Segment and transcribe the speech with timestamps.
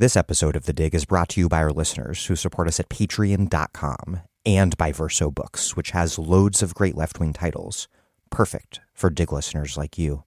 [0.00, 2.78] This episode of The Dig is brought to you by our listeners who support us
[2.78, 7.88] at patreon.com and by Verso Books, which has loads of great left wing titles,
[8.30, 10.22] perfect for Dig listeners like you.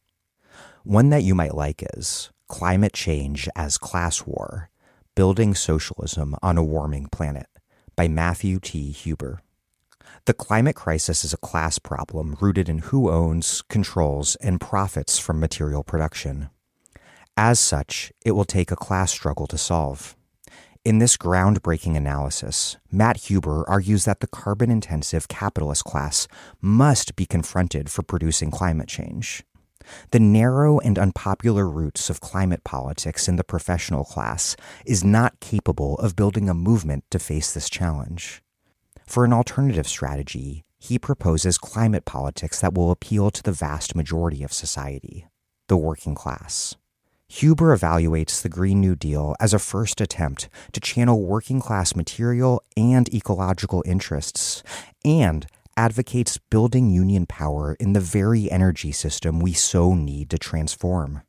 [0.83, 4.69] One that you might like is Climate Change as Class War
[5.15, 7.47] Building Socialism on a Warming Planet
[7.95, 8.91] by Matthew T.
[8.91, 9.39] Huber.
[10.25, 15.39] The climate crisis is a class problem rooted in who owns, controls, and profits from
[15.39, 16.49] material production.
[17.37, 20.15] As such, it will take a class struggle to solve.
[20.83, 26.27] In this groundbreaking analysis, Matt Huber argues that the carbon intensive capitalist class
[26.59, 29.43] must be confronted for producing climate change.
[30.11, 35.97] The narrow and unpopular roots of climate politics in the professional class is not capable
[35.99, 38.41] of building a movement to face this challenge.
[39.05, 44.43] For an alternative strategy, he proposes climate politics that will appeal to the vast majority
[44.43, 45.27] of society,
[45.67, 46.75] the working class.
[47.33, 52.61] Huber evaluates the Green New Deal as a first attempt to channel working class material
[52.75, 54.63] and ecological interests,
[55.05, 61.21] and advocates building union power in the very energy system we so need to transform.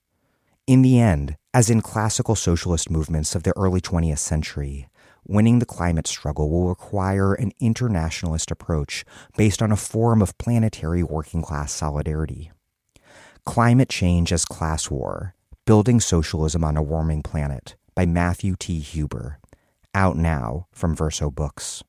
[0.67, 4.89] In the end, as in classical socialist movements of the early 20th century,
[5.25, 9.05] winning the climate struggle will require an internationalist approach
[9.37, 12.51] based on a form of planetary working class solidarity.
[13.47, 15.37] Climate Change as Class War
[15.73, 18.79] Building Socialism on a Warming Planet by Matthew T.
[18.79, 19.39] Huber,
[19.95, 21.83] out now from Verso Books.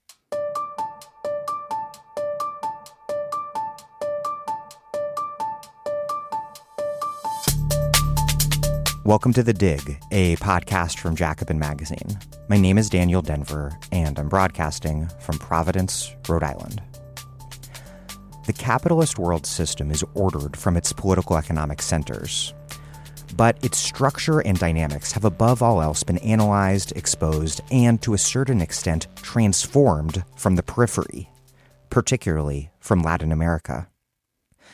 [9.04, 12.18] Welcome to The Dig, a podcast from Jacobin Magazine.
[12.48, 16.82] My name is Daniel Denvir, and I'm broadcasting from Providence, Rhode Island.
[18.46, 22.54] The capitalist world system is ordered from its political economic centers,
[23.36, 28.18] but its structure and dynamics have above all else been analyzed, exposed, and to a
[28.18, 31.30] certain extent transformed from the periphery,
[31.90, 33.88] particularly from Latin America.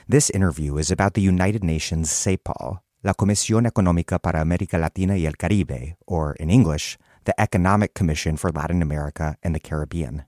[0.07, 5.25] This interview is about the United Nations CEPAL, La Comisión Económica para América Latina y
[5.25, 10.25] el Caribe, or in English, the Economic Commission for Latin America and the Caribbean.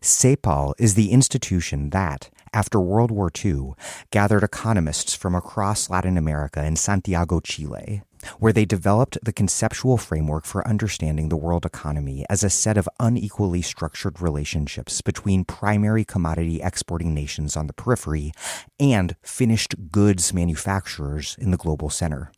[0.00, 3.72] CEPAL is the institution that, after World War II,
[4.10, 8.02] gathered economists from across Latin America in Santiago, Chile,
[8.38, 12.88] where they developed the conceptual framework for understanding the world economy as a set of
[13.00, 18.32] unequally structured relationships between primary commodity exporting nations on the periphery
[18.80, 22.30] and finished goods manufacturers in the global center.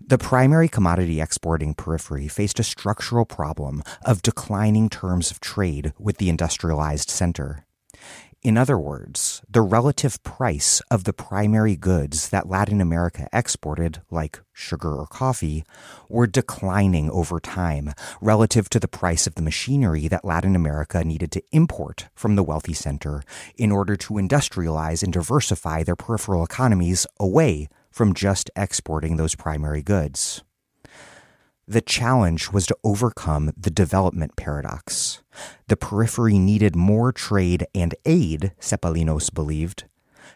[0.00, 6.18] The primary commodity exporting periphery faced a structural problem of declining terms of trade with
[6.18, 7.66] the industrialized center.
[8.48, 14.40] In other words, the relative price of the primary goods that Latin America exported, like
[14.54, 15.64] sugar or coffee,
[16.08, 17.92] were declining over time
[18.22, 22.42] relative to the price of the machinery that Latin America needed to import from the
[22.42, 23.22] wealthy center
[23.56, 29.82] in order to industrialize and diversify their peripheral economies away from just exporting those primary
[29.82, 30.42] goods.
[31.70, 35.22] The challenge was to overcome the development paradox.
[35.66, 39.84] The periphery needed more trade and aid, Cepalinos believed,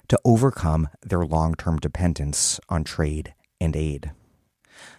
[0.09, 4.11] to overcome their long term dependence on trade and aid.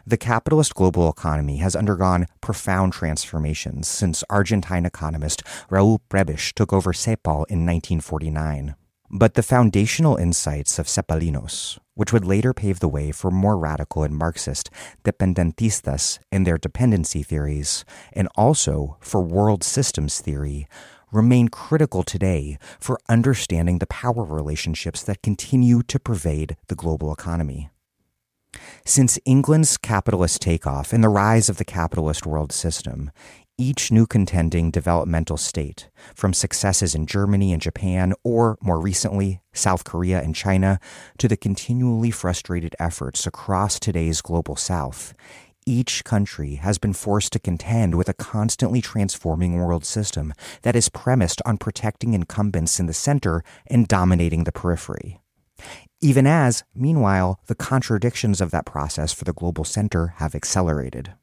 [0.08, 6.94] The capitalist global economy has undergone profound transformations since Argentine economist Raul Prebisch took over
[6.94, 8.74] CEPAL in 1949.
[9.16, 14.01] But the foundational insights of Cepalinos, which would later pave the way for more radical
[14.01, 14.72] and Marxist
[15.03, 20.68] dependentistas in their dependency theories, and also for world systems theory,
[21.12, 27.69] remain critical today for understanding the power relationships that continue to pervade the global economy.
[28.84, 33.12] Since England's capitalist takeoff and the rise of the capitalist world system,
[33.63, 39.85] each new contending developmental state, from successes in Germany and Japan, or more recently, South
[39.85, 40.79] Korea and China,
[41.18, 45.13] to the continually frustrated efforts across today's global south,
[45.66, 50.34] each country has been forced to contend with a constantly transforming world system
[50.64, 55.22] that is premised on protecting incumbents in the center and dominating the periphery.
[56.02, 61.14] Even as, meanwhile, the contradictions of that process for the global center have accelerated.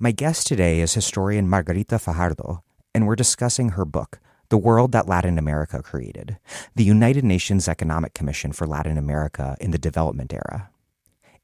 [0.00, 2.62] My guest today is historian Margarita Fajardo,
[2.94, 6.38] and we're discussing her book, The World That Latin America Created
[6.76, 10.70] The United Nations Economic Commission for Latin America in the Development Era.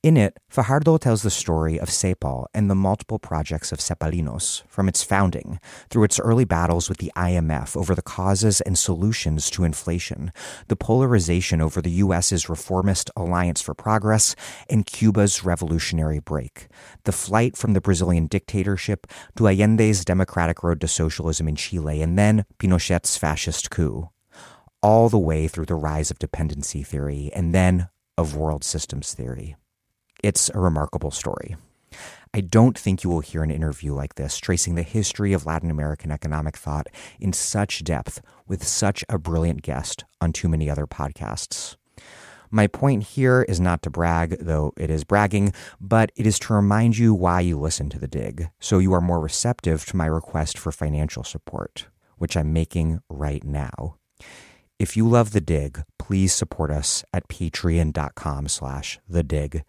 [0.05, 4.87] In it, Fajardo tells the story of CEPAL and the multiple projects of Cepalinos from
[4.87, 5.59] its founding
[5.89, 10.31] through its early battles with the IMF over the causes and solutions to inflation,
[10.69, 14.37] the polarization over the U.S.'s reformist Alliance for Progress,
[14.69, 16.69] and Cuba's revolutionary break,
[17.05, 19.07] the flight from the Brazilian dictatorship
[19.37, 24.11] to Allende's democratic road to socialism in Chile, and then Pinochet's fascist coup
[24.83, 29.57] all the way through the rise of dependency theory and then of world systems theory.
[30.25, 31.55] It's a remarkable story.
[32.33, 35.71] I don't think you will hear an interview like this tracing the history of Latin
[35.71, 36.87] American economic thought
[37.21, 41.77] in such depth with such a brilliant guest on too many other podcasts.
[42.51, 46.55] My point here is not to brag, though it is bragging, but it is to
[46.55, 50.07] remind you why you listen to The Dig, so you are more receptive to my
[50.07, 53.97] request for financial support, which I'm making right now.
[54.79, 59.65] If you love The Dig, please support us at patreon.com slash The Dig.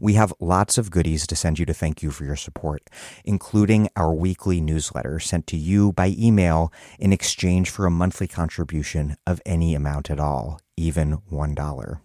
[0.00, 2.88] We have lots of goodies to send you to thank you for your support,
[3.24, 9.16] including our weekly newsletter sent to you by email in exchange for a monthly contribution
[9.26, 12.00] of any amount at all, even $1.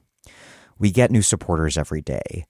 [0.78, 2.46] We get new supporters every day.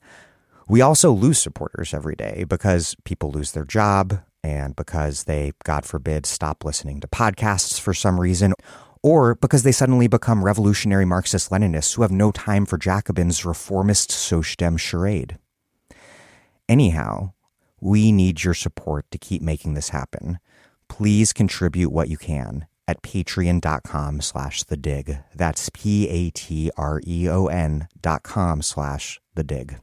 [0.68, 5.86] We also lose supporters every day because people lose their job and because they, God
[5.86, 8.54] forbid, stop listening to podcasts for some reason
[9.01, 14.12] or because they suddenly become revolutionary Marxist Leninists who have no time for Jacobin's reformist
[14.12, 15.38] Sochdem charade.
[16.68, 17.34] Anyhow,
[17.81, 20.40] we need your support to keep making this happen.
[20.88, 25.19] Please contribute what you can at patreon.com slash the dig.
[25.36, 26.68] That's P-A-T-R-E-O-N
[28.02, 29.78] dot com slash the dig.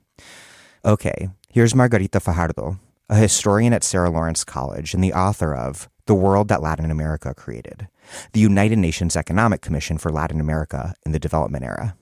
[0.84, 2.78] Okay, here's Margarita Fajardo,
[3.08, 7.32] a historian at Sarah Lawrence College and the author of The World That Latin America
[7.34, 7.88] Created
[8.32, 11.94] the United Nations Economic Commission for Latin America in the Development Era.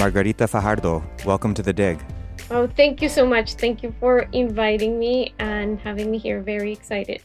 [0.00, 2.02] Margarita Fajardo, welcome to the dig.
[2.50, 3.54] Oh, thank you so much.
[3.54, 6.40] Thank you for inviting me and having me here.
[6.40, 7.20] Very excited.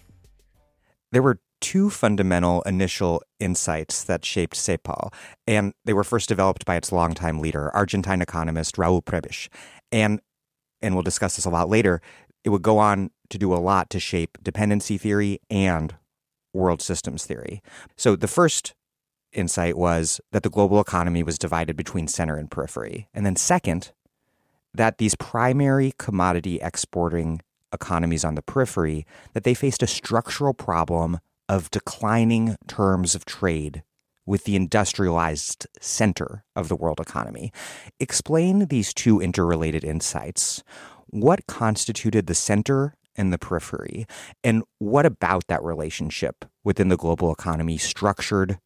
[1.11, 5.13] There were two fundamental initial insights that shaped CEPAL,
[5.47, 9.49] and they were first developed by its longtime leader, Argentine economist Raul Prebisch.
[9.91, 10.21] And
[10.81, 12.01] and we'll discuss this a lot later.
[12.43, 15.95] It would go on to do a lot to shape dependency theory and
[16.53, 17.61] world systems theory.
[17.95, 18.75] So the first
[19.31, 23.07] insight was that the global economy was divided between center and periphery.
[23.13, 23.91] And then second,
[24.73, 27.41] that these primary commodity exporting
[27.73, 33.83] economies on the periphery that they faced a structural problem of declining terms of trade
[34.25, 37.51] with the industrialized center of the world economy.
[37.99, 40.63] Explain these two interrelated insights.
[41.07, 44.05] What constituted the center and the periphery?
[44.43, 48.57] And what about that relationship within the global economy structured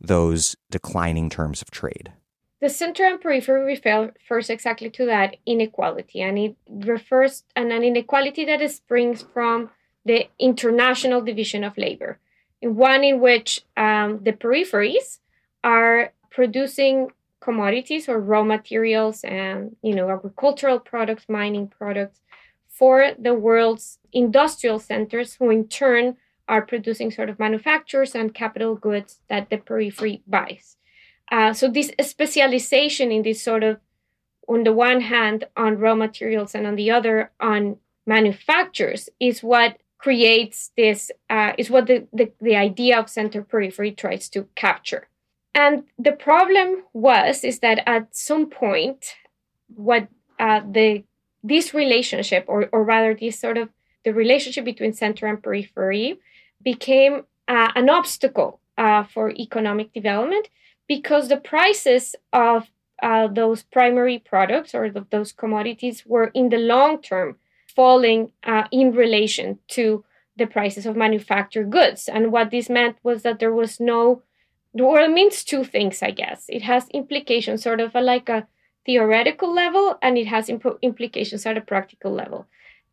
[0.00, 2.12] those declining terms of trade?
[2.60, 8.46] The center and periphery refers exactly to that inequality, and it refers and an inequality
[8.46, 9.70] that springs from
[10.04, 12.18] the international division of labor,
[12.60, 15.18] one in which um, the peripheries
[15.62, 17.10] are producing
[17.40, 22.20] commodities or raw materials and you know agricultural products, mining products
[22.68, 26.16] for the world's industrial centers, who in turn
[26.48, 30.76] are producing sort of manufactures and capital goods that the periphery buys.
[31.30, 33.78] Uh, so this specialization in this sort of
[34.46, 37.76] on the one hand on raw materials and on the other on
[38.06, 43.90] manufacturers is what creates this uh, is what the, the, the idea of center periphery
[43.90, 45.08] tries to capture.
[45.54, 49.14] And the problem was is that at some point
[49.74, 51.04] what uh, the
[51.42, 53.70] this relationship or, or rather this sort of
[54.04, 56.18] the relationship between center and periphery
[56.62, 60.48] became uh, an obstacle uh, for economic development
[60.86, 62.64] because the prices of
[63.02, 67.36] uh, those primary products or the, those commodities were in the long term
[67.74, 70.04] falling uh, in relation to
[70.36, 72.08] the prices of manufactured goods.
[72.08, 74.22] And what this meant was that there was no,
[74.72, 76.46] well, it means two things, I guess.
[76.48, 78.46] It has implications sort of like a
[78.84, 82.46] theoretical level, and it has imp- implications at a practical level.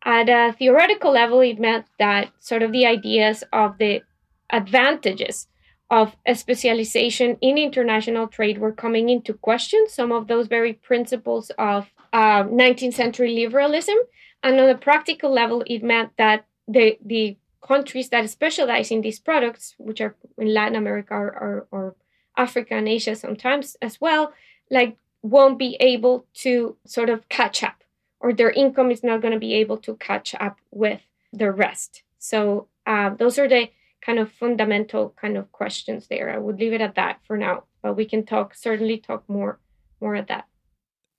[0.03, 4.01] At a theoretical level, it meant that sort of the ideas of the
[4.49, 5.47] advantages
[5.89, 11.51] of a specialization in international trade were coming into question, some of those very principles
[11.57, 13.97] of uh, 19th century liberalism.
[14.43, 19.19] And on a practical level, it meant that the, the countries that specialize in these
[19.19, 21.95] products, which are in Latin America or, or, or
[22.37, 24.33] Africa and Asia sometimes as well,
[24.69, 27.83] like won't be able to sort of catch up,
[28.19, 32.03] or their income is not going to be able to catch up with the rest.
[32.17, 33.69] So uh, those are the
[34.01, 36.33] kind of fundamental kind of questions there.
[36.33, 39.59] I would leave it at that for now, but we can talk certainly talk more
[39.99, 40.45] more at that.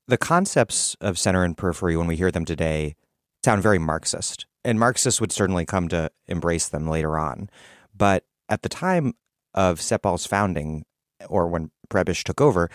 [0.09, 2.97] The concepts of center and periphery, when we hear them today,
[3.45, 7.51] sound very Marxist, and Marxists would certainly come to embrace them later on.
[7.95, 9.15] But at the time
[9.55, 10.85] of CEPAL's founding,
[11.29, 12.71] or when Prebisch took over,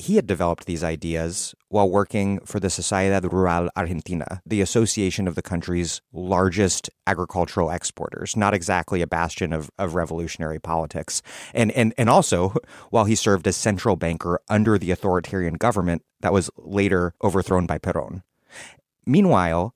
[0.00, 5.34] he had developed these ideas while working for the Sociedad Rural Argentina, the association of
[5.34, 11.20] the country's largest agricultural exporters, not exactly a bastion of, of revolutionary politics.
[11.52, 12.54] And, and, and also,
[12.90, 17.78] while he served as central banker under the authoritarian government that was later overthrown by
[17.78, 18.22] Perón.
[19.04, 19.74] Meanwhile,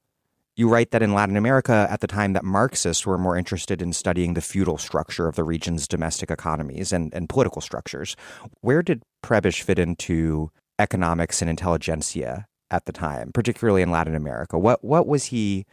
[0.62, 3.92] you write that in Latin America at the time that Marxists were more interested in
[3.92, 8.14] studying the feudal structure of the region's domestic economies and, and political structures.
[8.60, 14.56] Where did Prebisch fit into economics and intelligentsia at the time, particularly in Latin America?
[14.56, 15.66] What what was he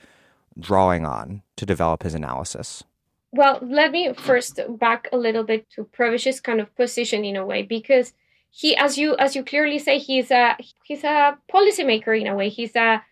[0.59, 2.83] drawing on to develop his analysis?
[3.31, 7.45] Well, let me first back a little bit to Prebisch's kind of position in a
[7.45, 8.13] way, because
[8.49, 12.49] he, as you as you clearly say, he's a he's a policymaker in a way.
[12.49, 13.03] He's a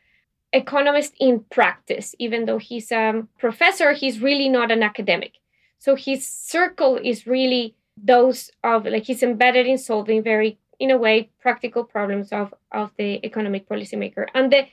[0.58, 2.16] economist in practice.
[2.20, 5.34] Even though he's a professor, he's really not an academic.
[5.80, 10.98] So his circle is really those of like he's embedded in solving very, in a
[10.98, 14.28] way, practical problems of, of the economic policymaker.
[14.34, 14.68] And the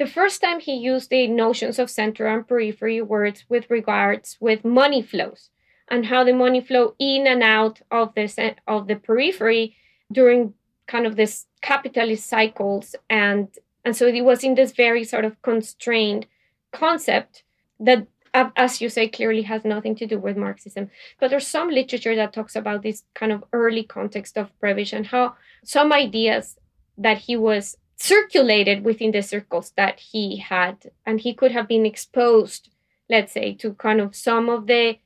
[0.00, 4.64] the first time he used the notions of center and periphery words with regards with
[4.64, 5.50] money flows
[5.90, 9.76] and how the money flow in and out of the of the periphery
[10.10, 10.54] during
[10.86, 13.48] kind of this capitalist cycles and
[13.84, 16.26] and so it was in this very sort of constrained
[16.72, 17.42] concept
[17.78, 20.90] that, as you say, clearly has nothing to do with Marxism.
[21.18, 25.06] But there's some literature that talks about this kind of early context of Prebisch and
[25.06, 25.34] how
[25.64, 26.58] some ideas
[26.98, 31.84] that he was circulated within the circles that he had, and he could have been
[31.84, 32.70] exposed,
[33.08, 34.98] let's say, to kind of some of the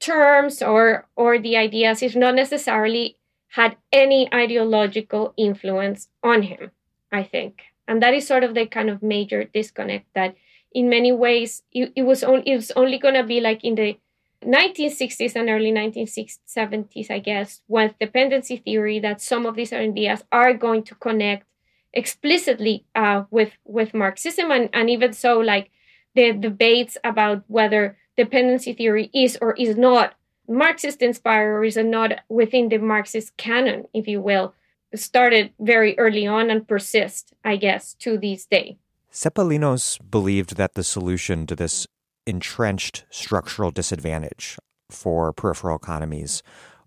[0.00, 3.16] terms or or the ideas, if not necessarily
[3.48, 6.70] had any ideological influence on him.
[7.12, 10.34] I think and that is sort of the kind of major disconnect that
[10.72, 13.74] in many ways it, it was only it was only going to be like in
[13.74, 13.98] the
[14.44, 20.52] 1960s and early 1970s i guess with dependency theory that some of these ideas are
[20.52, 21.46] going to connect
[21.92, 25.70] explicitly uh, with with marxism and, and even so like
[26.14, 30.14] the debates about whether dependency theory is or is not
[30.48, 34.54] marxist inspired or is not within the marxist canon if you will
[34.94, 38.78] started very early on and persist, I guess, to this day.
[39.12, 41.86] Cepalinos believed that the solution to this
[42.26, 44.56] entrenched structural disadvantage
[44.90, 46.42] for peripheral economies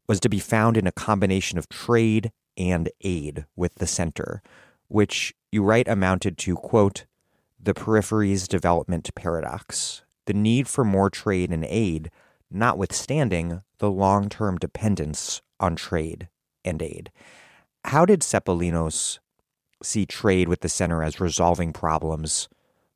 [0.07, 4.41] was to be found in a combination of trade and aid with the center,
[4.88, 7.05] which you write amounted to, quote,
[7.59, 12.12] the periphery's development paradox, the need for more trade and aid,
[12.51, 16.29] notwithstanding the long term dependence on trade
[16.63, 17.12] and aid.
[17.86, 19.20] How did Cepalinos
[19.84, 22.50] see trade with the center as resolving problems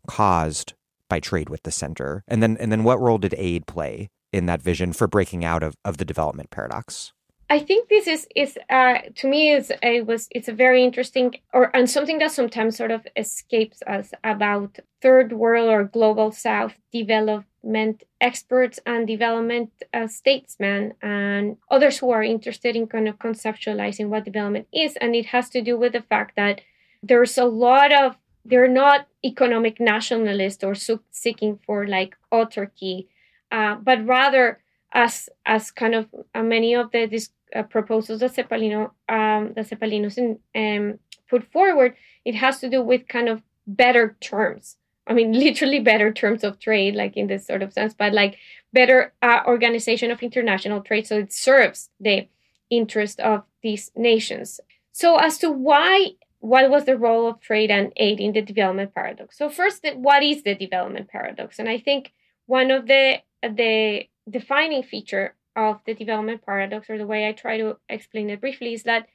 [0.08, 0.74] caused
[1.08, 2.24] by trade with the center?
[2.28, 5.62] And then and then what role did aid play in that vision for breaking out
[5.62, 7.14] of, of the development paradox?
[7.52, 11.36] I think this is is uh, to me is it was it's a very interesting
[11.52, 16.76] or and something that sometimes sort of escapes us about third world or global south
[16.94, 24.10] development experts and development uh, statesmen and others who are interested in kind of conceptualizing
[24.10, 24.96] what development is.
[25.02, 26.62] And it has to do with the fact that
[27.02, 28.16] there's a lot of,
[28.46, 30.76] they're not economic nationalists or
[31.12, 33.08] seeking for like autarky,
[33.52, 34.60] uh, but rather
[34.94, 39.70] as as kind of uh, many of the these uh, proposals that Cepalino um, that
[39.70, 40.18] Cepalinos
[40.56, 44.78] um, put forward, it has to do with kind of better terms
[45.10, 48.38] I mean, literally better terms of trade, like in this sort of sense, but like
[48.72, 51.08] better uh, organization of international trade.
[51.08, 52.28] So it serves the
[52.70, 54.60] interest of these nations.
[54.92, 58.94] So as to why, what was the role of trade and aid in the development
[58.94, 59.38] paradox?
[59.38, 61.60] So first, what is the development paradox?
[61.60, 62.14] And I think
[62.46, 67.58] one of the the defining feature of the development paradox, or the way I try
[67.58, 69.08] to explain it briefly, is that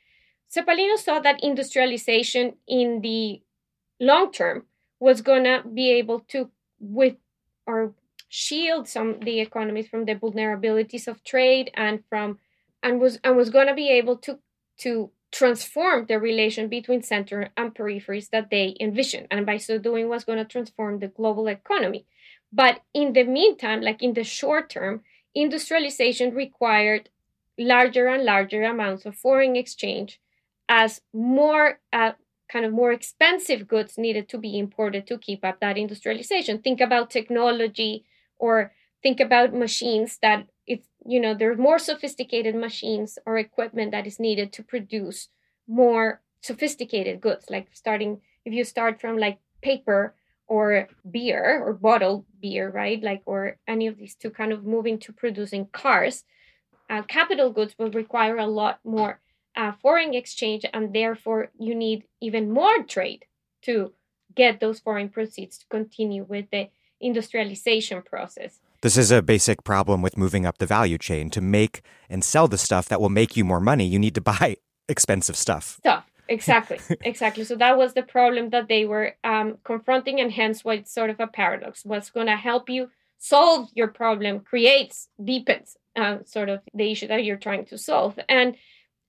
[0.54, 3.40] Cepalino saw that industrialization in the
[4.00, 4.66] long term
[5.00, 7.16] was gonna be able to with
[7.66, 7.94] or
[8.28, 12.38] shield some the economies from the vulnerabilities of trade and from
[12.82, 14.38] and was and was gonna be able to
[14.78, 20.08] to transform the relation between center and peripheries that they envisioned and by so doing
[20.08, 22.06] was going to transform the global economy.
[22.52, 25.02] But in the meantime like in the short term
[25.34, 27.10] industrialization required
[27.58, 30.20] larger and larger amounts of foreign exchange
[30.68, 32.12] as more uh,
[32.50, 36.58] kind of more expensive goods needed to be imported to keep up that industrialization.
[36.58, 38.04] Think about technology
[38.38, 38.72] or
[39.02, 44.06] think about machines that it's you know there are more sophisticated machines or equipment that
[44.06, 45.28] is needed to produce
[45.68, 50.14] more sophisticated goods like starting if you start from like paper
[50.46, 54.98] or beer or bottled beer right like or any of these two kind of moving
[54.98, 56.24] to producing cars
[56.90, 59.20] uh, capital goods will require a lot more
[59.56, 63.24] uh, foreign exchange and therefore you need even more trade
[63.62, 63.92] to
[64.34, 66.68] get those foreign proceeds to continue with the
[67.00, 71.30] industrialization process this is a basic problem with moving up the value chain.
[71.30, 74.20] To make and sell the stuff that will make you more money, you need to
[74.20, 74.58] buy
[74.90, 75.76] expensive stuff.
[75.78, 76.03] Stuff.
[76.34, 76.78] Exactly.
[77.02, 77.44] exactly.
[77.44, 81.10] So that was the problem that they were um, confronting, and hence why it's sort
[81.10, 81.84] of a paradox.
[81.84, 87.06] What's going to help you solve your problem creates, deepens um, sort of the issue
[87.08, 88.18] that you're trying to solve.
[88.28, 88.56] And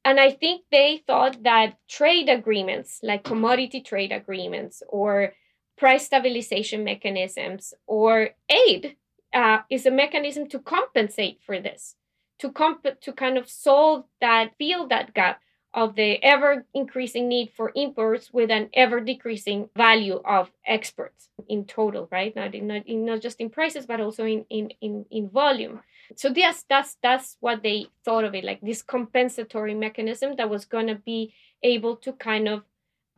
[0.03, 5.34] and I think they thought that trade agreements, like commodity trade agreements or
[5.77, 8.96] price stabilization mechanisms or aid
[9.34, 11.96] uh, is a mechanism to compensate for this,
[12.39, 15.41] to comp- to kind of solve that, fill that gap
[15.75, 21.65] of the ever increasing need for imports with an ever decreasing value of exports in
[21.65, 22.34] total, right?
[22.34, 25.82] Not in, not, in, not just in prices, but also in, in, in, in volume.
[26.15, 30.65] So yes, that's that's what they thought of it, like this compensatory mechanism that was
[30.65, 32.63] gonna be able to kind of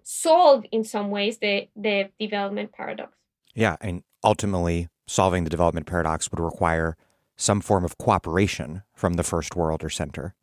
[0.03, 3.11] solve in some ways the the development paradox.
[3.53, 6.95] Yeah, and ultimately solving the development paradox would require
[7.35, 10.33] some form of cooperation from the first world or center.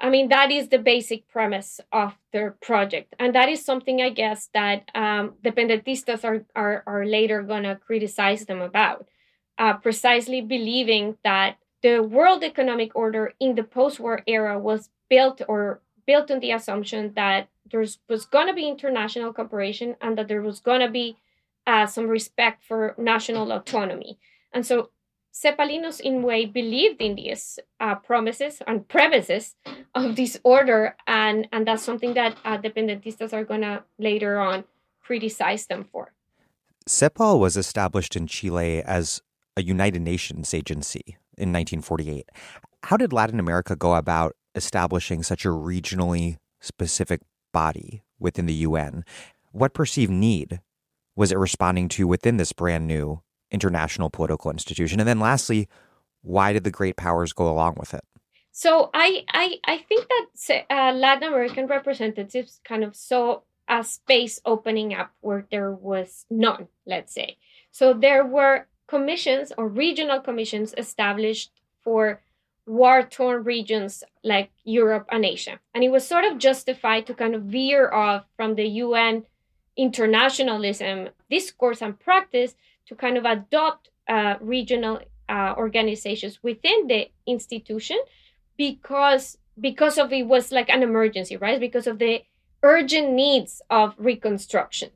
[0.00, 3.14] I mean, that is the basic premise of their project.
[3.18, 7.64] And that is something I guess that um, the dependentistas are, are, are later going
[7.64, 9.08] to criticize them about,
[9.58, 15.42] uh, precisely believing that the world economic order in the post war era was built
[15.48, 20.28] or built on the assumption that there was going to be international cooperation and that
[20.28, 21.16] there was going to be
[21.66, 24.18] uh, some respect for national autonomy.
[24.52, 24.90] And so
[25.32, 29.54] Cepalinos, in way, believed in these uh, promises and premises
[29.94, 34.64] of this order, and, and that's something that uh, dependentistas are going to later on
[35.00, 36.12] criticize them for.
[36.86, 39.22] CEPAL was established in Chile as
[39.56, 42.30] a United Nations agency in 1948.
[42.84, 47.20] How did Latin America go about establishing such a regionally specific
[47.52, 49.04] body within the UN?
[49.52, 50.60] What perceived need
[51.16, 55.00] was it responding to within this brand new international political institution?
[55.00, 55.68] And then lastly,
[56.22, 58.04] why did the great powers go along with it?
[58.52, 64.40] So I I, I think that uh, Latin American representatives kind of saw a space
[64.44, 67.36] opening up where there was none, let's say.
[67.70, 71.52] So there were commissions or regional commissions established
[71.84, 72.20] for
[72.66, 75.58] war torn regions like Europe and Asia.
[75.74, 79.24] And it was sort of justified to kind of veer off from the UN
[79.76, 82.54] internationalism discourse and practice
[82.88, 87.98] to kind of adopt uh, regional uh, organizations within the institution
[88.56, 91.60] because because of it was like an emergency right?
[91.60, 92.22] Because of the
[92.62, 94.90] urgent needs of reconstruction.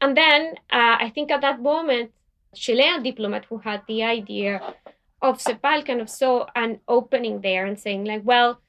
[0.00, 2.10] And then uh, i think at that moment
[2.54, 4.74] chilean diplomat who had the idea
[5.20, 8.60] of cepal kind of saw an opening there and saying like well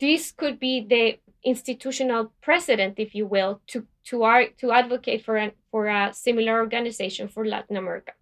[0.00, 5.52] this could be the institutional precedent if you will to to to advocate for an,
[5.70, 8.12] for a similar organization for Latin America,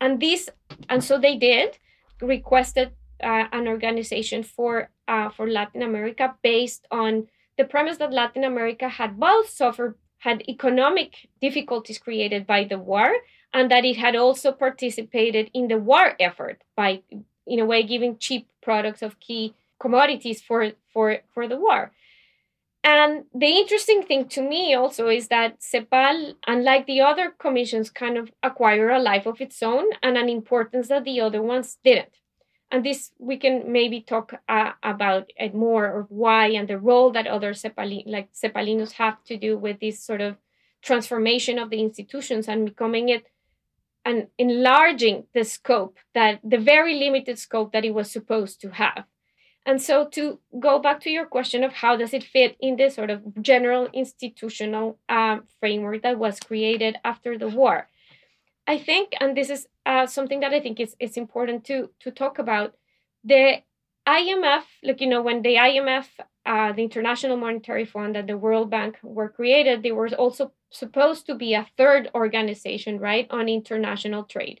[0.00, 0.48] and this
[0.88, 1.78] and so they did
[2.20, 8.44] requested uh, an organization for uh, for Latin America based on the premise that Latin
[8.44, 13.14] America had both suffered had economic difficulties created by the war
[13.52, 17.02] and that it had also participated in the war effort by
[17.46, 21.92] in a way giving cheap products of key commodities for for for the war
[22.86, 28.16] and the interesting thing to me also is that CEPAL, unlike the other commissions, kind
[28.16, 32.18] of acquire a life of its own and an importance that the other ones didn't.
[32.70, 37.10] And this we can maybe talk uh, about it more of why and the role
[37.10, 40.36] that other Cepali, like Cepalinos have to do with this sort of
[40.80, 43.26] transformation of the institutions and becoming it
[44.04, 49.06] and enlarging the scope that the very limited scope that it was supposed to have.
[49.66, 52.94] And so to go back to your question of how does it fit in this
[52.94, 57.88] sort of general institutional um, framework that was created after the war,
[58.68, 62.12] I think, and this is uh, something that I think is, is important to, to
[62.12, 62.74] talk about,
[63.24, 63.62] the
[64.06, 66.06] IMF, like, you know, when the IMF,
[66.44, 71.26] uh, the International Monetary Fund and the World Bank were created, they were also supposed
[71.26, 74.60] to be a third organization, right, on international trade.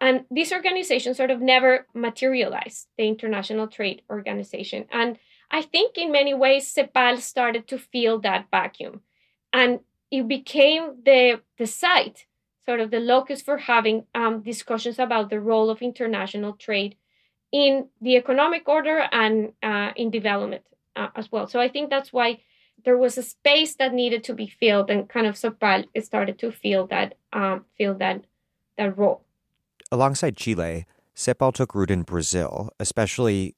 [0.00, 4.86] And this organization sort of never materialized, the International Trade Organization.
[4.90, 5.18] And
[5.50, 9.02] I think in many ways, CEPAL started to fill that vacuum.
[9.52, 12.26] And it became the, the site,
[12.64, 16.96] sort of the locus for having um, discussions about the role of international trade
[17.52, 20.62] in the economic order and uh, in development
[20.96, 21.46] uh, as well.
[21.46, 22.40] So I think that's why
[22.84, 26.50] there was a space that needed to be filled, and kind of CEPAL started to
[26.50, 28.24] fill that um, fill that
[28.78, 29.24] that role.
[29.92, 33.56] Alongside Chile, CEPAL took root in Brazil, especially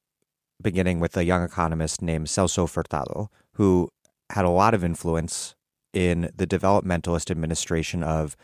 [0.60, 3.90] beginning with a young economist named Celso Furtado, who
[4.30, 5.54] had a lot of influence
[5.92, 8.34] in the developmentalist administration of,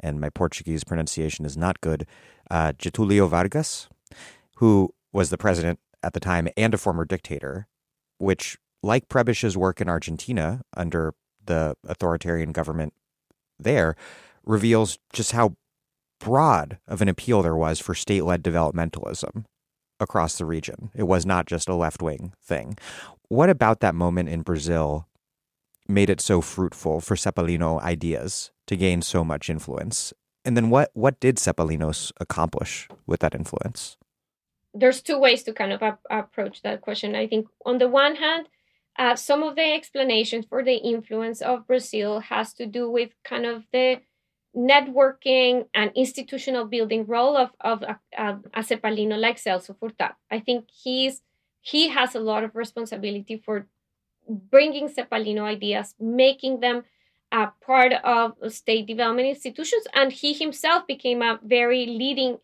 [0.00, 2.06] and my Portuguese pronunciation is not good,
[2.50, 3.88] uh, Getulio Vargas,
[4.56, 7.66] who was the president at the time and a former dictator,
[8.18, 12.94] which, like Prebisch's work in Argentina under the authoritarian government
[13.58, 13.96] there,
[14.44, 15.56] reveals just how
[16.20, 19.44] broad of an appeal there was for state led developmentalism
[20.00, 20.90] across the region.
[20.94, 22.76] It was not just a left wing thing.
[23.28, 25.08] What about that moment in Brazil
[25.88, 30.12] made it so fruitful for Cepalino ideas to gain so much influence?
[30.44, 33.96] And then what, what did Cepalinos accomplish with that influence?
[34.74, 37.14] There's two ways to kind of ap- approach that question.
[37.14, 38.48] I think on the one hand,
[38.98, 43.46] uh, some of the explanations for the influence of Brazil has to do with kind
[43.46, 44.00] of the
[44.56, 47.82] networking and institutional building role of, of
[48.58, 50.14] Cepalino like Celso Furtado.
[50.30, 51.22] I think he's
[51.60, 53.66] he has a lot of responsibility for
[54.28, 56.84] bringing Cepalino ideas, making them
[57.32, 62.38] a part of state development institutions, and he himself became a very leading,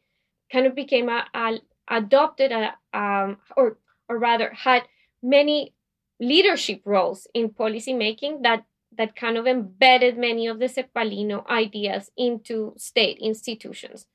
[0.53, 4.83] kind of became a, a adopted a, um, or or rather had
[5.23, 5.75] many
[6.18, 8.64] leadership roles in policy making that
[8.96, 14.07] that kind of embedded many of the Cepalino ideas into state institutions.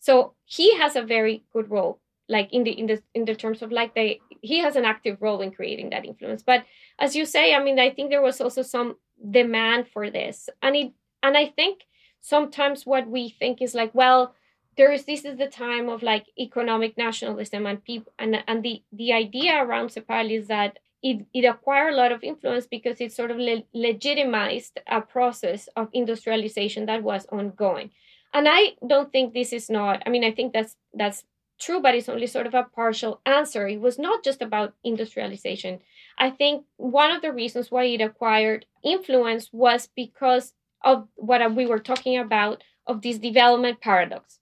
[0.00, 3.62] So he has a very good role, like in the in the in the terms
[3.62, 6.42] of like they he has an active role in creating that influence.
[6.42, 6.64] But
[6.98, 8.96] as you say, I mean, I think there was also some
[9.30, 10.92] demand for this, and it
[11.22, 11.84] and I think
[12.20, 14.34] sometimes what we think is like, well,
[14.76, 18.82] there is this is the time of like economic nationalism and people and and the
[18.92, 23.12] the idea around CEPAL is that it, it acquired a lot of influence because it
[23.12, 27.90] sort of le- legitimized a process of industrialization that was ongoing.
[28.32, 31.24] And i don't think this is not i mean i think that's that's
[31.60, 33.68] true but it's only sort of a partial answer.
[33.68, 35.78] It was not just about industrialization.
[36.18, 41.66] I think one of the reasons why it acquired influence was because of what we
[41.66, 44.40] were talking about of this development paradox.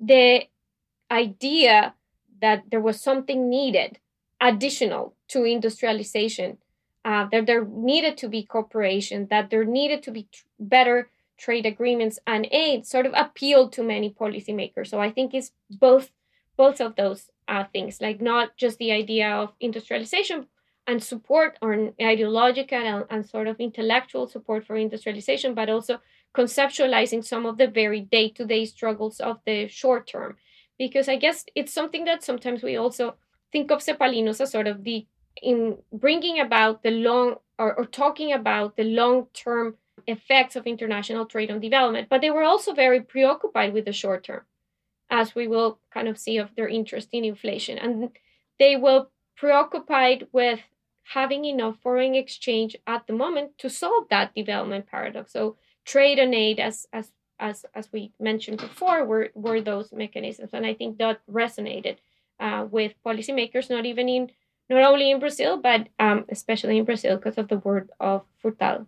[0.00, 0.44] The
[1.10, 1.94] idea
[2.40, 3.98] that there was something needed
[4.40, 6.58] additional to industrialization,
[7.04, 11.66] uh, that there needed to be cooperation, that there needed to be tr- better trade
[11.66, 14.88] agreements and aid, sort of appealed to many policymakers.
[14.88, 16.10] So I think it's both
[16.56, 20.46] both of those uh, things, like not just the idea of industrialization
[20.86, 25.98] and support or ideological and, and sort of intellectual support for industrialization, but also
[26.34, 30.36] conceptualizing some of the very day-to-day struggles of the short term
[30.78, 33.14] because i guess it's something that sometimes we also
[33.52, 35.06] think of cepalinos as sort of the
[35.42, 41.26] in bringing about the long or, or talking about the long term effects of international
[41.26, 44.42] trade on development, but they were also very preoccupied with the short term,
[45.10, 47.78] as we will kind of see of their interest in inflation.
[47.78, 48.10] And
[48.58, 50.60] they were preoccupied with
[51.12, 55.32] having enough foreign exchange at the moment to solve that development paradox.
[55.32, 60.50] So trade and aid, as as as as we mentioned before, were were those mechanisms,
[60.52, 61.96] and I think that resonated
[62.40, 64.30] uh, with policymakers, not even in
[64.70, 68.86] not only in Brazil, but um, especially in Brazil because of the word of Furtado.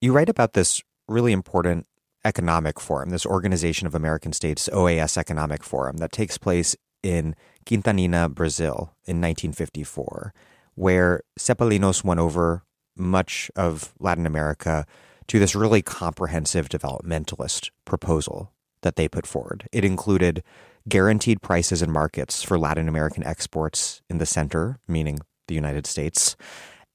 [0.00, 1.86] You write about this really important
[2.24, 8.32] economic forum, this Organization of American States, OAS Economic Forum, that takes place in Quitandinha,
[8.32, 10.32] Brazil in 1954,
[10.74, 12.62] where Cepalinos won over
[12.96, 14.84] much of Latin America
[15.28, 19.68] to this really comprehensive developmentalist proposal that they put forward.
[19.72, 20.42] It included
[20.88, 26.36] guaranteed prices and markets for Latin American exports in the center, meaning the United States,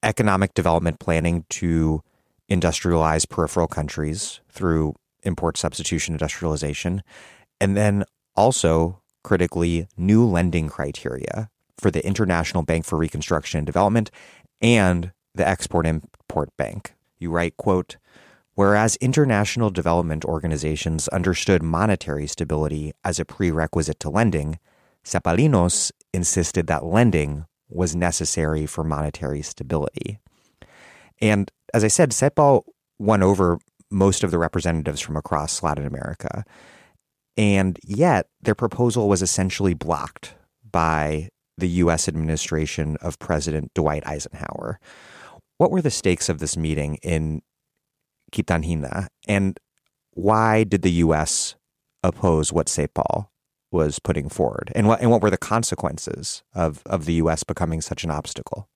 [0.01, 2.01] economic development planning to
[2.49, 7.01] industrialize peripheral countries through import substitution industrialization,
[7.59, 8.03] and then
[8.35, 14.11] also critically new lending criteria for the International Bank for Reconstruction and Development
[14.61, 16.93] and the Export Import Bank.
[17.17, 17.97] You write, quote,
[18.55, 24.59] Whereas international development organizations understood monetary stability as a prerequisite to lending,
[25.03, 30.19] Cepalinos insisted that lending was necessary for monetary stability.
[31.19, 32.63] And as I said, CEPAL
[32.99, 33.57] won over
[33.89, 36.43] most of the representatives from across Latin America.
[37.35, 40.35] And yet, their proposal was essentially blocked
[40.69, 42.07] by the U.S.
[42.07, 44.79] administration of President Dwight Eisenhower.
[45.57, 47.41] What were the stakes of this meeting in
[48.33, 49.07] Quitandinha?
[49.27, 49.59] And
[50.11, 51.55] why did the U.S.
[52.03, 53.29] oppose what CEPAL
[53.71, 57.43] was putting forward, and what and what were the consequences of of the U.S.
[57.43, 58.69] becoming such an obstacle?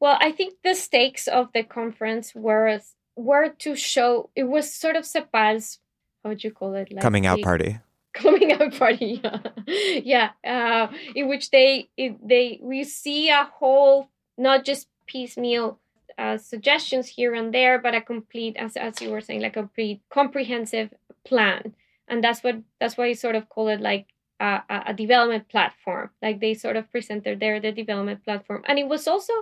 [0.00, 2.80] Well, I think the stakes of the conference were
[3.14, 5.78] were to show it was sort of CEPAL's
[6.22, 7.78] how would you call it like coming out the, party
[8.14, 9.20] coming out party
[9.66, 10.88] yeah, yeah.
[10.90, 15.78] Uh, in which they it, they we see a whole not just piecemeal
[16.18, 19.64] uh, suggestions here and there, but a complete, as, as you were saying, like a
[19.64, 20.92] pretty comprehensive
[21.24, 21.74] plan.
[22.08, 24.06] And that's what that's why you sort of call it like
[24.40, 26.10] a, a development platform.
[26.20, 29.32] Like they sort of presented there the development platform, and it was also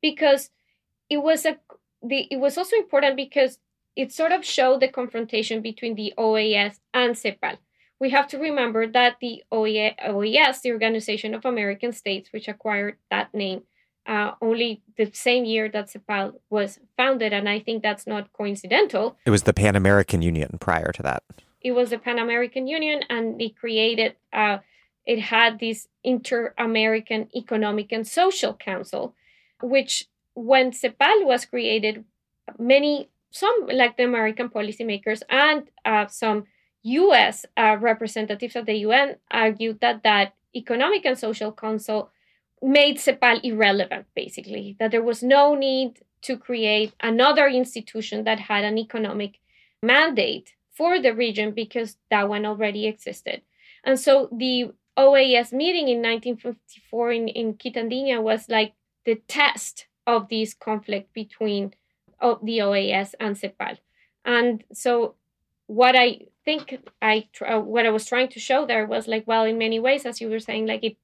[0.00, 0.50] because
[1.10, 1.58] it was a
[2.02, 3.58] the it was also important because
[3.96, 7.58] it sort of showed the confrontation between the OAS and CEPAL.
[8.00, 13.32] We have to remember that the OAS, the Organization of American States, which acquired that
[13.32, 13.62] name,
[14.06, 19.16] uh, only the same year that CEPAL was founded, and I think that's not coincidental.
[19.24, 21.22] It was the Pan American Union prior to that.
[21.60, 24.16] It was the Pan American Union, and it created.
[24.32, 24.58] Uh,
[25.06, 29.14] it had this Inter American Economic and Social Council,
[29.62, 32.04] which when CEPAL was created,
[32.58, 36.44] many some like the American policymakers and uh, some
[36.82, 37.46] U.S.
[37.56, 42.10] Uh, representatives of the UN argued that that Economic and Social Council
[42.64, 48.64] made CEPAL irrelevant, basically, that there was no need to create another institution that had
[48.64, 49.38] an economic
[49.82, 53.42] mandate for the region because that one already existed.
[53.84, 58.72] And so the OAS meeting in 1954 in, in Quitandinha was like
[59.04, 61.74] the test of this conflict between
[62.20, 63.76] the OAS and CEPAL.
[64.24, 65.16] And so
[65.66, 69.44] what I think I uh, what I was trying to show there was like well
[69.44, 70.96] in many ways as you were saying like it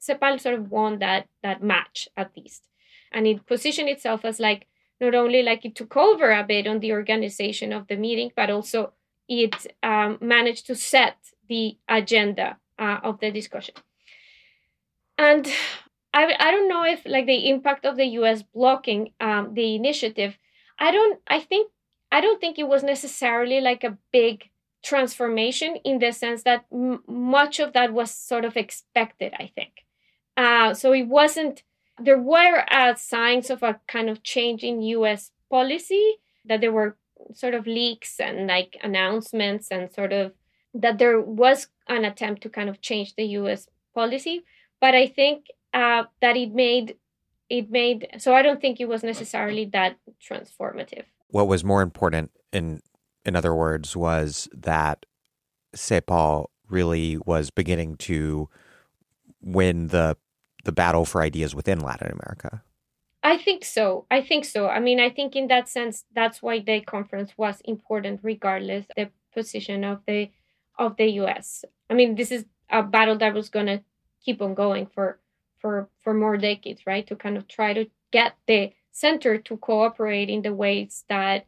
[0.00, 2.62] CEPAL sort of won that that match at least,
[3.12, 4.66] and it positioned itself as like
[5.00, 8.50] not only like it took over a bit on the organization of the meeting, but
[8.50, 8.92] also
[9.28, 11.16] it um, managed to set
[11.48, 13.74] the agenda uh, of the discussion.
[15.18, 15.50] And
[16.12, 18.42] I, I don't know if like the impact of the U.S.
[18.42, 20.38] blocking um, the initiative.
[20.78, 21.20] I don't.
[21.26, 21.70] I think
[22.12, 24.50] I don't think it was necessarily like a big
[24.82, 29.32] transformation in the sense that m- much of that was sort of expected.
[29.34, 29.85] I think
[30.36, 31.62] uh, so it wasn't,
[31.98, 36.96] there were uh, signs of a kind of change in US policy, that there were
[37.34, 40.32] sort of leaks and like announcements and sort of
[40.74, 44.44] that there was an attempt to kind of change the US policy.
[44.80, 46.96] But I think uh, that it made,
[47.48, 51.04] it made, so I don't think it was necessarily that transformative.
[51.28, 52.80] What was more important in,
[53.24, 55.06] in other words, was that
[55.74, 58.48] CEPAL really was beginning to
[59.40, 60.16] win the
[60.66, 62.62] the battle for ideas within Latin America.
[63.22, 64.06] I think so.
[64.10, 64.68] I think so.
[64.68, 69.10] I mean, I think in that sense, that's why the conference was important, regardless the
[69.34, 70.30] position of the
[70.78, 71.64] of the U.S.
[71.90, 73.82] I mean, this is a battle that was going to
[74.24, 75.18] keep on going for
[75.58, 77.06] for for more decades, right?
[77.06, 81.46] To kind of try to get the center to cooperate in the ways that,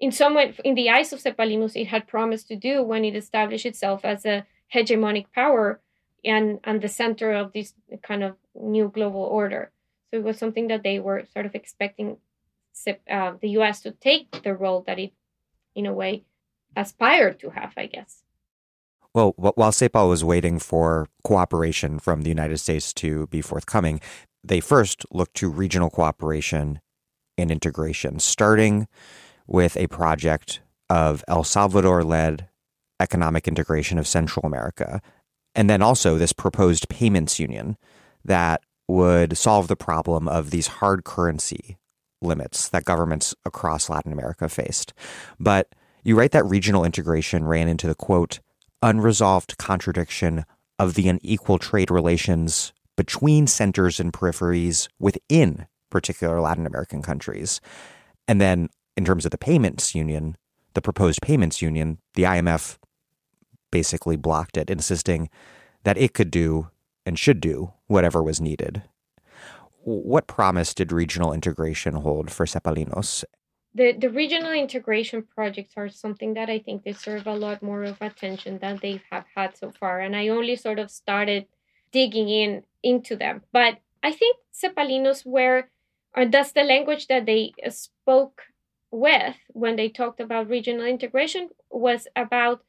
[0.00, 3.14] in some way, in the eyes of Cepalinos, it had promised to do when it
[3.14, 5.80] established itself as a hegemonic power
[6.24, 9.70] and and the center of this kind of new global order.
[10.10, 12.18] So it was something that they were sort of expecting
[13.10, 13.80] uh, the U.S.
[13.82, 15.12] to take the role that it,
[15.74, 16.24] in a way,
[16.76, 18.22] aspired to have, I guess.
[19.12, 24.00] Well, while CEPAL was waiting for cooperation from the United States to be forthcoming,
[24.44, 26.80] they first looked to regional cooperation
[27.36, 28.86] and integration, starting
[29.46, 32.48] with a project of El Salvador led
[33.00, 35.00] economic integration of Central America
[35.54, 37.76] and then also this proposed payments union
[38.24, 41.78] that would solve the problem of these hard currency
[42.22, 44.92] limits that governments across Latin America faced.
[45.38, 45.68] But
[46.02, 48.40] you write that regional integration ran into the quote,
[48.82, 50.44] unresolved contradiction
[50.78, 57.60] of the unequal trade relations between centers and peripheries within particular Latin American countries.
[58.26, 60.36] And then, in terms of the payments union,
[60.74, 62.78] the proposed payments union, the IMF
[63.70, 65.30] basically blocked it, insisting
[65.84, 66.68] that it could do
[67.06, 68.82] and should do whatever was needed.
[69.82, 73.24] What promise did regional integration hold for Cepalinos?
[73.74, 77.96] The, the regional integration projects are something that I think deserve a lot more of
[78.00, 80.00] attention than they have had so far.
[80.00, 81.46] And I only sort of started
[81.92, 83.42] digging in into them.
[83.52, 85.68] But I think Cepalinos were,
[86.14, 88.42] or that's the language that they spoke
[88.90, 92.64] with when they talked about regional integration was about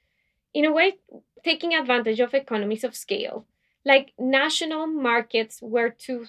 [0.54, 0.98] in a way
[1.44, 3.46] taking advantage of economies of scale.
[3.84, 6.28] Like national markets were too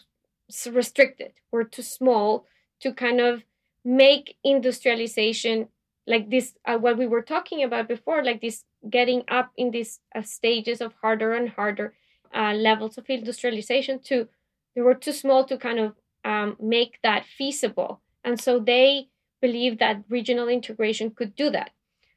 [0.70, 2.46] restricted, were too small
[2.80, 3.44] to kind of
[3.84, 5.68] make industrialization
[6.06, 10.00] like this uh, what we were talking about before like this getting up in these
[10.14, 11.94] uh, stages of harder and harder
[12.34, 14.28] uh, levels of industrialization to
[14.74, 19.08] they were too small to kind of um, make that feasible and so they
[19.40, 21.70] believed that regional integration could do that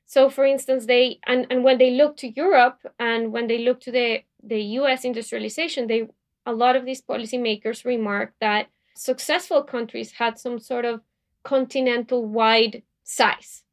[0.06, 3.80] so for instance they and, and when they look to europe and when they look
[3.80, 6.08] to the the us industrialization they
[6.46, 11.02] a lot of these policymakers remarked that successful countries had some sort of
[11.44, 13.64] continental wide size.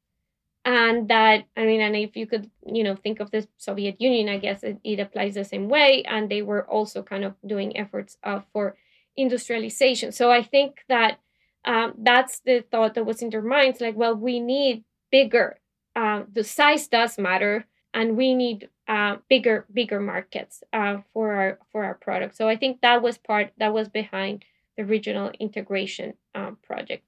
[0.65, 4.29] And that i mean and if you could you know think of the soviet union
[4.29, 6.05] i guess it, it applies the same way.
[6.05, 8.77] And they were also kind of doing efforts uh, for
[9.17, 10.13] industrialization.
[10.13, 11.19] So i think that
[11.65, 15.59] um, that's the thought that was in their minds like well we need bigger
[15.97, 21.59] uh, the size does matter and we need uh, bigger bigger markets uh, for our
[21.71, 24.45] for our product so i think that was part that was behind
[24.77, 27.05] the regional integration um, project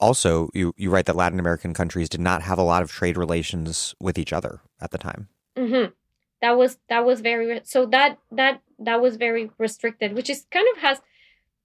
[0.00, 3.16] also, you, you write that Latin American countries did not have a lot of trade
[3.16, 5.28] relations with each other at the time.
[5.56, 5.92] Mm-hmm.
[6.40, 10.66] That was that was very so that that that was very restricted, which is kind
[10.72, 11.00] of has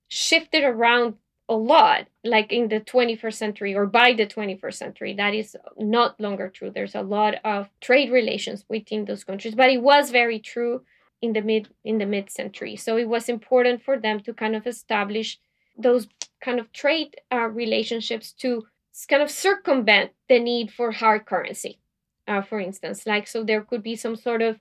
[0.08, 1.16] shifted around
[1.54, 5.14] a lot, like in the 21st century or by the 21st century.
[5.14, 6.72] That is not longer true.
[6.72, 10.84] There's a lot of trade relations within those countries, but it was very true
[11.22, 12.76] in the mid in the mid century.
[12.76, 15.40] So it was important for them to kind of establish
[15.78, 16.08] those
[16.42, 18.66] kind of trade uh, relationships to
[19.10, 21.80] kind of circumvent the need for hard currency,
[22.28, 23.06] uh, for instance.
[23.06, 24.60] Like, so there could be some sort of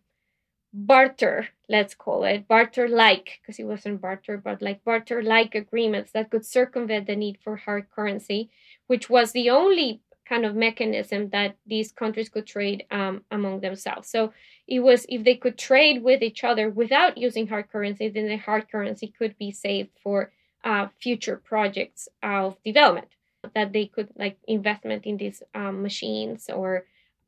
[0.72, 6.12] barter, let's call it barter like, because it wasn't barter, but like barter like agreements
[6.12, 8.50] that could circumvent the need for hard currency,
[8.86, 14.08] which was the only kind of mechanism that these countries could trade um, among themselves.
[14.08, 14.32] So
[14.66, 18.36] it was if they could trade with each other without using hard currency, then the
[18.36, 20.32] hard currency could be saved for
[20.64, 23.08] uh, future projects of development
[23.54, 26.84] that they could like investment in these um, machines or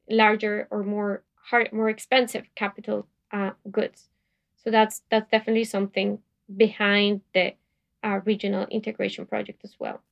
[0.09, 4.09] larger or more hard more expensive capital uh, goods.
[4.63, 6.19] So that's that's definitely something
[6.57, 7.55] behind the
[8.03, 10.03] uh, regional integration project as well.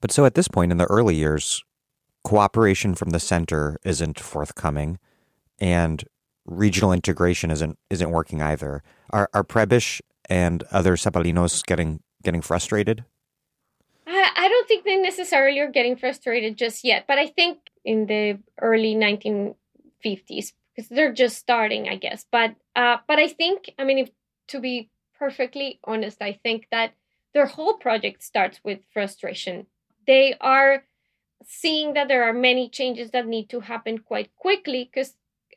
[0.00, 1.64] But so at this point in the early years
[2.24, 4.98] cooperation from the center isn't forthcoming
[5.58, 6.04] and
[6.44, 8.82] regional integration isn't isn't working either.
[9.10, 13.04] Are are Prebisch and other Cepalinos getting getting frustrated?
[14.06, 18.06] I, I don't think they necessarily are getting frustrated just yet, but I think in
[18.06, 22.24] the early 1950s because they're just starting, I guess.
[22.30, 24.10] But uh, but I think I mean, if,
[24.48, 26.92] to be perfectly honest, I think that
[27.34, 29.66] their whole project starts with frustration.
[30.06, 30.84] They are
[31.44, 35.14] seeing that there are many changes that need to happen quite quickly because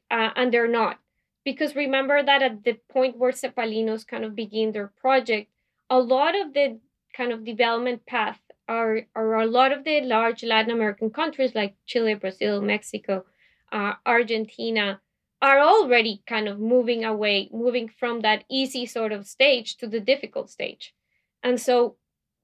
[0.09, 0.97] uh, and they're not
[1.45, 5.51] because remember that at the point where Cepalinos kind of begin their project,
[5.87, 6.79] a lot of the
[7.15, 11.75] kind of development path are, are a lot of the large Latin American countries like
[11.85, 13.25] Chile, Brazil, Mexico,
[13.71, 14.99] uh, Argentina
[15.41, 19.99] are already kind of moving away, moving from that easy sort of stage to the
[19.99, 20.93] difficult stage.
[21.43, 21.95] And so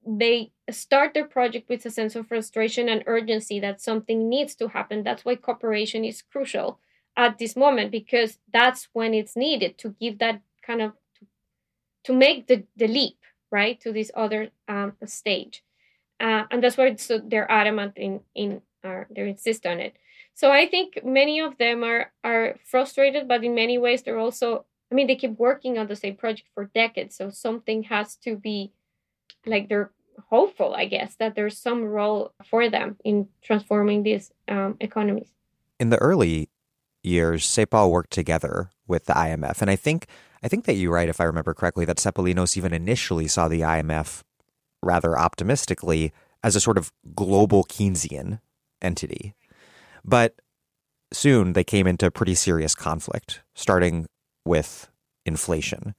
[0.06, 4.68] they start their project with a sense of frustration and urgency that something needs to
[4.68, 5.02] happen.
[5.02, 6.80] That's why cooperation is crucial
[7.18, 10.92] at this moment because that's when it's needed to give that kind of
[12.04, 13.18] to, make the, the leap
[13.50, 15.62] right to this other um, stage
[16.20, 19.96] uh, and that's why so they're adamant in in uh, they insist on it
[20.38, 24.64] so i think many of them are are frustrated but in many ways they're also
[24.90, 28.36] i mean they keep working on the same project for decades so something has to
[28.36, 28.72] be
[29.46, 29.90] like they're
[30.30, 35.30] hopeful i guess that there's some role for them in transforming these um, economies
[35.80, 36.48] in the early
[37.02, 40.06] years cepal worked together with the imf and i think
[40.42, 43.60] I think that you write, if I remember correctly, that Cepalinos even initially saw the
[43.60, 44.22] IMF
[44.82, 46.12] rather optimistically
[46.44, 48.40] as a sort of global Keynesian
[48.80, 49.34] entity.
[50.08, 50.40] But
[51.12, 54.06] soon they came into pretty serious conflict, starting
[54.46, 54.88] with
[55.26, 55.94] inflation.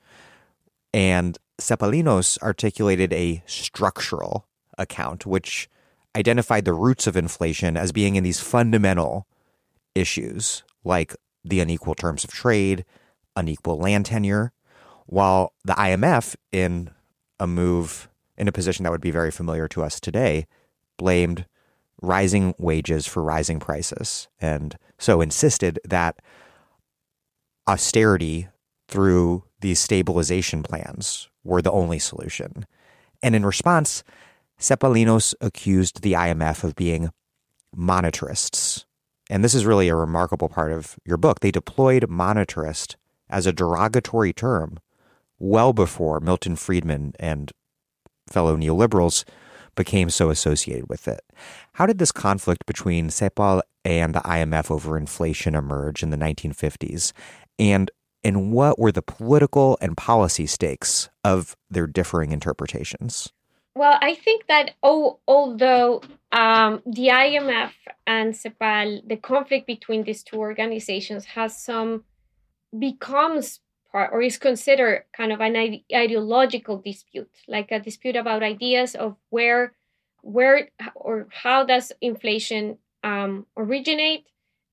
[0.91, 4.47] And Cepalinos articulated a structural
[4.79, 5.69] account, which
[6.15, 9.27] identified the roots of inflation as being in these fundamental
[9.93, 12.85] issues like the unequal terms of trade,
[13.35, 14.51] unequal land tenure,
[15.05, 16.89] while the IMF, in
[17.39, 20.47] a move in a position that would be very familiar to us today,
[20.97, 21.45] blamed
[22.01, 26.19] rising wages for rising prices, and so insisted that
[27.67, 28.47] austerity
[28.87, 32.65] through these stabilization plans were the only solution.
[33.21, 34.03] And in response,
[34.59, 37.11] Cepalinos accused the IMF of being
[37.75, 38.85] monetarists.
[39.29, 41.39] And this is really a remarkable part of your book.
[41.39, 42.95] They deployed monetarist
[43.29, 44.79] as a derogatory term
[45.37, 47.51] well before Milton Friedman and
[48.27, 49.23] fellow neoliberals
[49.75, 51.21] became so associated with it.
[51.73, 57.13] How did this conflict between CEPAL and the IMF over inflation emerge in the 1950s?
[57.57, 57.91] And
[58.23, 63.31] and what were the political and policy stakes of their differing interpretations?
[63.75, 66.01] Well, I think that oh, although
[66.31, 67.71] um, the IMF
[68.05, 72.03] and CEPAL, the conflict between these two organizations has some
[72.77, 73.61] becomes
[73.91, 78.95] part or is considered kind of an ide- ideological dispute, like a dispute about ideas
[78.95, 79.73] of where,
[80.21, 84.25] where or how does inflation um, originate,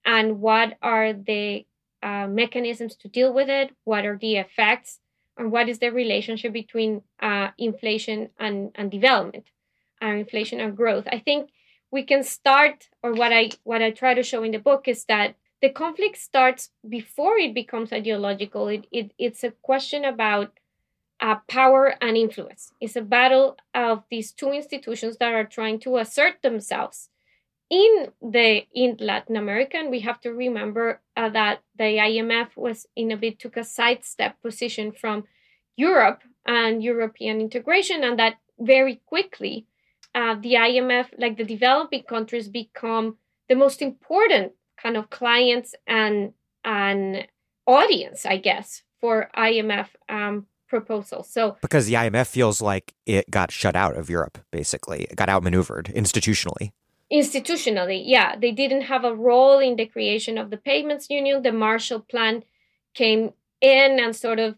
[0.05, 1.67] and what are the
[2.03, 5.01] uh, mechanisms to deal with it, what are the effects,
[5.37, 9.47] and what is the relationship between uh, inflation and, and development,
[10.01, 11.07] and uh, inflation and growth.
[11.11, 11.51] I think
[11.91, 15.05] we can start, or what I what I try to show in the book is
[15.07, 18.69] that the conflict starts before it becomes ideological.
[18.69, 20.53] It, it it's a question about
[21.21, 22.73] uh, power and influence.
[22.81, 27.09] It's a battle of these two institutions that are trying to assert themselves
[27.71, 29.79] in the in Latin America.
[29.79, 33.65] And we have to remember uh, that the IMF was in a bit took a
[33.65, 35.25] sidestep position from
[35.77, 39.67] Europe and European integration, and that very quickly
[40.15, 43.17] uh, the IMF, like the developing countries, become
[43.49, 46.33] the most important kind of clients and
[46.65, 47.27] and
[47.67, 51.29] audience, I guess, for IMF um, proposals.
[51.31, 55.29] So because the IMF feels like it got shut out of Europe, basically, it got
[55.29, 56.73] outmaneuvered institutionally.
[57.13, 61.43] Institutionally, yeah, they didn't have a role in the creation of the payments union.
[61.43, 62.43] The Marshall Plan
[62.95, 64.57] came in and sort of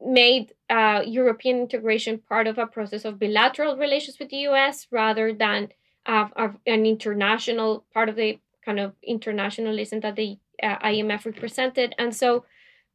[0.00, 4.86] made uh, European integration part of a process of bilateral relations with the U.S.
[4.90, 5.68] rather than
[6.06, 6.28] uh,
[6.66, 12.44] an international part of the kind of internationalism that the uh, IMF represented, and so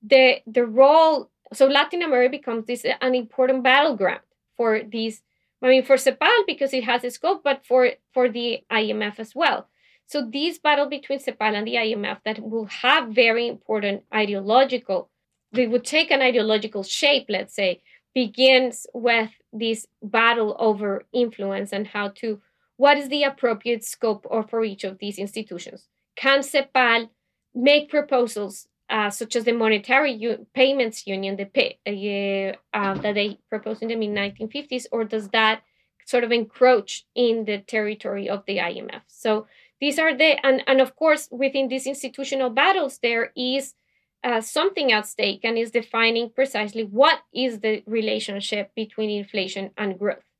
[0.04, 4.22] the the role so Latin America becomes this uh, an important battleground
[4.58, 5.24] for these.
[5.64, 9.36] I mean, for CEPAL because it has a scope, but for for the IMF as
[9.36, 9.68] well.
[10.08, 15.10] So these battle between CEPAL and the IMF that will have very important ideological,
[15.54, 17.82] they would take an ideological shape, let's say,
[18.14, 22.42] begins with this battle over influence and how to
[22.82, 25.88] what is the appropriate scope for each of these institutions?
[26.16, 27.10] Can CEPAL
[27.54, 33.14] make proposals uh, such as the monetary U- payments union, the pay, uh, uh, that
[33.14, 35.62] they proposed in the mid 1950s, or does that
[36.06, 39.04] sort of encroach in the territory of the IMF?
[39.06, 39.46] So
[39.80, 43.76] these are the and and of course within these institutional battles there is
[44.24, 50.00] uh, something at stake and is defining precisely what is the relationship between inflation and
[50.00, 50.31] growth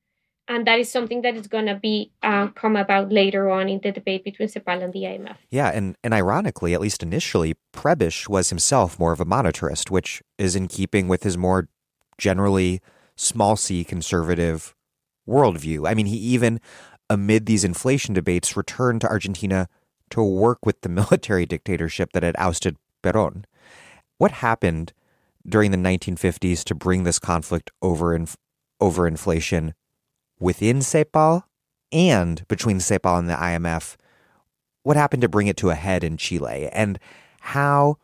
[0.52, 3.80] and that is something that is going to be uh, come about later on in
[3.82, 5.38] the debate between CEPAL and the IMF.
[5.50, 10.22] Yeah, and, and ironically, at least initially, Prebisch was himself more of a monetarist, which
[10.38, 11.70] is in keeping with his more
[12.18, 12.82] generally
[13.16, 14.76] small c conservative
[15.28, 15.90] worldview.
[15.90, 16.60] I mean, he even,
[17.10, 19.70] amid these inflation debates, returned to Argentina
[20.10, 23.46] to work with the military dictatorship that had ousted Peron.
[24.18, 24.92] What happened
[25.48, 28.28] during the 1950s to bring this conflict over in,
[28.82, 29.74] over inflation
[30.42, 31.44] within CEPAL
[31.92, 33.96] and between CEPAL and the IMF,
[34.84, 36.68] what happened to bring it to a head in Chile?
[36.74, 37.00] And
[37.40, 37.98] how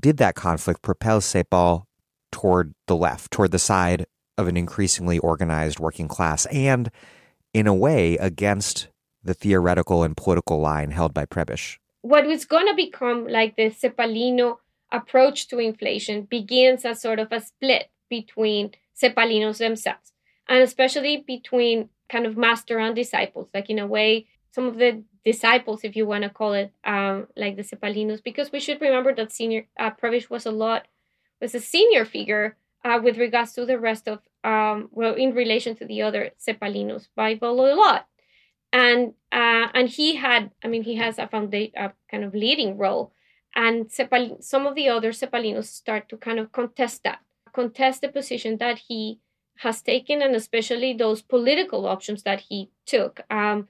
[0.00, 1.84] did that conflict propel CEPAL
[2.30, 4.06] toward the left, toward the side
[4.38, 6.90] of an increasingly organized working class, and
[7.52, 8.88] in a way against
[9.22, 11.78] the theoretical and political line held by Prebisch?
[12.00, 14.58] What was going to become like the Cepalino
[14.90, 20.11] approach to inflation begins as sort of a split between Cepalinos themselves
[20.48, 25.02] and especially between kind of master and disciples like in a way some of the
[25.24, 29.14] disciples if you want to call it um, like the cepalinos because we should remember
[29.14, 29.90] that senior uh,
[30.28, 30.86] was a lot
[31.40, 35.76] was a senior figure uh, with regards to the rest of um, well in relation
[35.76, 38.06] to the other cepalinos by a lot.
[38.72, 42.78] And uh, and he had i mean he has a foundation a kind of leading
[42.78, 43.12] role.
[43.54, 47.20] And Cepal- some of the other cepalinos start to kind of contest that
[47.52, 49.20] contest the position that he
[49.56, 53.68] has taken, and especially those political options that he took um,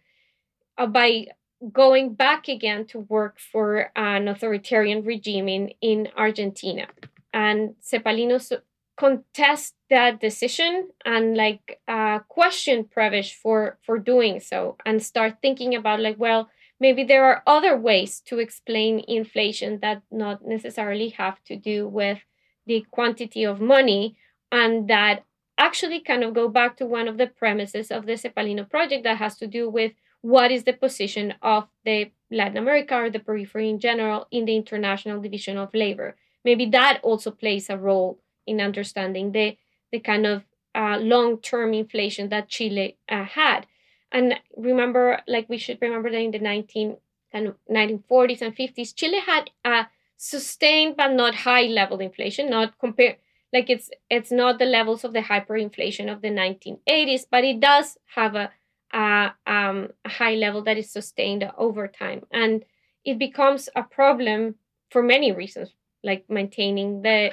[0.79, 1.27] uh, by
[1.73, 6.87] going back again to work for an authoritarian regime in, in Argentina.
[7.33, 8.53] And Cepalinos
[8.97, 15.75] contest that decision and like uh, question Prebisch for for doing so and start thinking
[15.75, 21.43] about like well maybe there are other ways to explain inflation that not necessarily have
[21.45, 22.19] to do with
[22.67, 24.17] the quantity of money
[24.51, 25.25] and that
[25.59, 29.19] actually kind of go back to one of the premises of the Cepalino project that
[29.19, 29.93] has to do with
[30.23, 34.57] what is the position of the Latin America or the periphery in general in the
[34.57, 36.17] international division of labor.
[36.45, 39.57] Maybe that also plays a role in understanding the,
[39.91, 40.45] the kind of
[40.75, 43.67] uh, long term inflation that Chile uh, had.
[44.11, 46.97] And remember, like we should remember that in the 19
[47.33, 49.87] kind of 1940s and 50s, Chile had a
[50.17, 53.17] sustained but not high level inflation, not compare
[53.53, 57.99] like it's it's not the levels of the hyperinflation of the 1980s, but it does
[58.15, 58.51] have a,
[58.93, 62.65] a, um, high level that is sustained over time, and
[63.05, 64.57] it becomes a problem
[64.91, 67.33] for many reasons, like maintaining the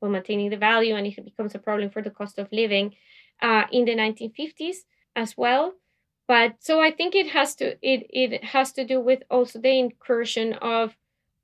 [0.00, 2.94] well, maintaining the value, and it becomes a problem for the cost of living
[3.40, 4.84] uh, in the 1950s
[5.16, 5.74] as well.
[6.26, 9.78] But so I think it has to it it has to do with also the
[9.78, 10.96] incursion of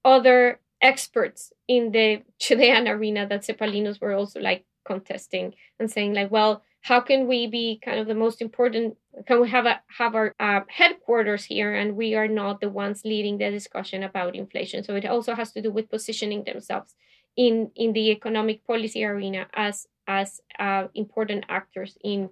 [0.04, 6.30] other experts in the Chilean arena that Cepalinos were also like contesting and saying like,
[6.30, 8.96] well, how can we be kind of the most important?
[9.26, 13.02] Can we have a have our uh, headquarters here, and we are not the ones
[13.04, 14.82] leading the discussion about inflation?
[14.82, 16.94] So it also has to do with positioning themselves
[17.36, 22.30] in in the economic policy arena as as uh, important actors in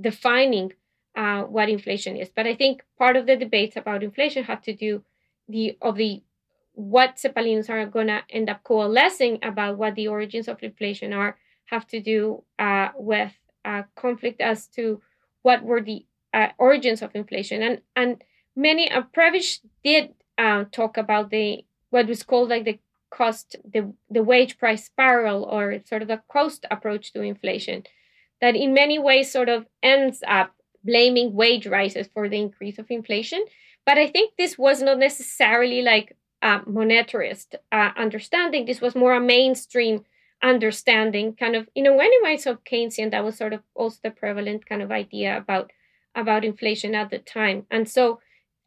[0.00, 0.72] defining
[1.16, 2.28] uh, what inflation is.
[2.28, 5.02] But I think part of the debates about inflation have to do
[5.48, 6.22] the of the
[6.78, 11.36] what Cepalinos are going to end up coalescing about what the origins of inflation are
[11.66, 13.32] have to do uh, with
[13.64, 15.02] uh, conflict as to
[15.42, 17.62] what were the uh, origins of inflation.
[17.62, 18.22] And and
[18.54, 22.78] many uh, Prebisch did uh, talk about the what was called like the
[23.10, 27.82] cost the the wage price spiral or sort of the cost approach to inflation
[28.40, 30.54] that in many ways sort of ends up
[30.84, 33.44] blaming wage rises for the increase of inflation.
[33.84, 38.64] But I think this was not necessarily like uh, monetarist uh, understanding.
[38.64, 40.04] This was more a mainstream
[40.42, 43.10] understanding, kind of in a many ways of Keynesian.
[43.10, 45.72] That was sort of also the prevalent kind of idea about
[46.14, 47.66] about inflation at the time.
[47.70, 48.20] And so,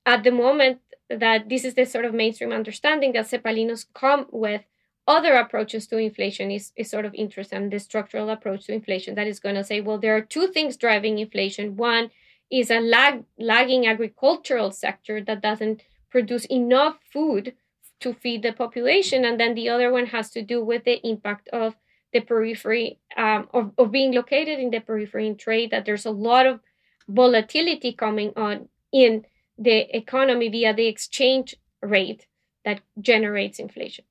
[0.05, 4.61] at the moment that this is the sort of mainstream understanding that Cepalinos come with,
[5.07, 7.69] other approaches to inflation is, is sort of interesting.
[7.69, 10.77] The structural approach to inflation that is going to say, well, there are two things
[10.77, 11.75] driving inflation.
[11.75, 12.11] One
[12.51, 17.53] is a lag, lagging agricultural sector that doesn't produce enough food
[18.01, 19.25] to feed the population.
[19.25, 21.75] And then the other one has to do with the impact of
[22.13, 26.11] the periphery, um, of, of being located in the periphery in trade, that there's a
[26.11, 26.59] lot of
[27.07, 29.25] volatility coming on in
[29.57, 32.27] the economy via the exchange rate
[32.65, 34.05] that generates inflation.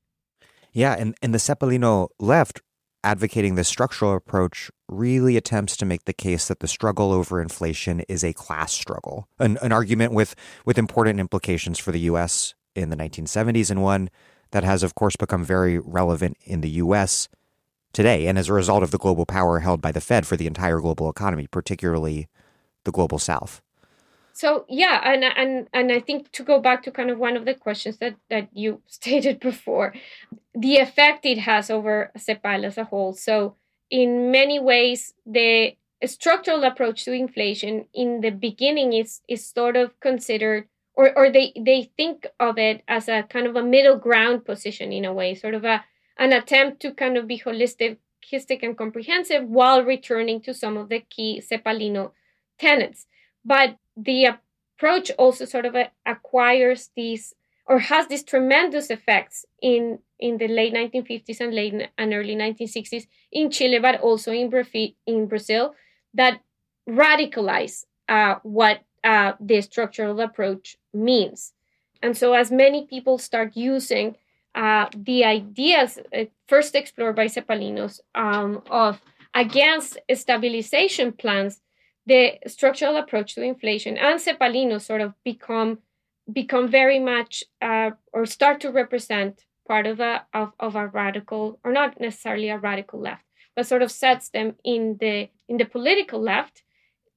[0.72, 2.60] Yeah, and, and the Cepalino left
[3.02, 8.00] advocating this structural approach really attempts to make the case that the struggle over inflation
[8.08, 10.34] is a class struggle, an, an argument with,
[10.64, 12.54] with important implications for the U.S.
[12.74, 14.10] in the 1970s, and one
[14.50, 17.28] that has, of course, become very relevant in the U.S.
[17.92, 20.46] today, and as a result of the global power held by the Fed for the
[20.46, 22.28] entire global economy, particularly
[22.84, 23.62] the global South.
[24.32, 27.44] So yeah, and and and I think to go back to kind of one of
[27.44, 29.94] the questions that that you stated before,
[30.54, 33.12] the effect it has over CEPAL as a whole.
[33.12, 33.56] So
[33.90, 39.98] in many ways, the structural approach to inflation in the beginning is is sort of
[40.00, 40.68] considered
[41.00, 44.92] or or they they think of it as a kind of a middle ground position
[44.92, 45.82] in a way, sort of a
[46.18, 47.96] an attempt to kind of be holistic,
[48.30, 52.12] holistic and comprehensive while returning to some of the key Cepalino
[52.58, 53.06] tenets.
[53.42, 55.74] But the approach also sort of
[56.04, 57.34] acquires these
[57.64, 63.06] or has these tremendous effects in in the late 1950s and late and early 1960s
[63.32, 64.52] in Chile, but also in,
[65.06, 65.74] in Brazil,
[66.12, 66.42] that
[66.86, 71.52] radicalize uh, what uh, the structural approach means.
[72.02, 74.16] And so, as many people start using
[74.54, 79.00] uh, the ideas uh, first explored by Cepalinos um, of
[79.34, 81.60] against stabilization plans
[82.06, 85.78] the structural approach to inflation and Cepalino sort of become
[86.32, 91.60] become very much uh, or start to represent part of a of, of a radical
[91.62, 93.24] or not necessarily a radical left
[93.54, 96.62] but sort of sets them in the in the political left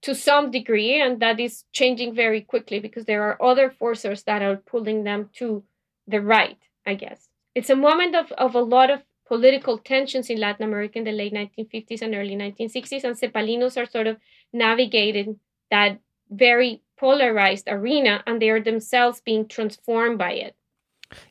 [0.03, 4.41] to some degree and that is changing very quickly because there are other forces that
[4.41, 5.63] are pulling them to
[6.07, 10.39] the right i guess it's a moment of, of a lot of political tensions in
[10.39, 14.17] Latin America in the late 1950s and early 1960s, and Cepalinos are sort of
[14.51, 15.39] navigating
[15.71, 15.99] that
[16.29, 20.55] very polarized arena, and they are themselves being transformed by it.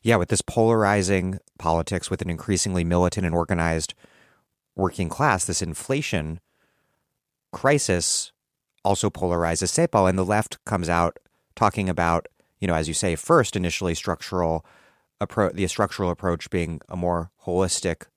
[0.01, 3.93] Yeah, with this polarizing politics, with an increasingly militant and organized
[4.75, 6.41] working class, this inflation
[7.53, 8.32] crisis
[8.83, 11.17] also polarizes CEPAL, and the left comes out
[11.55, 12.27] talking about,
[12.59, 14.65] you know, as you say, first initially structural
[15.21, 18.07] approach, the structural approach being a more holistic,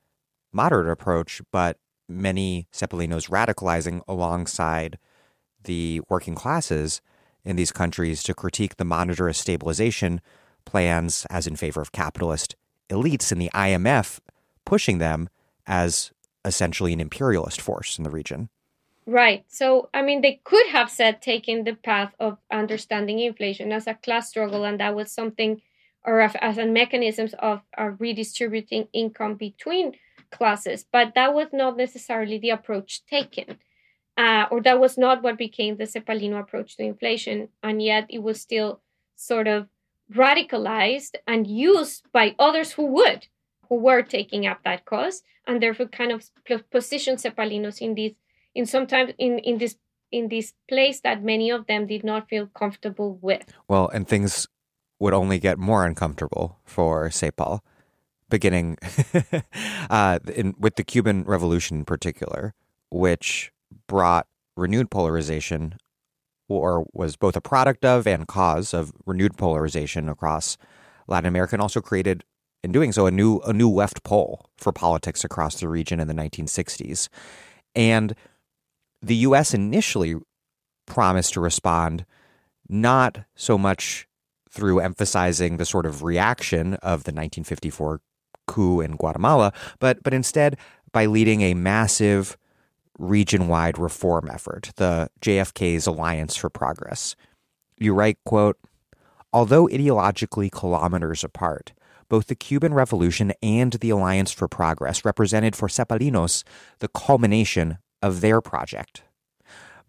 [0.53, 4.99] moderate approach, but many Cepalinos radicalizing alongside
[5.65, 7.01] the working classes
[7.45, 10.21] in these countries to critique the monetarist stabilization
[10.65, 12.57] plans as in favor of capitalist
[12.89, 14.19] elites and the IMF
[14.65, 15.29] pushing them
[15.67, 16.13] as
[16.45, 18.49] essentially an imperialist force in the region.
[19.09, 19.45] Right.
[19.47, 23.95] So, I mean, they could have said taking the path of understanding inflation as a
[23.95, 25.63] class struggle, and that was something,
[26.05, 29.93] or as a mechanisms of uh, redistributing income between
[30.33, 30.85] classes.
[30.91, 33.59] But that was not necessarily the approach taken,
[34.17, 38.25] uh, or that was not what became the Cepalino approach to inflation, and yet it
[38.25, 38.81] was still
[39.15, 39.69] sort of
[40.13, 43.29] radicalized and used by others who would,
[43.69, 46.29] who were taking up that cause, and therefore kind of
[46.71, 48.15] positioned Cepalinos in these
[48.57, 49.77] in sometimes in in this
[50.11, 53.43] in this place that many of them did not feel comfortable with.
[53.69, 54.49] Well, and things
[54.99, 57.61] would only get more uncomfortable for Cepal,
[58.31, 58.79] beginning
[59.91, 62.55] uh, in, with the Cuban Revolution in particular,
[62.91, 63.53] which
[63.87, 64.27] brought
[64.57, 65.75] renewed polarization,
[66.49, 70.57] or was both a product of and cause of renewed polarization across
[71.09, 72.25] Latin America, and also created,
[72.65, 76.09] in doing so, a new a new left pole for politics across the region in
[76.09, 77.09] the 1960s,
[77.75, 78.15] and
[79.07, 79.55] the U.S.
[79.55, 80.17] initially
[80.87, 82.05] promised to respond
[82.69, 84.09] not so much
[84.51, 88.01] through emphasizing the sort of reaction of the 1954
[88.47, 90.57] coup in Guatemala, but but instead
[90.93, 92.37] by leading a massive
[92.99, 97.15] region-wide reform effort, the JFK's Alliance for Progress.
[97.77, 98.57] You write, quote,
[99.33, 101.75] Although ideologically kilometers apart,
[102.09, 106.43] both the Cuban Revolution and the Alliance for Progress represented for Cepalinos
[106.79, 109.03] the culmination of their project.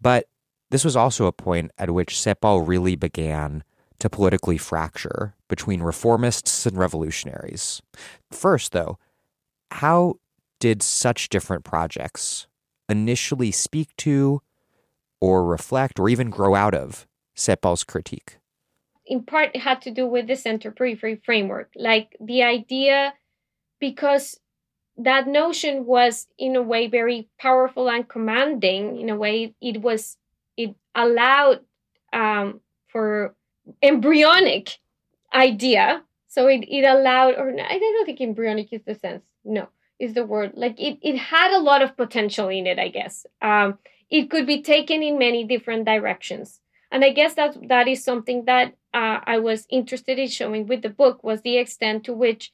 [0.00, 0.26] But
[0.70, 3.64] this was also a point at which Cepal really began
[3.98, 7.82] to politically fracture between reformists and revolutionaries.
[8.30, 8.98] First, though,
[9.70, 10.14] how
[10.60, 12.46] did such different projects
[12.88, 14.40] initially speak to
[15.20, 17.06] or reflect or even grow out of
[17.36, 18.38] Cepal's critique?
[19.06, 23.14] In part, it had to do with the center periphery framework, like the idea,
[23.80, 24.38] because
[24.98, 29.00] that notion was in a way very powerful and commanding.
[29.00, 30.16] In a way it was
[30.56, 31.60] it allowed
[32.12, 33.34] um, for
[33.82, 34.78] embryonic
[35.32, 36.02] idea.
[36.26, 39.24] So it, it allowed or i don't think embryonic is the sense.
[39.44, 39.68] No
[39.98, 40.52] is the word.
[40.54, 43.24] Like it, it had a lot of potential in it i guess.
[43.40, 43.78] Um,
[44.10, 46.60] it could be taken in many different directions.
[46.90, 50.82] And i guess that that is something that uh, i was interested in showing with
[50.82, 52.52] the book was the extent to which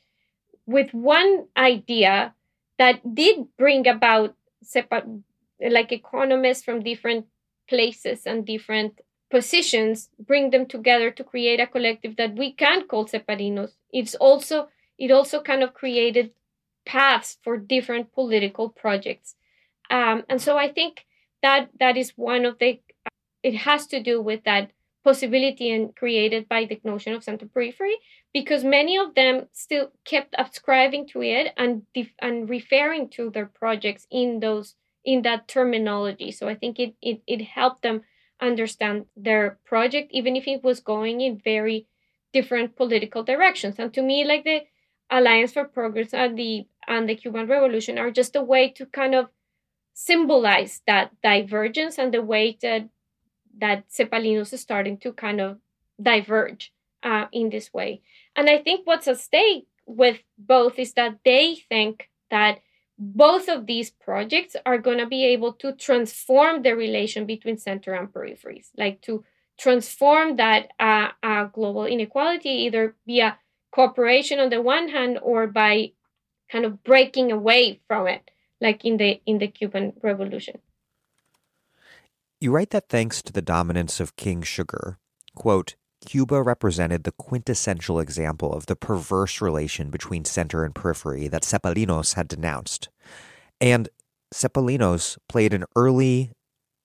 [0.66, 2.34] with one idea
[2.78, 4.34] that did bring about
[5.60, 7.26] like economists from different
[7.68, 9.00] places and different
[9.30, 13.72] positions bring them together to create a collective that we can call Cepalinos.
[13.92, 16.30] It's also it also kind of created
[16.86, 19.34] paths for different political projects,
[19.90, 21.06] um, and so I think
[21.42, 22.80] that that is one of the.
[23.42, 24.70] It has to do with that
[25.02, 27.96] possibility and created by the notion of center periphery
[28.34, 33.46] because many of them still kept ascribing to it and def- and referring to their
[33.46, 38.02] projects in those in that terminology so i think it, it it helped them
[38.42, 41.86] understand their project even if it was going in very
[42.32, 44.62] different political directions and to me like the
[45.10, 49.14] alliance for progress and the and the cuban revolution are just a way to kind
[49.14, 49.28] of
[49.94, 52.88] symbolize that divergence and the way that
[53.58, 55.58] that Cepalinos is starting to kind of
[56.02, 56.72] diverge
[57.02, 58.02] uh, in this way.
[58.36, 62.60] And I think what's at stake with both is that they think that
[62.98, 67.92] both of these projects are going to be able to transform the relation between center
[67.92, 69.24] and peripheries, like to
[69.58, 73.38] transform that uh, uh, global inequality either via
[73.72, 75.92] cooperation on the one hand or by
[76.50, 78.30] kind of breaking away from it,
[78.60, 80.60] like in the in the Cuban Revolution.
[82.40, 84.98] You write that thanks to the dominance of King Sugar,
[85.34, 91.42] quote, Cuba represented the quintessential example of the perverse relation between center and periphery that
[91.42, 92.88] Cepalinos had denounced.
[93.60, 93.88] And
[94.32, 96.32] Cepalinos played an early,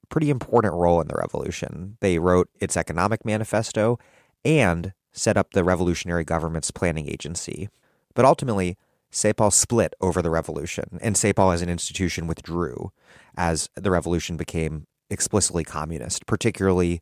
[0.10, 1.98] pretty important role in the revolution.
[2.00, 4.00] They wrote its economic manifesto
[4.46, 7.70] and set up the revolutionary government's planning agency.
[8.14, 8.78] But ultimately,
[9.12, 12.92] Cepal split over the revolution, and Cepal as an institution withdrew
[13.36, 17.02] as the revolution became explicitly communist, particularly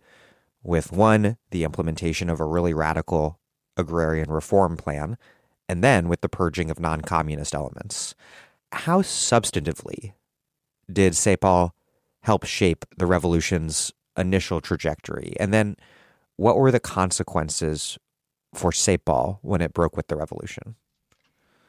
[0.67, 3.39] with one, the implementation of a really radical
[3.77, 5.17] agrarian reform plan,
[5.69, 8.13] and then with the purging of non communist elements.
[8.73, 10.13] How substantively
[10.91, 11.71] did Cepal
[12.23, 15.35] help shape the revolution's initial trajectory?
[15.39, 15.77] And then
[16.35, 17.97] what were the consequences
[18.53, 20.75] for Cepal when it broke with the revolution?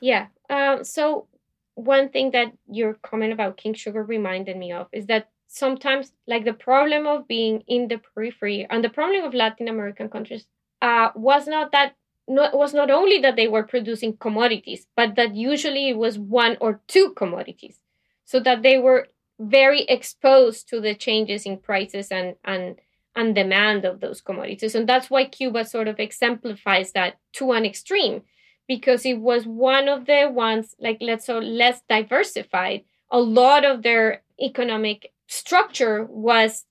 [0.00, 0.26] Yeah.
[0.50, 1.28] Uh, so,
[1.76, 6.44] one thing that your comment about King Sugar reminded me of is that sometimes like
[6.44, 10.46] the problem of being in the periphery and the problem of Latin American countries
[10.82, 11.94] uh, was not that
[12.28, 16.58] not, was not only that they were producing commodities, but that usually it was one
[16.60, 17.80] or two commodities.
[18.26, 19.08] So that they were
[19.40, 22.76] very exposed to the changes in prices and and
[23.16, 24.74] and demand of those commodities.
[24.74, 28.22] And that's why Cuba sort of exemplifies that to an extreme,
[28.68, 32.84] because it was one of the ones, like let's say less diversified.
[33.10, 36.64] A lot of their economic structure was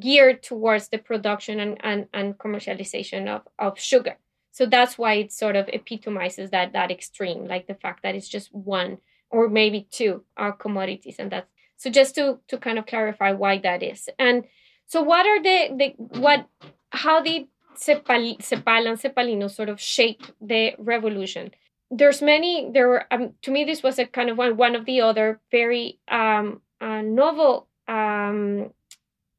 [0.00, 4.16] geared towards the production and, and, and commercialization of, of sugar.
[4.52, 8.28] So that's why it sort of epitomizes that that extreme, like the fact that it's
[8.28, 8.98] just one
[9.30, 11.16] or maybe two are commodities.
[11.18, 14.08] And that's so just to to kind of clarify why that is.
[14.18, 14.44] And
[14.86, 16.48] so, what are the, the what?
[16.90, 17.46] How did
[17.76, 21.52] Cepal, Cepal and Cepalinos sort of shape the revolution?
[21.90, 22.70] There's many.
[22.72, 25.40] There were um, to me this was a kind of one one of the other
[25.52, 28.70] very um, uh, novel um,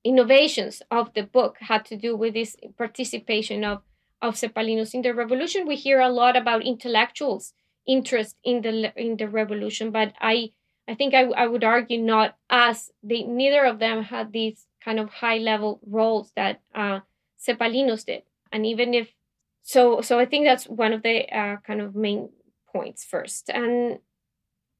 [0.03, 3.81] innovations of the book had to do with this participation of
[4.21, 5.65] of Cepalinos in the revolution.
[5.65, 7.53] We hear a lot about intellectuals'
[7.87, 10.51] interest in the in the revolution, but I
[10.87, 14.99] I think I, I would argue not as they neither of them had these kind
[14.99, 16.99] of high level roles that uh,
[17.39, 18.23] Cepalinos did.
[18.51, 19.13] And even if
[19.61, 22.29] so, so I think that's one of the uh, kind of main
[22.71, 23.49] points first.
[23.49, 23.99] And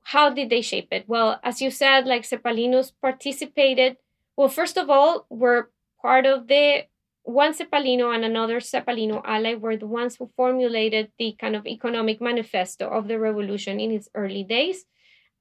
[0.04, 1.06] how did they shape it?
[1.08, 3.98] Well, as you said, like Cepalinos participated.
[4.36, 5.72] Well, first of all, were
[6.02, 6.86] part of the
[7.24, 12.20] one Cepalino and another Cepalino ally were the ones who formulated the kind of economic
[12.20, 14.86] manifesto of the revolution in its early days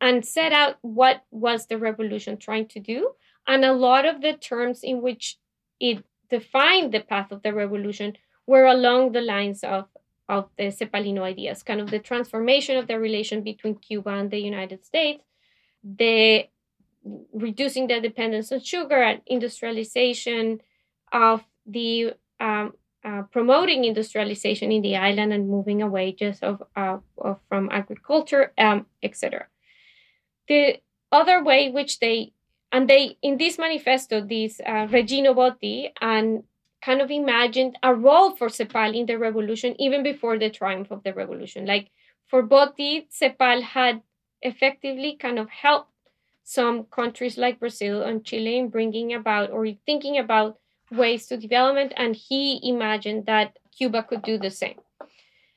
[0.00, 3.12] and set out what was the revolution trying to do
[3.46, 5.38] and a lot of the terms in which
[5.80, 8.14] it defined the path of the revolution
[8.46, 9.86] were along the lines of,
[10.28, 14.38] of the Cepalino ideas, kind of the transformation of the relation between Cuba and the
[14.38, 15.24] United States,
[15.82, 16.48] the
[17.32, 20.60] reducing the dependence on sugar and industrialization
[21.12, 22.74] of the um,
[23.04, 28.52] uh, promoting industrialization in the island and moving away just of, uh, of from agriculture,
[28.58, 29.46] um, etc.
[30.48, 32.32] The other way which they
[32.70, 36.42] and they in this manifesto this uh, regino boti and
[36.82, 41.02] kind of imagined a role for cepal in the revolution even before the triumph of
[41.02, 41.66] the revolution.
[41.66, 41.90] Like
[42.26, 44.02] for boti cepal had
[44.42, 45.90] effectively kind of helped
[46.44, 50.58] some countries like brazil and chile in bringing about or thinking about
[50.90, 54.78] ways to development and he imagined that cuba could do the same.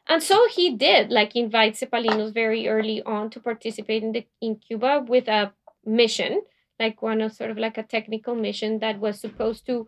[0.07, 4.55] And so he did like invite cepalinos very early on to participate in the in
[4.55, 5.53] cuba with a
[5.85, 6.41] mission
[6.79, 9.87] like one of sort of like a technical mission that was supposed to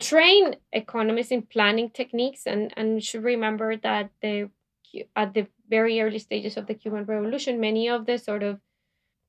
[0.00, 4.50] train economists in planning techniques and and should remember that the
[5.16, 8.60] at the very early stages of the Cuban Revolution, many of the sort of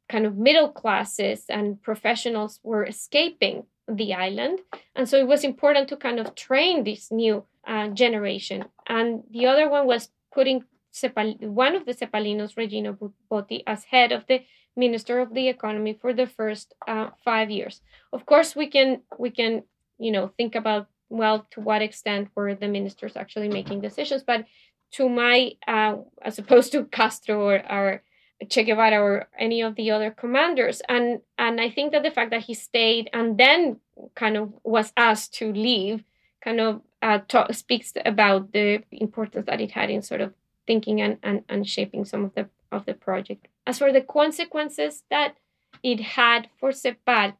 [0.10, 4.60] kind of middle classes and professionals were escaping the island,
[4.96, 8.66] and so it was important to kind of train this new uh, generation.
[8.88, 10.64] And the other one was putting
[10.94, 14.46] Cepal- one of the Cepalinos, Regino Boti, as head of the
[14.78, 17.82] Minister of the Economy for the first uh, five years.
[18.14, 19.64] Of course, we can we can
[19.98, 24.46] you know think about well to what extent were the ministers actually making decisions, but
[24.92, 28.04] to my uh, as opposed to Castro or, or
[28.50, 32.32] Che Guevara or any of the other commanders, and and I think that the fact
[32.32, 33.80] that he stayed and then
[34.16, 36.04] kind of was asked to leave
[36.44, 40.34] kind of uh, talk, speaks about the importance that it had in sort of
[40.68, 43.48] thinking and, and, and shaping some of the of the project.
[43.68, 45.36] As for the consequences that
[45.84, 47.34] it had for CEPAL,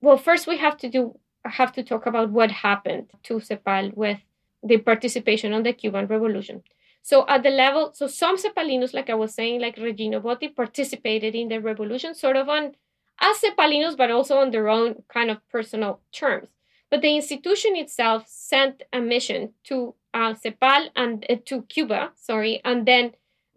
[0.00, 4.18] well, first we have to do have to talk about what happened to CEPAL with
[4.62, 6.62] the participation on the Cuban Revolution.
[7.02, 11.34] So at the level, so some Cepalinos, like I was saying, like Regino Boti, participated
[11.34, 12.76] in the revolution sort of on
[13.20, 16.48] as Cepalinos, but also on their own kind of personal terms.
[16.90, 22.60] But the institution itself sent a mission to uh, CEPAL and uh, to Cuba, sorry,
[22.64, 23.12] and then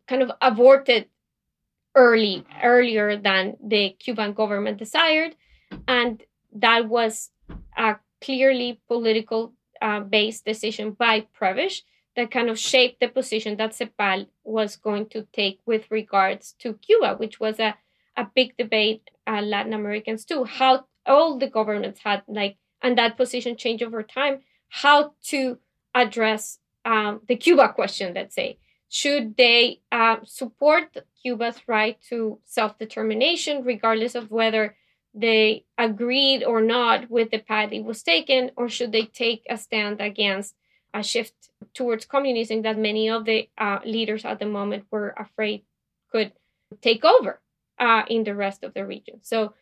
[0.07, 1.07] kind of aborted
[1.95, 5.35] early earlier than the Cuban government desired,
[5.87, 6.23] and
[6.53, 7.31] that was
[7.77, 11.81] a clearly political uh, based decision by Prebisch
[12.15, 16.73] that kind of shaped the position that CEPAL was going to take with regards to
[16.73, 17.75] Cuba, which was a,
[18.15, 20.43] a big debate uh, Latin Americans too.
[20.43, 24.39] How all the governments had like, and that position changed over time,
[24.69, 25.59] how to
[25.93, 28.57] address um, the Cuba question, let's say
[28.89, 34.76] should they uh, support Cuba's right to self determination, regardless of whether
[35.19, 39.57] they agreed or not with the path it was taken, or should they take a
[39.57, 40.55] stand against
[40.93, 41.33] a shift
[41.73, 45.63] towards communism that many of the uh, leaders at the moment were afraid
[46.11, 46.31] could
[46.81, 47.41] take over
[47.79, 49.19] uh, in the rest of the region?
[49.23, 49.53] So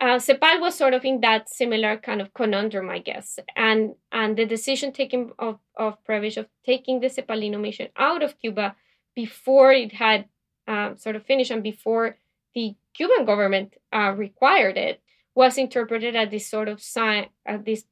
[0.00, 4.36] uh, Cepal was sort of in that similar kind of conundrum, I guess, and and
[4.36, 8.76] the decision taken of of Prebisch of taking the Cepalino mission out of Cuba
[9.16, 10.26] before it had
[10.68, 12.16] uh, sort of finished and before
[12.58, 15.00] the Cuban government uh, required it
[15.34, 17.84] was interpreted as this sort of sign, uh, this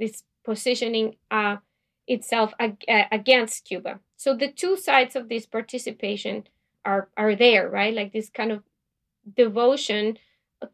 [0.00, 1.56] this positioning uh,
[2.08, 4.00] itself ag- against Cuba.
[4.16, 6.34] So the two sides of this participation
[6.84, 7.94] are are there, right?
[7.94, 8.60] Like this kind of
[9.42, 10.18] devotion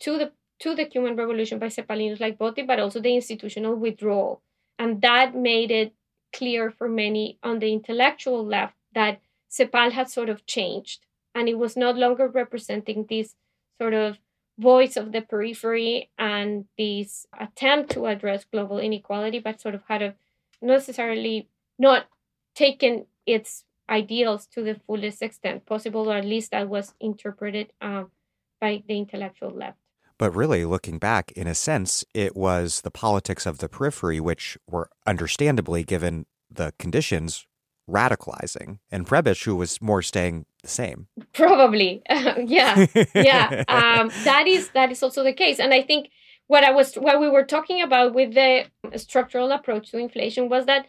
[0.05, 4.41] to the to the Cuban Revolution by Cepalinos like Boti, but also the institutional withdrawal,
[4.79, 5.93] and that made it
[6.33, 9.21] clear for many on the intellectual left that
[9.57, 11.06] CEPAL had sort of changed,
[11.37, 13.37] and it was no longer representing this
[13.79, 14.19] sort of
[14.59, 20.01] voice of the periphery and this attempt to address global inequality, but sort of had
[20.01, 20.15] a
[20.63, 21.47] necessarily
[21.79, 22.07] not
[22.55, 28.11] taken its ideals to the fullest extent possible, or at least that was interpreted um,
[28.59, 29.77] by the intellectual left.
[30.19, 34.57] But really, looking back, in a sense, it was the politics of the periphery which
[34.67, 37.47] were understandably, given the conditions,
[37.89, 41.07] radicalizing, and Prebisch, who was more staying the same.
[41.33, 43.65] Probably, yeah, yeah.
[43.69, 46.11] Um, that is that is also the case, and I think
[46.47, 50.67] what I was what we were talking about with the structural approach to inflation was
[50.67, 50.87] that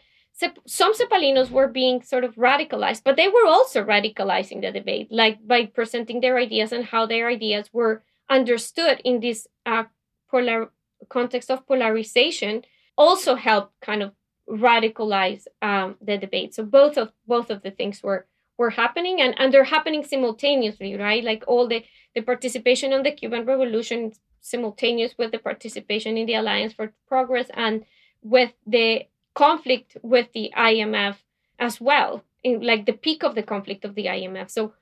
[0.66, 5.44] some Cepalinos were being sort of radicalized, but they were also radicalizing the debate, like
[5.44, 9.84] by presenting their ideas and how their ideas were understood in this uh,
[10.30, 10.70] polar
[11.08, 12.62] context of polarization,
[12.96, 14.12] also helped kind of
[14.48, 16.54] radicalize um, the debate.
[16.54, 18.26] So both of both of the things were
[18.58, 21.24] were happening, and and they're happening simultaneously, right?
[21.24, 21.84] Like all the
[22.14, 27.48] the participation on the Cuban Revolution simultaneous with the participation in the Alliance for Progress
[27.54, 27.84] and
[28.22, 31.16] with the conflict with the IMF
[31.58, 34.50] as well, in like the peak of the conflict of the IMF.
[34.50, 34.72] So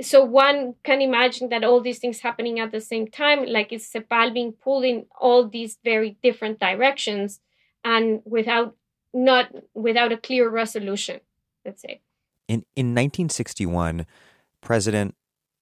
[0.00, 3.92] so one can imagine that all these things happening at the same time, like it's
[3.92, 7.40] CEPAL being pulled in all these very different directions
[7.84, 8.76] and without
[9.14, 11.20] not without a clear resolution,
[11.64, 12.00] let's say.
[12.48, 14.06] In in 1961,
[14.60, 15.14] President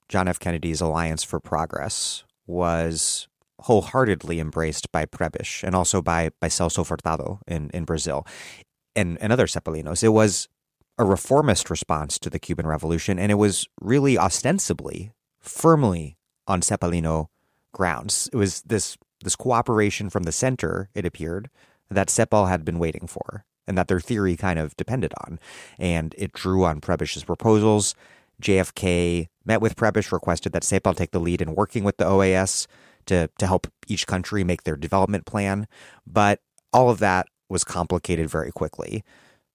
[0.08, 0.40] John F.
[0.40, 3.28] Kennedy's Alliance for Progress was
[3.60, 8.26] wholeheartedly embraced by Prebisch and also by, by Celso Furtado in, in Brazil
[8.96, 10.02] and, and other Cepalinos.
[10.02, 10.48] It was
[10.98, 16.16] a reformist response to the Cuban Revolution, and it was really ostensibly, firmly
[16.46, 17.26] on Cepalino
[17.72, 18.28] grounds.
[18.32, 21.50] It was this this cooperation from the center, it appeared,
[21.90, 25.38] that CEPAL had been waiting for, and that their theory kind of depended on.
[25.78, 27.94] And it drew on Prebisch's proposals.
[28.42, 32.66] JFK met with Prebisch, requested that CEPAL take the lead in working with the OAS
[33.06, 35.68] to, to help each country make their development plan.
[36.04, 36.40] But
[36.72, 39.04] all of that was complicated very quickly.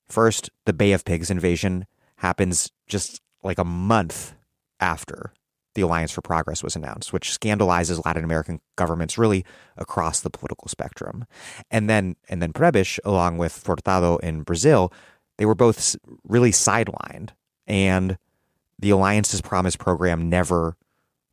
[0.07, 1.85] First, the Bay of Pigs invasion
[2.17, 4.33] happens just like a month
[4.79, 5.33] after
[5.75, 9.45] the Alliance for Progress was announced, which scandalizes Latin American governments really
[9.77, 11.25] across the political spectrum.
[11.69, 14.91] And then and then Prebisch, along with Furtado in Brazil,
[15.37, 17.29] they were both really sidelined.
[17.67, 18.17] And
[18.79, 20.75] the Alliance's Promise program never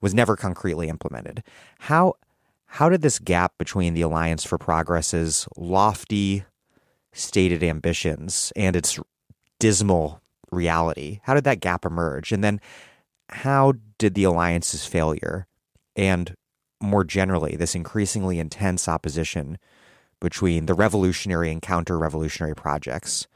[0.01, 1.43] was never concretely implemented.
[1.79, 2.15] How
[2.67, 6.45] how did this gap between the Alliance for Progress's lofty
[7.13, 8.99] stated ambitions and its
[9.61, 10.21] dismal
[10.51, 12.33] reality, how did that gap emerge?
[12.33, 12.61] And then
[13.33, 15.47] how did the alliance's failure
[15.97, 16.35] and
[16.81, 19.59] more generally this increasingly intense opposition
[20.21, 23.27] between the revolutionary and counter-revolutionary projects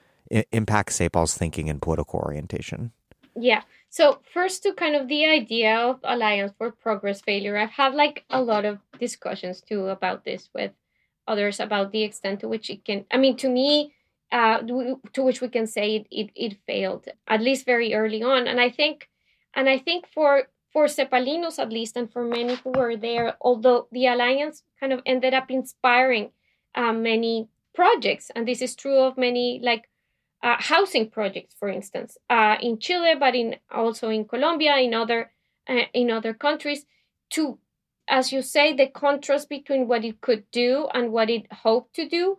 [0.52, 2.92] impact CEPAL's thinking and political orientation?
[3.34, 3.62] Yeah.
[3.90, 8.24] So first to kind of the idea of Alliance for Progress failure, I've had like
[8.30, 10.72] a lot of discussions too about this with
[11.28, 13.92] others about the extent to which it can I mean to me
[14.32, 18.46] uh, to which we can say it, it, it failed at least very early on
[18.46, 19.08] and I think
[19.56, 23.88] and I think for for Cepalinos at least and for many who were there although
[23.90, 26.30] the alliance kind of ended up inspiring
[26.76, 29.88] uh, many projects and this is true of many like
[30.42, 35.32] uh, housing projects, for instance, uh, in Chile, but in also in Colombia, in other
[35.68, 36.86] uh, in other countries,
[37.30, 37.58] to,
[38.06, 42.08] as you say, the contrast between what it could do and what it hoped to
[42.08, 42.38] do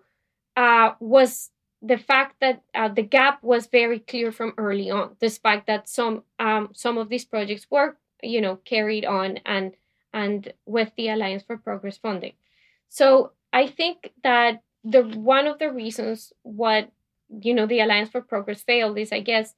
[0.56, 1.52] uh, was
[1.82, 6.24] the fact that uh, the gap was very clear from early on, despite that some
[6.40, 9.76] um, some of these projects were, you know, carried on and
[10.14, 12.34] and with the Alliance for Progress funding.
[12.90, 16.90] So I think that the one of the reasons what
[17.42, 19.54] you know the alliance for progress failed is i guess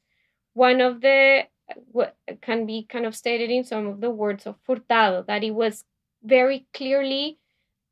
[0.53, 1.43] one of the
[1.91, 5.51] what can be kind of stated in some of the words of furtado that it
[5.51, 5.85] was
[6.23, 7.37] very clearly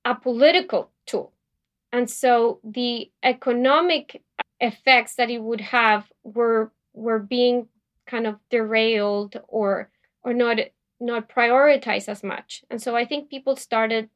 [0.03, 1.31] a political tool
[1.91, 4.21] and so the economic
[4.59, 7.67] effects that it would have were were being
[8.05, 9.89] kind of derailed or
[10.23, 10.57] or not
[10.99, 14.09] not prioritized as much and so i think people started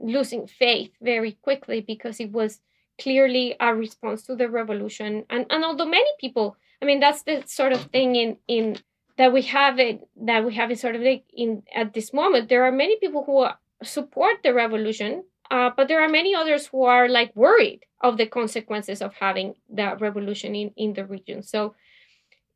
[0.00, 2.60] losing faith very quickly because it was
[3.00, 5.24] clearly a response to the revolution.
[5.30, 8.76] And, and although many people, I mean, that's the sort of thing in, in
[9.16, 12.48] that we have it, that we have it sort of like in at this moment,
[12.48, 13.46] there are many people who
[13.86, 18.26] support the revolution, uh, but there are many others who are like worried of the
[18.26, 21.42] consequences of having that revolution in, in the region.
[21.42, 21.74] So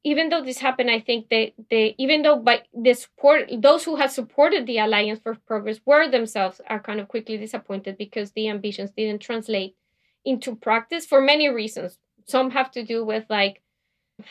[0.05, 3.97] even though this happened, I think they, they even though by the support those who
[3.97, 8.49] had supported the Alliance for Progress were themselves are kind of quickly disappointed because the
[8.49, 9.77] ambitions didn't translate
[10.25, 11.99] into practice for many reasons.
[12.27, 13.63] Some have to do with like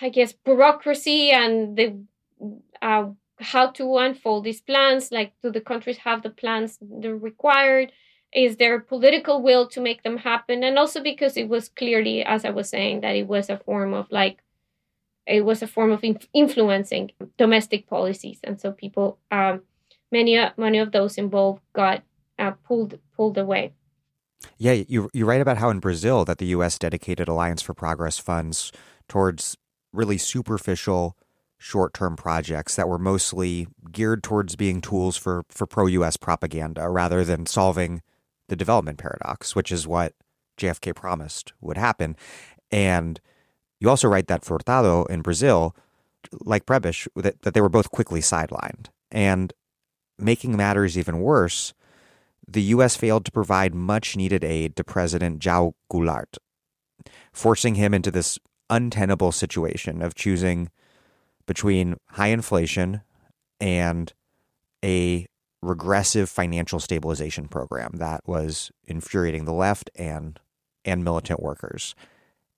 [0.01, 2.03] I guess bureaucracy and the
[2.81, 3.09] uh,
[3.39, 5.11] how to unfold these plans.
[5.11, 7.91] Like, do the countries have the plans they're required?
[8.33, 10.63] Is there political will to make them happen?
[10.63, 13.93] And also because it was clearly, as I was saying, that it was a form
[13.93, 14.41] of like
[15.27, 16.03] it was a form of
[16.33, 19.61] influencing domestic policies, and so people, um,
[20.11, 22.03] many many of those involved, got
[22.39, 23.73] uh, pulled pulled away.
[24.57, 26.79] Yeah, you you write about how in Brazil that the U.S.
[26.79, 28.71] dedicated Alliance for Progress funds
[29.07, 29.57] towards
[29.93, 31.17] really superficial
[31.57, 37.45] short-term projects that were mostly geared towards being tools for for pro-US propaganda rather than
[37.45, 38.01] solving
[38.51, 40.13] the development paradox, which is what
[40.57, 42.17] JFK promised would happen.
[42.69, 43.19] And
[43.79, 45.73] you also write that Furtado in Brazil,
[46.41, 48.87] like Prebisch, that, that they were both quickly sidelined.
[49.09, 49.53] And
[50.19, 51.73] making matters even worse,
[52.45, 52.97] the U.S.
[52.97, 56.37] failed to provide much needed aid to President João Goulart,
[57.31, 58.37] forcing him into this
[58.69, 60.69] untenable situation of choosing
[61.45, 63.01] between high inflation
[63.61, 64.11] and
[64.83, 65.27] a
[65.61, 70.39] regressive financial stabilization program that was infuriating the left and
[70.83, 71.95] and militant workers.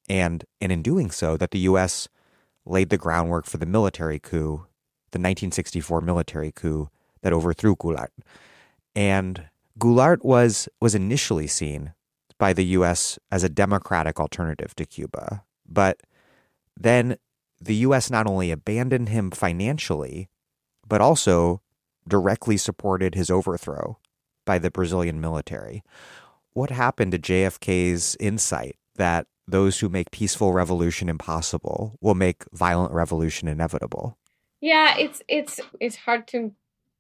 [0.10, 2.08] And and in doing so that the US
[2.66, 4.68] laid the groundwork for the military coup,
[5.12, 6.90] the 1964 military coup
[7.22, 8.10] that overthrew Goulart.
[8.96, 9.50] And
[9.80, 11.94] Goulart was was initially seen
[12.38, 16.02] by the US as a democratic alternative to Cuba, but
[16.80, 17.18] then
[17.60, 20.30] the US not only abandoned him financially,
[20.88, 21.62] but also
[22.08, 23.98] directly supported his overthrow
[24.46, 25.84] by the Brazilian military.
[26.54, 32.94] What happened to JFK's insight that those who make peaceful revolution impossible will make violent
[32.94, 34.18] revolution inevitable?
[34.62, 36.54] Yeah, it's it's it's hard to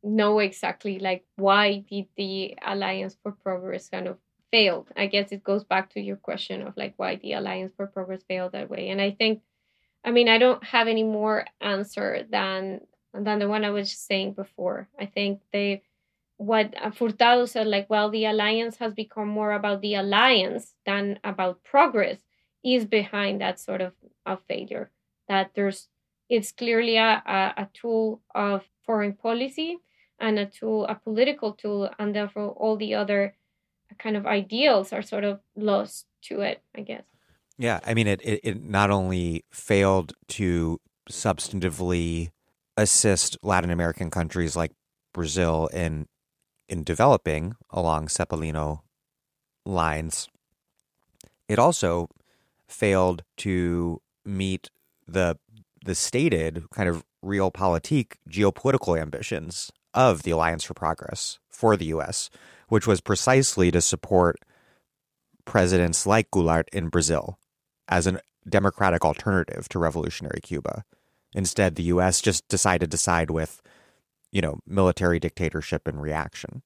[0.03, 4.17] know exactly like why did the Alliance for Progress kind of
[4.51, 4.89] failed.
[4.97, 8.21] I guess it goes back to your question of like why the Alliance for Progress
[8.27, 8.89] failed that way.
[8.89, 9.41] And I think
[10.03, 12.81] I mean, I don't have any more answer than
[13.13, 14.87] than the one I was saying before.
[14.99, 15.83] I think they
[16.37, 21.63] what Furtado said, like, well, the alliance has become more about the alliance than about
[21.63, 22.19] progress,
[22.63, 23.93] is behind that sort of,
[24.25, 24.89] of failure.
[25.27, 25.87] That there's
[26.29, 29.77] it's clearly a, a, a tool of foreign policy
[30.19, 33.35] and a tool, a political tool, and therefore all the other
[33.99, 37.03] kind of ideals are sort of lost to it, I guess.
[37.57, 42.31] Yeah, I mean, it, it, it not only failed to substantively
[42.77, 44.71] assist Latin American countries like
[45.13, 46.07] Brazil in
[46.69, 48.81] in developing along Cepalino
[49.65, 50.27] lines,
[51.47, 52.09] it also
[52.67, 54.69] failed to meet
[55.07, 55.37] the
[55.85, 62.29] the stated kind of realpolitik geopolitical ambitions of the Alliance for Progress for the U.S.,
[62.69, 64.37] which was precisely to support
[65.45, 67.37] presidents like Goulart in Brazil
[67.87, 70.83] as a democratic alternative to revolutionary Cuba.
[71.35, 72.21] Instead, the U.S.
[72.21, 73.61] just decided to side with,
[74.31, 76.61] you know, military dictatorship and reaction.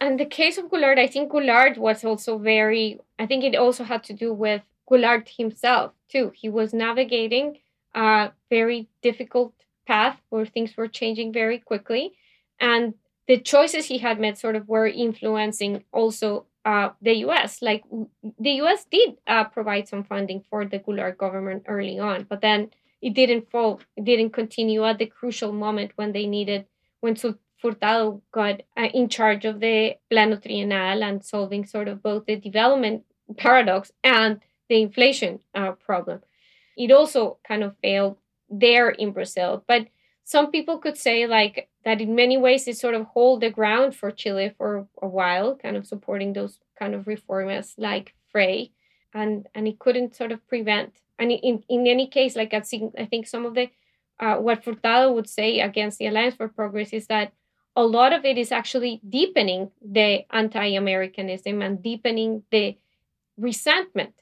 [0.00, 3.84] And the case of Goulart, I think Goulart was also very, I think it also
[3.84, 6.32] had to do with Goulart himself, too.
[6.34, 7.58] He was navigating
[7.94, 9.54] a very difficult
[9.86, 12.12] path where things were changing very quickly.
[12.60, 12.94] And
[13.28, 17.62] the choices he had made sort of were influencing also uh, the U.S.
[17.62, 17.82] Like
[18.38, 18.86] the U.S.
[18.90, 22.70] did uh, provide some funding for the Goulart government early on, but then
[23.02, 23.80] it didn't fall.
[23.96, 26.66] It didn't continue at the crucial moment when they needed
[27.00, 27.16] when
[27.62, 32.36] Furtado got uh, in charge of the Plano Trienal and solving sort of both the
[32.36, 33.04] development
[33.36, 36.20] paradox and the inflation uh, problem.
[36.76, 39.88] It also kind of failed there in Brazil, but
[40.24, 43.96] some people could say like that in many ways it sort of hold the ground
[43.96, 48.70] for Chile for a while, kind of supporting those kind of reformers like Frei,
[49.12, 50.94] and and it couldn't sort of prevent.
[51.22, 53.70] And in in any case, like I think I think some of the
[54.18, 57.32] uh, what Furtado would say against the Alliance for Progress is that
[57.76, 62.76] a lot of it is actually deepening the anti-Americanism and deepening the
[63.38, 64.14] resentment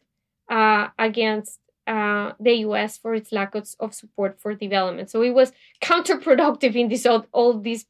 [0.49, 2.99] uh, against uh, the U.S.
[2.99, 5.11] for its lack of, of, support for development.
[5.11, 7.87] So it was counterproductive in this all, all these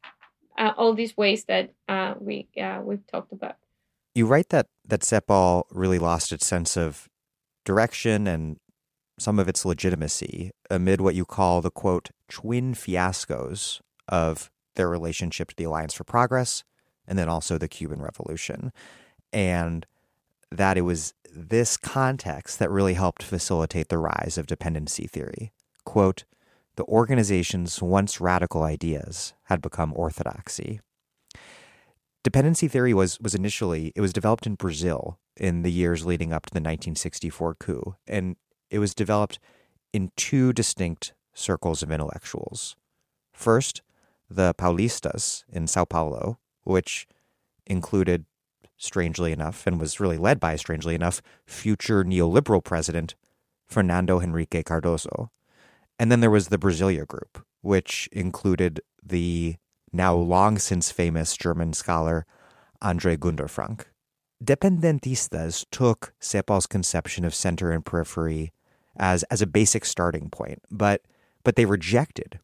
[0.57, 3.57] uh, all these ways that uh, we uh, we've talked about.
[4.15, 7.09] You write that that CEPAL really lost its sense of
[7.65, 8.57] direction and
[9.21, 15.49] some of its legitimacy amid what you call the quote twin fiascos of their relationship
[15.49, 16.64] to the Alliance for Progress
[17.07, 18.73] and then also the Cuban Revolution.
[19.31, 19.85] And
[20.51, 25.53] that it was this context that really helped facilitate the rise of dependency theory.
[25.85, 26.25] Quote,
[26.77, 30.81] the organization's once radical ideas had become orthodoxy.
[32.23, 36.47] Dependency theory was, was initially, it was developed in Brazil in the years leading up
[36.47, 38.37] to the 1964 coup, and
[38.71, 39.39] it was developed
[39.93, 42.77] in two distinct circles of intellectuals.
[43.33, 43.83] First,
[44.29, 47.07] the Paulistas in Sao Paulo, which
[47.66, 48.25] included,
[48.77, 53.14] strangely enough, and was really led by, strangely enough, future neoliberal president
[53.66, 55.31] Fernando Henrique Cardoso.
[55.99, 59.57] And then there was the Brasilia group, which included the
[59.93, 62.27] now long since famous German scholar
[62.81, 63.89] Andre Gunder Frank.
[64.43, 68.53] Dependentistas took CEPAL's conception of center and periphery
[68.97, 71.03] as, as a basic starting point, but,
[71.45, 72.41] but they rejected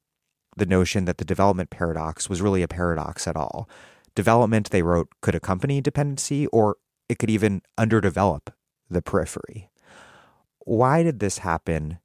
[0.56, 3.68] the notion that the development paradox was really a paradox at all.
[4.14, 6.76] Development, they wrote, could accompany dependency or
[7.08, 8.48] it could even underdevelop
[8.88, 9.70] the periphery.
[10.60, 11.98] Why did this happen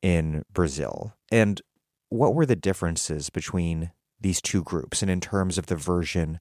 [0.00, 1.14] in Brazil?
[1.32, 1.60] And
[2.08, 3.90] what were the differences between
[4.20, 6.38] these two groups and in terms of the version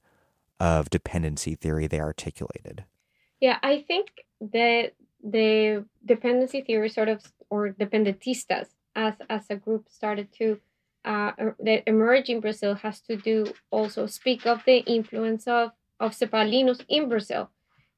[0.60, 2.86] of dependency theory they articulated?
[3.40, 4.08] Yeah, I think
[4.40, 4.94] that
[5.24, 10.60] the dependency theory sort of or dependentistas as as a group started to
[11.06, 16.12] uh, that emerge in Brazil has to do also speak of the influence of of
[16.12, 17.50] Cepalinos in Brazil.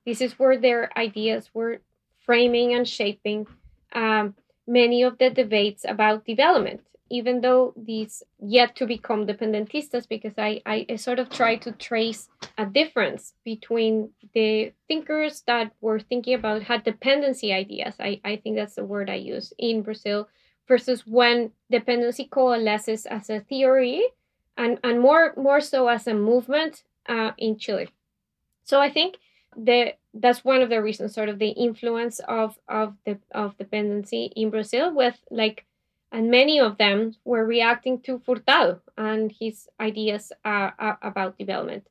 [0.06, 1.82] This is where their ideas were
[2.26, 3.48] framing and shaping
[3.94, 4.36] um,
[4.68, 10.62] many of the debates about development even though these yet to become dependentistas, because I,
[10.66, 16.64] I sort of try to trace a difference between the thinkers that were thinking about
[16.64, 17.96] had dependency ideas.
[18.00, 20.28] I, I think that's the word I use in Brazil
[20.68, 24.04] versus when dependency coalesces as a theory
[24.58, 27.90] and, and more more so as a movement uh, in Chile.
[28.64, 29.18] So I think
[29.56, 34.32] the that's one of the reasons, sort of the influence of of the of dependency
[34.36, 35.66] in Brazil with like
[36.12, 41.88] and many of them were reacting to Furtado and his ideas uh, uh, about development.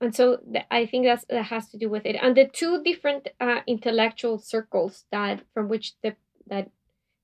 [0.00, 2.16] And so th- I think that's, that has to do with it.
[2.20, 6.14] And the two different uh, intellectual circles that from which the
[6.46, 6.70] that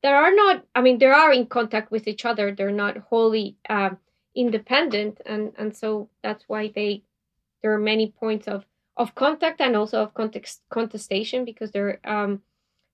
[0.03, 2.53] there are not, I mean, they are in contact with each other.
[2.53, 3.97] They're not wholly um,
[4.35, 7.05] independent, and and so that's why they
[7.63, 8.67] there are many points of
[8.97, 12.43] of contact and also of context contestation because they're um,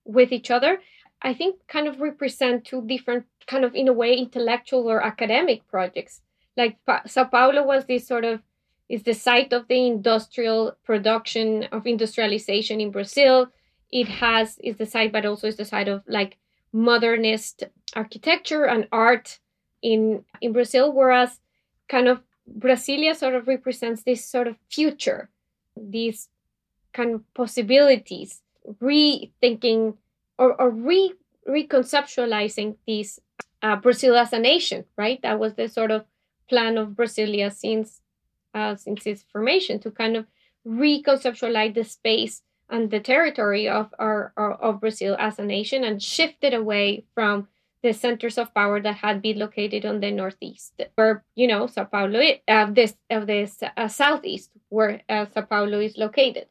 [0.05, 0.81] with each other.
[1.21, 5.67] I think kind of represent two different kind of in a way intellectual or academic
[5.67, 6.21] projects.
[6.57, 8.41] Like pa- Sao Paulo was this sort of
[8.89, 13.47] is the site of the industrial production of industrialization in Brazil.
[13.91, 16.37] It has is the site, but also is the site of like
[16.73, 17.63] modernist
[17.95, 19.39] architecture and art
[19.81, 21.39] in in Brazil, whereas
[21.87, 25.29] kind of Brasilia sort of represents this sort of future,
[25.75, 26.29] these
[26.93, 28.41] kind of possibilities,
[28.81, 29.97] rethinking
[30.37, 31.13] or, or re
[31.47, 33.19] reconceptualizing this
[33.61, 35.21] uh, Brazil as a nation, right?
[35.21, 36.05] That was the sort of
[36.49, 38.01] plan of Brasilia since
[38.53, 40.25] uh, since its formation to kind of
[40.67, 46.01] reconceptualize the space and the territory of our, our, of Brazil as a nation and
[46.01, 47.47] shift it away from
[47.83, 51.85] the centers of power that had been located on the northeast, where you know Sao
[51.85, 56.47] Paulo, uh, this of the uh, southeast, where uh, Sao Paulo is located.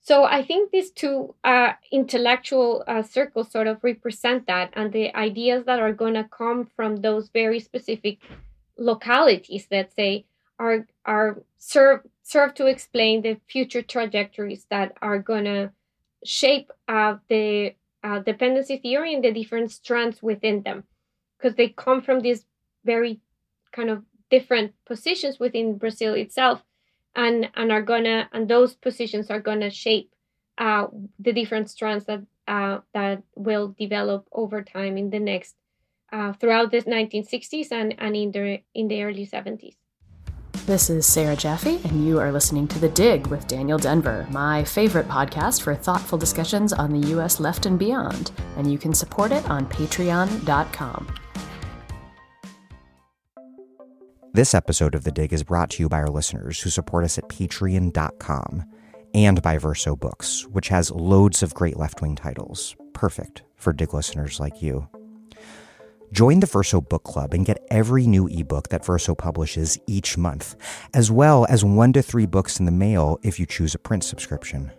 [0.00, 5.14] So I think these two uh, intellectual uh, circles sort of represent that, and the
[5.16, 8.18] ideas that are going to come from those very specific
[8.78, 10.26] localities that say
[10.58, 15.70] are are serve serve to explain the future trajectories that are going to
[16.24, 20.84] shape uh, the uh, dependency theory and the different strands within them,
[21.36, 22.44] because they come from these
[22.84, 23.20] very
[23.72, 26.62] kind of different positions within Brazil itself
[27.14, 30.12] and and are gonna and those positions are gonna shape
[30.58, 30.86] uh,
[31.18, 35.56] the different strands that uh, that will develop over time in the next
[36.12, 39.76] uh, throughout the 1960s and, and in the in the early 70s.
[40.66, 44.64] This is Sarah Jaffe, and you are listening to The Dig with Daniel Denvir, my
[44.64, 47.38] favorite podcast for thoughtful discussions on the U.S.
[47.38, 48.32] left and beyond.
[48.56, 51.14] And you can support it on patreon.com.
[54.32, 57.16] This episode of The Dig is brought to you by our listeners who support us
[57.16, 58.64] at patreon.com
[59.14, 63.94] and by Verso Books, which has loads of great left wing titles, perfect for Dig
[63.94, 64.88] listeners like you.
[66.12, 70.54] Join the Verso Book Club and get every new ebook that Verso publishes each month,
[70.94, 74.04] as well as one to three books in the mail if you choose a print
[74.04, 74.70] subscription.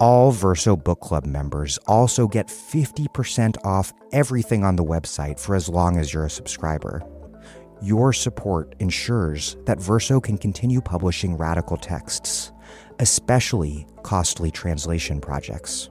[0.00, 5.68] All Verso Book Club members also get 50% off everything on the website for as
[5.68, 7.02] long as you're a subscriber.
[7.82, 12.52] Your support ensures that Verso can continue publishing radical texts,
[12.98, 15.90] especially costly translation projects.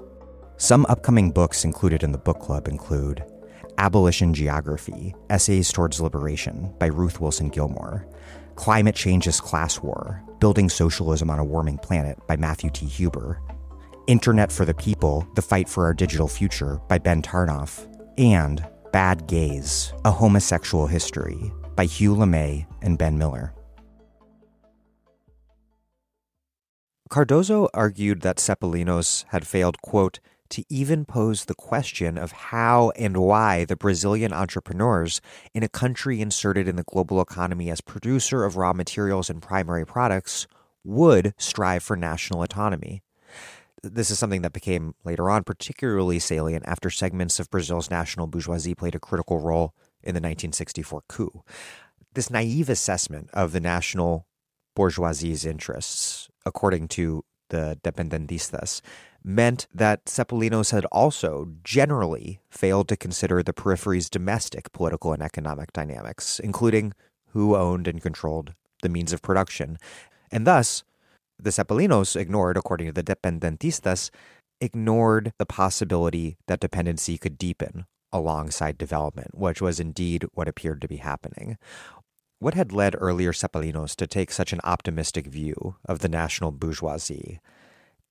[0.57, 3.23] Some upcoming books included in the book club include
[3.77, 8.07] Abolition Geography Essays Towards Liberation by Ruth Wilson Gilmore,
[8.55, 12.85] Climate Change's Class War Building Socialism on a Warming Planet by Matthew T.
[12.85, 13.41] Huber,
[14.07, 17.87] Internet for the People The Fight for Our Digital Future by Ben Tarnoff,
[18.17, 23.53] and Bad Gays A Homosexual History by Huw Lemmey and Ben Miller.
[27.09, 30.19] Cardoso argued that Cepalinos had failed, quote,
[30.49, 35.21] to even pose the question of how and why the Brazilian entrepreneurs
[35.53, 39.85] in a country inserted in the global economy as producer of raw materials and primary
[39.85, 40.47] products
[40.83, 43.01] would strive for national autonomy.
[43.81, 48.75] This is something that became later on particularly salient after segments of Brazil's national bourgeoisie
[48.75, 51.43] played a critical role in the 1964 coup.
[52.13, 54.27] This naive assessment of the national
[54.75, 58.81] bourgeoisie's interests, according to the Dependentistas,
[59.25, 65.73] meant that Cepalinos had also generally failed to consider the periphery's domestic political and economic
[65.73, 66.93] dynamics, including
[67.29, 68.53] who owned and controlled
[68.83, 69.77] the means of production.
[70.31, 70.83] And thus,
[71.39, 74.11] the Cepalinos ignored, according to the Dependentistas,
[74.61, 80.87] ignored the possibility that dependency could deepen alongside development, which was indeed what appeared to
[80.87, 81.57] be happening.
[82.39, 87.39] What had led earlier Cepalinos to take such an optimistic view of the national bourgeoisie?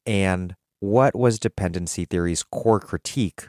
[0.05, 3.49] And what was dependency theory's core critique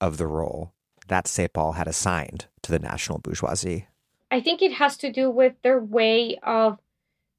[0.00, 0.72] of the role
[1.08, 3.86] that CEPAL had assigned to the national bourgeoisie?
[4.30, 6.78] I think it has to do with their way of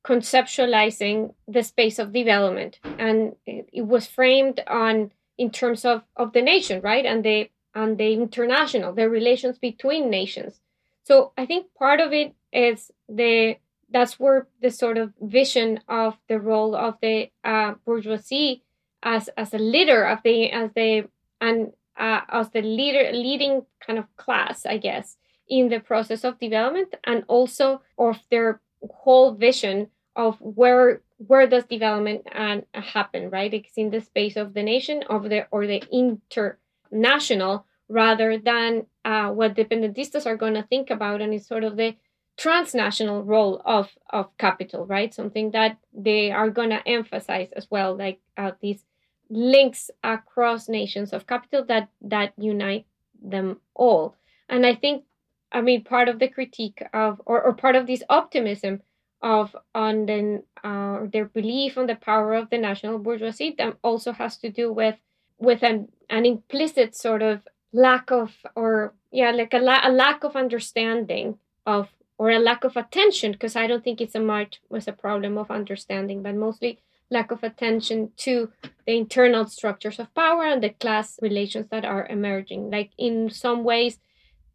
[0.06, 2.80] conceptualizing the space of development.
[3.00, 7.06] And it was framed on in terms of, of the nation, right?
[7.06, 10.60] And the and the international, the relations between nations.
[11.04, 13.56] So I think part of it is the
[13.90, 18.64] that's where the sort of vision of the role of the uh, bourgeoisie
[19.04, 21.08] as as a leader of the as the
[21.40, 25.18] and uh, as the leader leading kind of class, I guess,
[25.48, 31.66] in the process of development, and also of their whole vision of where where does
[31.66, 33.54] development uh, happen, right?
[33.54, 39.30] It's in the space of the nation, of the or the international, rather than uh,
[39.30, 41.96] what dependentistas are going to think about, and it's sort of the
[42.38, 45.14] transnational role of of capital, right?
[45.14, 48.84] Something that they are going to emphasize as well, like uh, these
[49.32, 52.86] links across nations of capital that that unite
[53.22, 54.16] them all.
[54.50, 55.06] And i think
[55.52, 58.82] i mean part of the critique of or, or part of this optimism
[59.22, 64.12] of on the uh, their belief on the power of the national bourgeoisie that also
[64.12, 64.98] has to do with
[65.38, 70.24] with an, an implicit sort of lack of or yeah like a, la- a lack
[70.24, 74.60] of understanding of or a lack of attention because i don't think it's a much
[74.70, 76.80] was a problem of understanding but mostly
[77.12, 78.50] lack of attention to
[78.88, 82.72] the internal structures of power and the class relations that are emerging.
[82.72, 84.00] Like in some ways,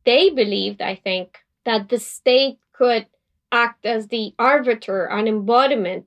[0.04, 3.06] they believed, I think, that the state could
[3.52, 6.06] act as the arbiter and embodiment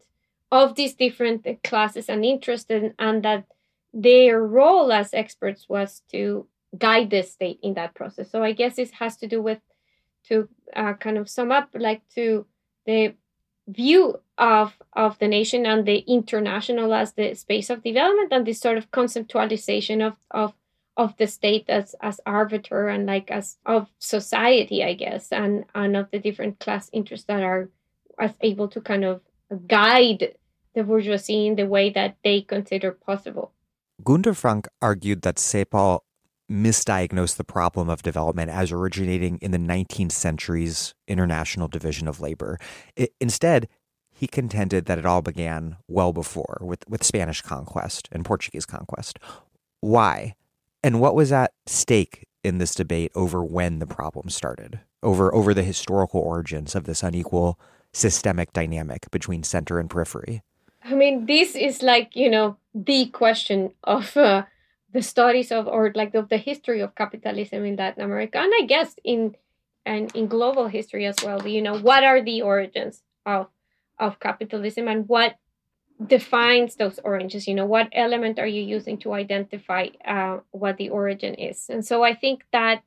[0.51, 3.45] of these different classes and interests, and, and that
[3.93, 6.47] their role as experts was to
[6.77, 8.31] guide the state in that process.
[8.31, 9.59] So I guess this has to do with,
[10.27, 12.47] to uh, kind of sum up, like to
[12.85, 13.13] the
[13.69, 18.59] view of of the nation and the international as the space of development and this
[18.59, 20.53] sort of conceptualization of of
[20.97, 25.95] of the state as as arbiter and like as of society i guess and and
[25.95, 27.69] of the different class interests that are
[28.19, 29.21] as able to kind of
[29.67, 30.35] guide
[30.75, 33.51] the bourgeoisie in the way that they consider possible.
[34.03, 36.01] Gunder Frank argued that CEPAL
[36.49, 42.59] misdiagnosed the problem of development as originating in the 19th century's International Division of Labor.
[42.95, 43.67] It, instead,
[44.11, 49.19] he contended that it all began well before with, with Spanish conquest and Portuguese conquest.
[49.79, 50.35] Why?
[50.83, 55.53] And what was at stake in this debate over when the problem started, over, over
[55.53, 57.59] the historical origins of this unequal
[57.93, 60.41] systemic dynamic between center and periphery?
[60.83, 64.43] I mean, this is like, you know, the question of uh,
[64.93, 68.65] the studies of or like of the history of capitalism in Latin America, and I
[68.65, 69.35] guess in
[69.85, 71.45] and in global history as well.
[71.47, 73.47] You know, what are the origins of
[73.97, 75.35] of capitalism and what
[76.05, 77.47] defines those origins?
[77.47, 81.69] You know, what element are you using to identify uh, what the origin is?
[81.69, 82.83] And so I think that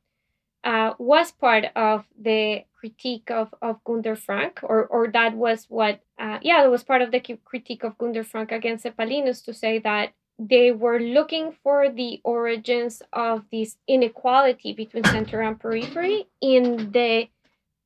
[0.65, 6.01] uh, was part of the critique of, of Gunder Frank, or or that was what,
[6.19, 9.79] uh, yeah, it was part of the critique of Gunder Frank against Cepalinos to say
[9.81, 16.91] that they were looking for the origins of this inequality between center and periphery in
[16.93, 17.29] the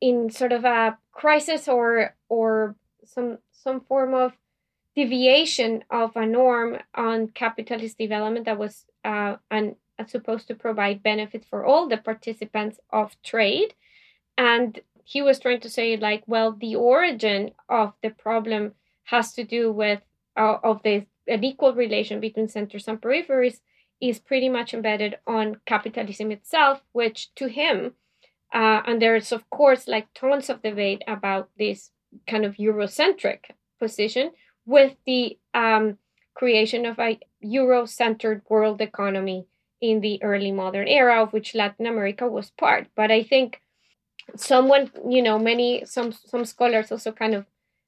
[0.01, 4.33] in sort of a crisis or or some some form of
[4.95, 11.45] deviation of a norm on capitalist development that was uh, and supposed to provide benefit
[11.49, 13.75] for all the participants of trade.
[14.37, 18.73] And he was trying to say like well the origin of the problem
[19.05, 20.01] has to do with
[20.37, 23.61] uh, of the unequal relation between centers and peripheries
[24.01, 27.95] is pretty much embedded on capitalism itself which to him
[28.55, 31.91] uh, and there's of course like tons of debate about this
[32.27, 34.31] kind of eurocentric position
[34.65, 35.99] with the um,
[36.35, 39.47] creation of a euro-centered world economy
[39.81, 42.87] in the early modern era of which latin america was part.
[42.95, 43.61] But i think
[44.35, 47.47] someone you know many some some scholars also kind of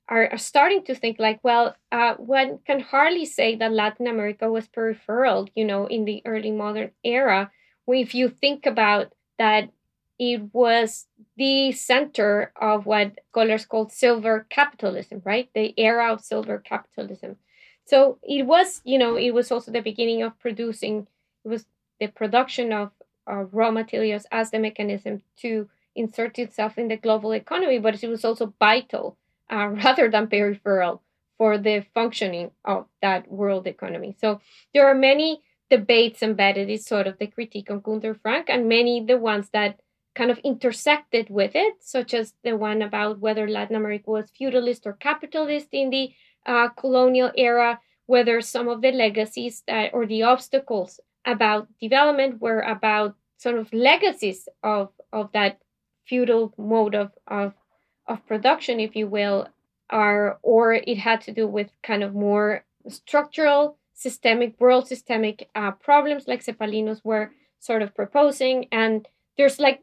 [0.09, 4.51] are, are starting to think like well uh, one can hardly say that latin america
[4.51, 7.51] was peripheral you know in the early modern era.
[7.91, 9.71] If you think about that
[10.19, 11.07] it was
[11.37, 15.49] the center of what scholars called silver capitalism right?
[15.55, 17.37] The era of silver capitalism.
[17.85, 21.07] So it was you know it was also the beginning of producing
[21.45, 21.67] it was
[22.01, 22.91] the production of
[23.31, 28.09] uh, raw materials as the mechanism to insert itself in the global economy, but it
[28.09, 29.17] was also vital
[29.51, 31.03] uh, rather than peripheral
[31.37, 34.17] for the functioning of that world economy.
[34.21, 34.41] So
[34.75, 39.05] there are many debates embedded in sort of the critique on Gunder Frank, and many
[39.05, 39.81] the ones that
[40.15, 44.87] kind of intersected with it, such as the one about whether Latin America was feudalist
[44.87, 46.11] or capitalist in the
[46.47, 52.61] uh, colonial era, whether some of the legacies that or the obstacles about development were
[52.61, 55.61] about sort of legacies of of that
[56.07, 57.53] feudal mode of, of,
[58.09, 59.49] of production, if you will,
[59.91, 65.73] are, or it had to do with kind of more structural, systemic, world systemic uh,
[65.73, 68.67] problems like Cepalinos were sort of proposing.
[68.73, 69.07] And
[69.37, 69.83] there's like,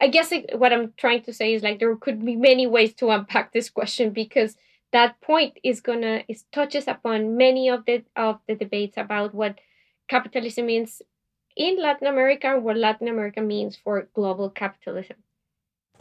[0.00, 2.94] I guess it, what I'm trying to say is like there could be many ways
[2.94, 4.56] to unpack this question because
[4.92, 9.58] that point is gonna is touches upon many of the of the debates about what
[10.08, 11.02] capitalism means
[11.56, 15.16] in Latin America and what Latin America means for global capitalism.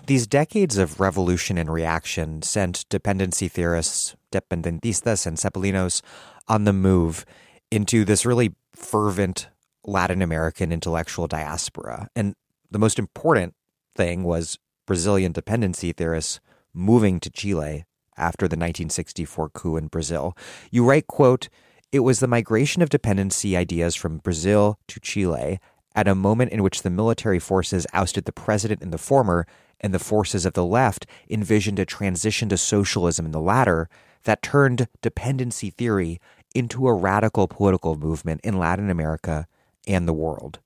[0.05, 6.01] These decades of revolution and reaction sent dependency theorists, dependentistas, and Cepalinos
[6.49, 7.25] on the move
[7.71, 9.47] into this really fervent
[9.85, 12.09] Latin American intellectual diaspora.
[12.17, 12.35] And
[12.69, 13.53] the most important
[13.95, 16.41] thing was Brazilian dependency theorists
[16.73, 17.85] moving to Chile
[18.17, 20.35] after the 1964 coup in Brazil.
[20.69, 21.47] You write, quote,
[21.93, 25.59] it was the migration of dependency ideas from Brazil to Chile
[25.95, 29.45] at a moment in which the military forces ousted the president in the former
[29.83, 33.89] and the forces of the left envisioned a transition to socialism in the latter
[34.23, 36.19] that turned dependency theory
[36.55, 39.45] into a radical political movement in Latin America
[39.85, 40.59] and the world.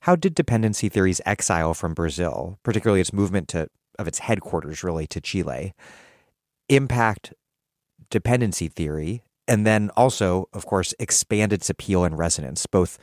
[0.00, 3.68] How did dependency theory's exile from Brazil, particularly its movement to
[3.98, 5.74] of its headquarters really to Chile,
[6.68, 7.34] impact
[8.10, 12.98] dependency theory and then also, of course, expand its appeal and resonance both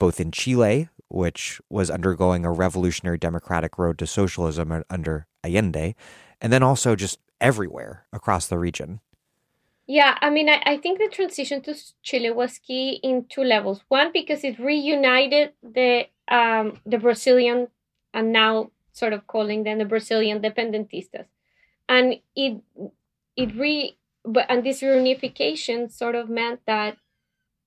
[0.00, 5.94] both in Chile, which was undergoing a revolutionary democratic road to socialism under Allende,
[6.40, 8.98] and then also just everywhere across the region.
[9.86, 13.82] Yeah, I mean, I, I think the transition to Chile was key in two levels.
[13.88, 17.68] One, because it reunited the um, the Brazilian,
[18.14, 21.26] and now sort of calling them the Brazilian dependentistas,
[21.88, 22.62] and it
[23.36, 26.96] it re but and this reunification sort of meant that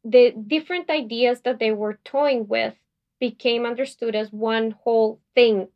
[0.03, 2.75] the different ideas that they were toying with
[3.19, 5.67] became understood as one whole thing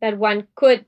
[0.00, 0.86] that one could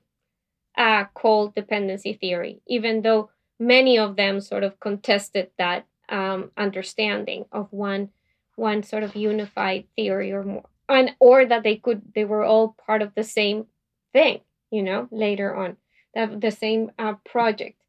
[0.77, 3.29] uh, call dependency theory, even though
[3.59, 8.09] many of them sort of contested that um, understanding of one
[8.55, 12.75] one sort of unified theory or more, and or that they could they were all
[12.85, 13.65] part of the same
[14.13, 14.41] thing,
[14.71, 15.77] you know, later on,
[16.13, 17.80] the, the same uh, project.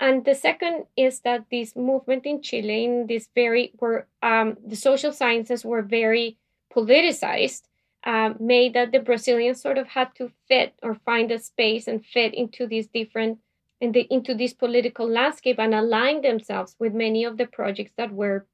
[0.00, 4.76] And the second is that this movement in Chile, in this very where um, the
[4.76, 6.38] social sciences were very
[6.74, 7.64] politicized
[8.04, 12.04] uh, made that the Brazilians sort of had to fit or find a space and
[12.04, 13.38] fit into these different
[13.80, 18.12] in the, into this political landscape and align themselves with many of the projects that
[18.12, 18.46] were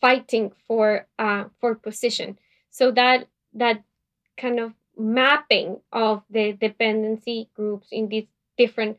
[0.00, 2.38] fighting for uh, for position.
[2.70, 3.84] So that that
[4.36, 8.26] kind of mapping of the dependency groups in these
[8.56, 8.98] different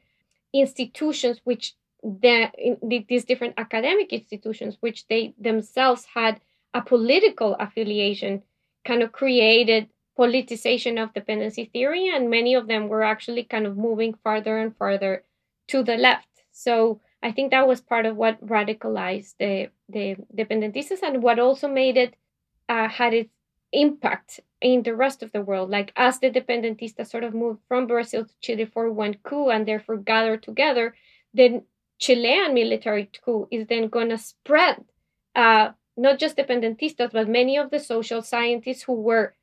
[0.53, 6.39] institutions, which the, in these different academic institutions, which they themselves had
[6.73, 8.43] a political affiliation
[8.85, 13.77] kind of created politicization of dependency theory, and many of them were actually kind of
[13.77, 15.23] moving farther and farther
[15.67, 16.27] to the left.
[16.51, 21.67] So I think that was part of what radicalized the the dependentistas and what also
[21.67, 22.15] made it
[22.67, 23.29] uh, had it
[23.71, 25.69] impact in the rest of the world.
[25.69, 29.65] Like as the dependentistas sort of moved from Brazil to Chile for one coup and
[29.65, 30.95] therefore gathered together,
[31.33, 31.63] then
[31.99, 34.83] Chilean military coup is then going to spread
[35.35, 39.35] uh, not just dependentistas, but many of the social scientists who were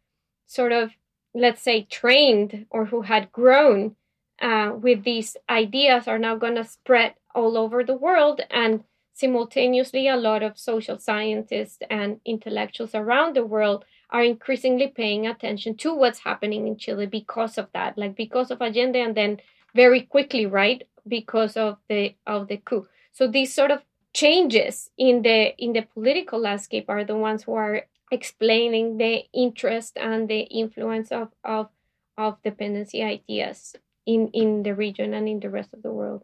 [0.47, 0.91] sort of,
[1.35, 3.95] let's say, trained or who had grown
[4.41, 8.41] uh, with these ideas are now going to spread all over the world.
[8.51, 15.27] And simultaneously, a lot of social scientists and intellectuals around the world are increasingly paying
[15.27, 19.41] attention to what's happening in Chile because of that, like because of Allende, and then
[19.75, 22.87] very quickly, right, because of the of the coup.
[23.13, 27.55] So these sort of changes in the in the political landscape are the ones who
[27.55, 31.69] are explaining the interest and the influence of of
[32.17, 33.75] of dependency ideas
[34.07, 36.23] in in the region and in the rest of the world.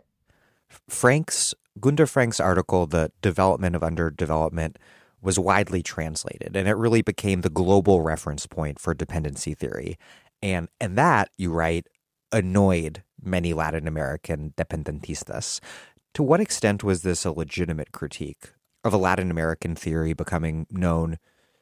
[0.89, 4.77] Frank's Gunder Frank's article, "The Development of Underdevelopment,"
[5.21, 9.97] was widely translated, and it really became the global reference point for dependency theory.
[10.43, 11.87] And and that, you write,
[12.33, 15.61] annoyed many Latin American dependentistas.
[16.15, 18.53] To what extent was this a legitimate critique
[18.85, 21.19] of a Latin American theory becoming known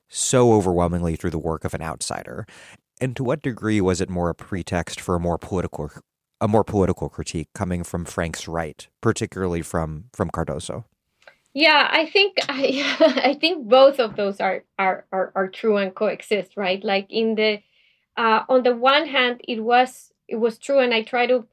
[0.08, 2.46] so overwhelmingly through the work of an outsider?
[3.00, 5.90] And to what degree was it more a pretext for a more political
[6.42, 10.84] a more political critique coming from Frank's right, particularly from from Cardoso?
[11.52, 15.94] Yeah, I think I, I think both of those are, are are are true and
[15.94, 16.82] coexist, right?
[16.82, 17.60] Like in the
[18.16, 21.46] uh, on the one hand, it was it was true, and I try to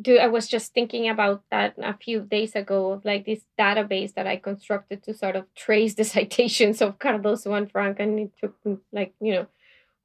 [0.00, 0.18] do.
[0.18, 4.36] I was just thinking about that a few days ago, like this database that I
[4.36, 8.56] constructed to sort of trace the citations of Cardoso and Frank, and it took
[8.92, 9.46] like you know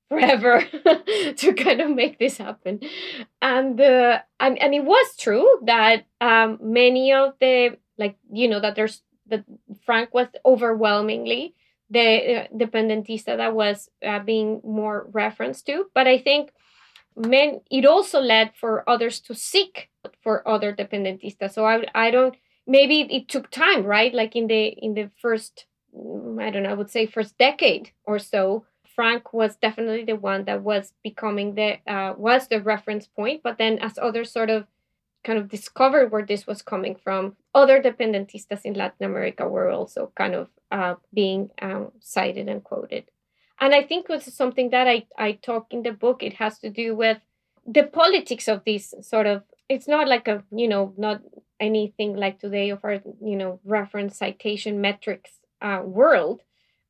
[0.09, 0.61] forever
[1.35, 2.79] to kind of make this happen
[3.41, 8.59] and uh, and, and it was true that um, many of the like you know
[8.59, 9.43] that there's that
[9.85, 11.53] Frank was overwhelmingly
[11.89, 15.85] the uh, dependentista that was uh, being more referenced to.
[15.93, 16.51] But I think
[17.18, 19.89] men it also led for others to seek
[20.22, 21.53] for other dependentistas.
[21.53, 22.35] So I I don't
[22.65, 24.14] maybe it took time, right?
[24.14, 25.65] Like in the in the first
[25.95, 28.65] mm, I don't know, I would say first decade or so.
[28.95, 33.57] Frank was definitely the one that was becoming the uh, was the reference point, but
[33.60, 34.65] then as others sort of
[35.23, 37.35] kind of discovered where this was coming from.
[37.53, 43.06] Other dependentistas in Latin America were also kind of uh, being um, cited and quoted.
[43.59, 46.21] And I think was something that I, I talk in the book.
[46.21, 47.17] It has to do with
[47.65, 51.21] the politics of this sort of, it's not like a, you know, not
[51.59, 55.31] anything like today of our, you know, reference citation metrics
[55.61, 56.41] uh, world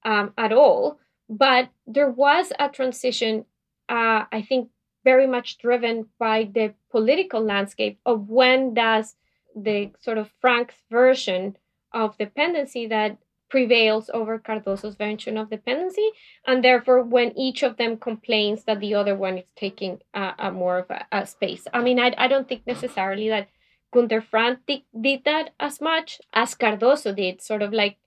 [0.03, 0.99] um, at all.
[1.29, 3.45] But there was a transition,
[3.89, 4.69] uh, I think,
[5.03, 9.15] very much driven by the political landscape of when does
[9.55, 11.57] the sort of Frank's version
[11.93, 13.17] of dependency that
[13.49, 16.09] prevails over Cardoso's version of dependency,
[16.45, 20.51] and therefore when each of them complains that the other one is taking a, a
[20.51, 21.65] more of a, a, space.
[21.73, 23.47] I mean, I, I don't think necessarily that
[23.93, 27.97] Gunder Frank did, did that as much as Cardoso did, sort of like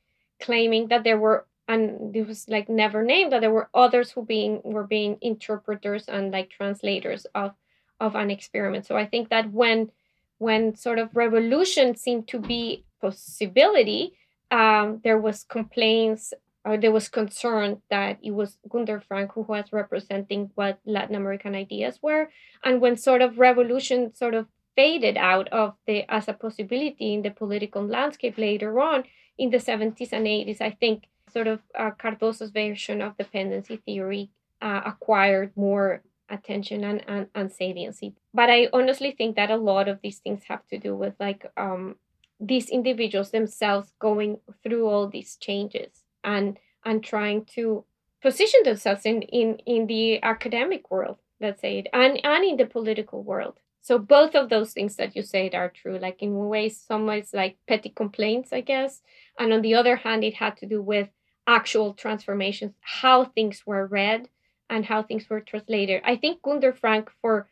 [0.41, 4.25] claiming that there were and it was like never named that there were others who
[4.25, 7.53] being were being interpreters and like translators of
[8.01, 9.91] of an experiment so i think that when
[10.39, 14.15] when sort of revolution seemed to be possibility
[14.51, 16.32] um, there was complaints
[16.64, 21.55] or there was concern that it was Gunder Frank who was representing what Latin American
[21.55, 22.31] ideas were.
[22.62, 24.47] And when sort of revolution sort of
[24.77, 29.05] faded out of the as a possibility in the political landscape later on
[29.39, 34.31] in the 70s and 80s, I think sort of uh, Cardoso's version of dependency theory
[34.60, 38.14] uh, acquired more attention and, and, and saliency.
[38.35, 41.51] But I honestly think that a lot of these things have to do with like
[41.56, 41.97] um,
[42.41, 47.85] these individuals themselves going through all these changes and and trying to
[48.23, 52.67] position themselves in, in, in the academic world, let's say it, and, and in the
[52.67, 53.59] political world.
[53.83, 55.99] So both of those things that you said are true.
[55.99, 59.01] Like in ways, some ways like petty complaints, I guess.
[59.39, 61.09] And on the other hand, it had to do with
[61.47, 64.29] actual transformations, how things were read
[64.69, 66.03] and how things were translated.
[66.05, 67.49] I think Gunder Frank for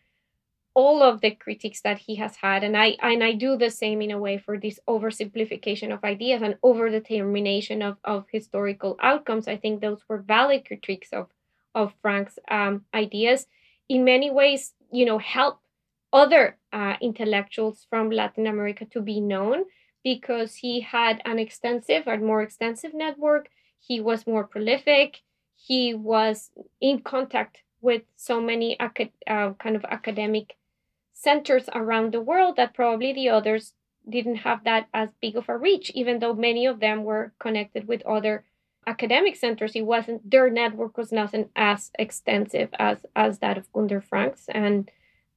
[0.75, 4.01] all of the critiques that he has had, and I and I do the same
[4.03, 9.49] in a way for this oversimplification of ideas and overdetermination of, of historical outcomes.
[9.49, 11.29] I think those were valid critiques of
[11.75, 13.47] of Frank's um, ideas.
[13.89, 15.61] In many ways, you know, help
[16.13, 19.65] other uh, intellectuals from Latin America to be known
[20.05, 25.23] because he had an extensive and more extensive network he was more prolific.
[25.55, 26.51] He was
[26.81, 30.57] in contact with so many uh, kind of academic
[31.13, 33.75] centers around the world that probably the others
[34.09, 37.87] didn't have that as big of a reach, even though many of them were connected
[37.87, 38.45] with other
[38.87, 44.01] academic centers, it wasn't their network was nothing as extensive as as that of Gunder
[44.01, 44.91] Franks, and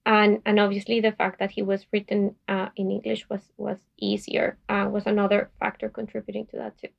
[0.05, 4.57] and and obviously the fact that he was written uh, in English was was easier
[4.69, 6.89] uh, was another factor contributing to that too.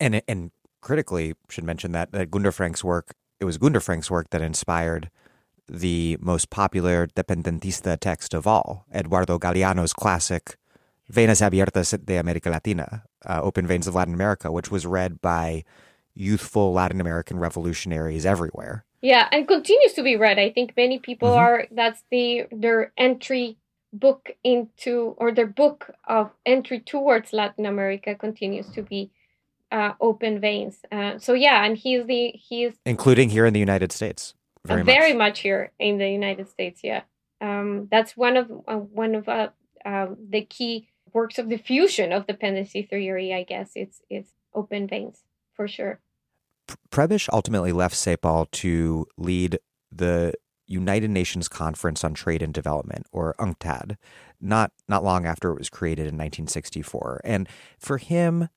[0.00, 0.50] And and
[0.80, 5.10] critically, should mention that that Gunder Frank's work it was Gunder Frank's work that inspired
[5.68, 10.56] the most popular dependentista text of all, Eduardo Galeano's classic
[11.10, 15.64] Venas Abiertas de America Latina, uh, Open Veins of Latin America, which was read by
[16.14, 18.84] youthful Latin American revolutionaries everywhere.
[19.00, 20.38] Yeah, and continues to be read.
[20.38, 21.38] I think many people mm-hmm.
[21.38, 23.56] are that's the their entry
[23.92, 29.10] book into or their book of entry towards Latin America continues to be
[29.72, 30.78] uh, Open Veins.
[30.92, 34.34] Uh, so yeah, and he's the he's including here in the United States.
[34.64, 34.94] Very, much.
[34.94, 36.82] very much here in the United States.
[36.84, 37.02] Yeah,
[37.40, 39.48] um, that's one of uh, one of uh,
[39.84, 43.34] um, the key works of the fusion of dependency theory.
[43.34, 45.22] I guess it's it's Open Veins
[45.54, 45.98] for sure.
[46.90, 49.58] Prebisch ultimately left CEPAL to lead
[49.90, 50.34] the
[50.66, 53.96] United Nations Conference on Trade and Development, or UNCTAD,
[54.40, 57.22] not not long after it was created in 1964.
[57.24, 58.48] And for him,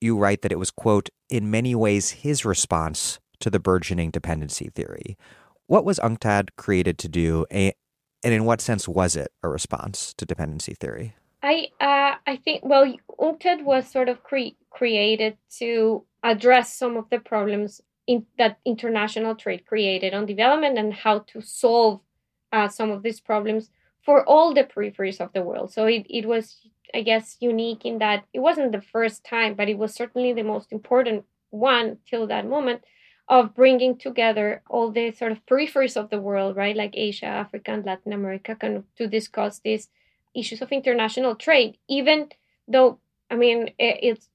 [0.00, 4.70] you write that it was quote in many ways his response to the burgeoning dependency
[4.74, 5.16] theory.
[5.66, 7.74] What was UNCTAD created to do, and
[8.22, 11.16] in what sense was it a response to dependency theory?
[11.42, 17.08] I uh, I think well, UNCTAD was sort of cre- created to address some of
[17.10, 22.00] the problems in, that international trade created on development and how to solve
[22.52, 23.70] uh, some of these problems
[24.06, 25.72] for all the peripheries of the world.
[25.72, 26.58] So it, it was,
[26.94, 30.44] I guess, unique in that it wasn't the first time, but it was certainly the
[30.44, 32.82] most important one till that moment
[33.28, 37.72] of bringing together all the sort of peripheries of the world, right, like Asia, Africa,
[37.72, 39.88] and Latin America, kind of to discuss these
[40.32, 42.28] issues of international trade, even
[42.68, 44.28] though, I mean, it's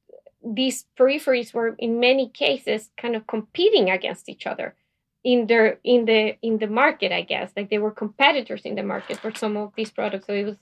[0.43, 4.75] these peripheries were in many cases kind of competing against each other
[5.23, 7.51] in their in the in the market i guess.
[7.55, 10.27] Like they were competitors in the market for some of these products.
[10.27, 10.57] So it was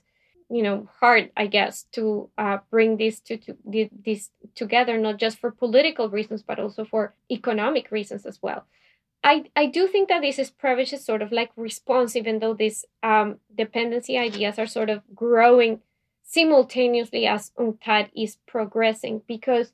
[0.52, 5.38] you know hard i guess to uh, bring these to, to this together not just
[5.38, 8.64] for political reasons but also for economic reasons as well.
[9.22, 12.54] I i do think that this is Prebisch is sort of like response even though
[12.54, 15.80] these um, dependency ideas are sort of growing
[16.30, 19.22] simultaneously as UNCTAD is progressing.
[19.26, 19.72] Because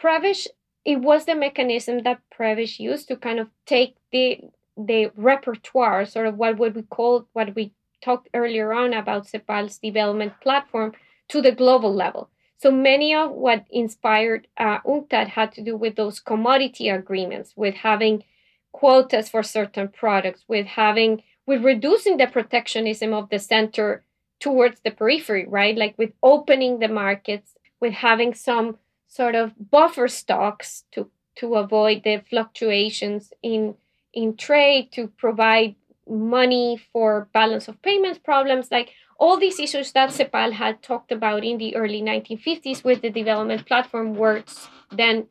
[0.00, 0.46] Prebisch,
[0.84, 4.40] it was the mechanism that Prebisch used to kind of take the
[4.76, 9.78] the repertoire, sort of what would we call what we talked earlier on about CEPAL's
[9.78, 10.92] development platform
[11.28, 12.30] to the global level.
[12.56, 17.74] So many of what inspired uh, UNCTAD had to do with those commodity agreements, with
[17.74, 18.24] having
[18.72, 24.04] quotas for certain products, with having with reducing the protectionism of the center
[24.38, 25.76] towards the periphery, right?
[25.76, 28.78] Like with opening the markets, with having some
[29.10, 33.74] sort of buffer stocks to to avoid the fluctuations in
[34.12, 35.74] in trade, to provide
[36.08, 41.44] money for balance of payments problems, like all these issues that CEPAL had talked about
[41.44, 44.42] in the early 1950s with the development platform were
[44.90, 45.28] then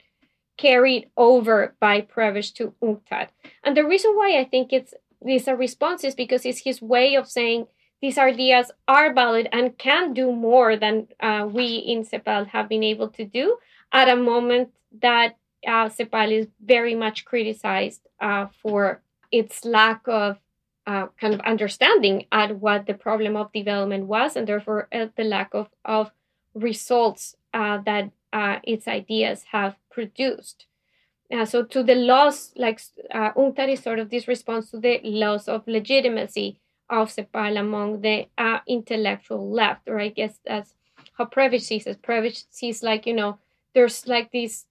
[0.58, 3.30] carried over by Prebisch to UNCTAD.
[3.64, 7.16] And the reason why I think it's this a response is because it's his way
[7.16, 7.68] of saying
[8.02, 12.84] these ideas are valid and can do more than uh, we in CEPAL have been
[12.84, 13.58] able to do
[13.92, 14.70] at a moment
[15.02, 15.38] that
[15.68, 19.02] uh, CEPAL is very much criticized uh, for
[19.32, 20.38] its lack of
[20.88, 25.24] uh, kind of understanding at what the problem of development was and therefore uh, the
[25.24, 26.12] lack of, of
[26.56, 30.66] results uh, that uh, its ideas have produced.
[31.46, 32.82] so to the loss, like
[33.14, 36.60] uh, UNCTAD is sort of this response to the loss of legitimacy
[36.90, 38.28] of CEPAL among the
[38.66, 40.74] intellectual left, or I guess that's
[41.18, 42.02] how Prebisch sees it.
[42.02, 43.38] Prebisch sees like, you know,
[43.74, 44.66] there's like this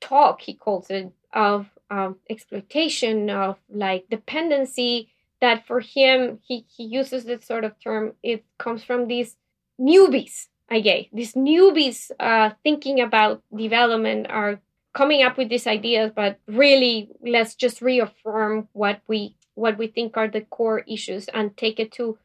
[0.00, 5.10] talk, he calls it, of um, exploitation, of like dependency,
[5.40, 9.36] that for him, he, he uses this sort of term, it comes from these
[9.80, 11.04] newbies, I guess.
[11.12, 14.60] These newbies uh, thinking about development are
[14.94, 20.16] coming up with these ideas, but really let's just reaffirm what we what we think
[20.16, 22.16] are the core issues and take it to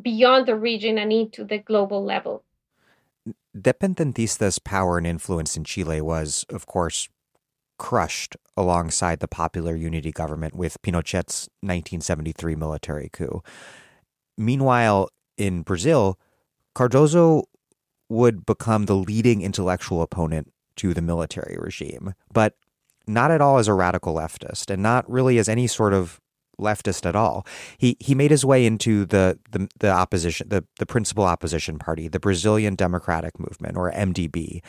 [0.00, 2.42] beyond the region and into the global level.
[3.58, 7.08] Dependentista's power and influence in Chile was, of course,
[7.78, 13.42] crushed alongside the popular unity government with Pinochet's 1973 military coup.
[14.36, 16.18] Meanwhile, in Brazil,
[16.74, 17.44] Cardoso
[18.08, 22.54] would become the leading intellectual opponent to the military regime, but
[23.06, 26.19] not at all as a radical leftist and not really as any sort of
[26.60, 27.46] leftist at all.
[27.78, 32.08] He he made his way into the the, the opposition, the, the principal opposition party,
[32.08, 34.62] the Brazilian Democratic Movement or MDB,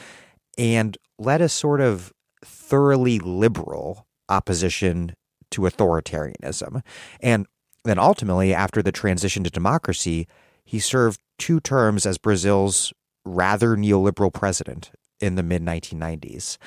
[0.57, 2.11] and led a sort of
[2.43, 5.15] thoroughly liberal opposition
[5.51, 6.81] to authoritarianism.
[7.19, 7.45] And
[7.83, 10.27] then ultimately, after the transition to democracy,
[10.63, 12.93] he served two terms as Brazil's
[13.25, 16.57] rather neoliberal president in the mid 1990s.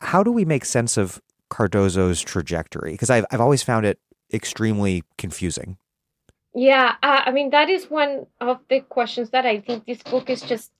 [0.00, 1.20] How do we make sense of
[1.50, 2.92] Cardoso's trajectory?
[2.92, 3.98] Because I've, I've always found it
[4.32, 5.78] extremely confusing.
[6.54, 10.28] Yeah, uh, I mean, that is one of the questions that I think this book
[10.28, 10.72] is just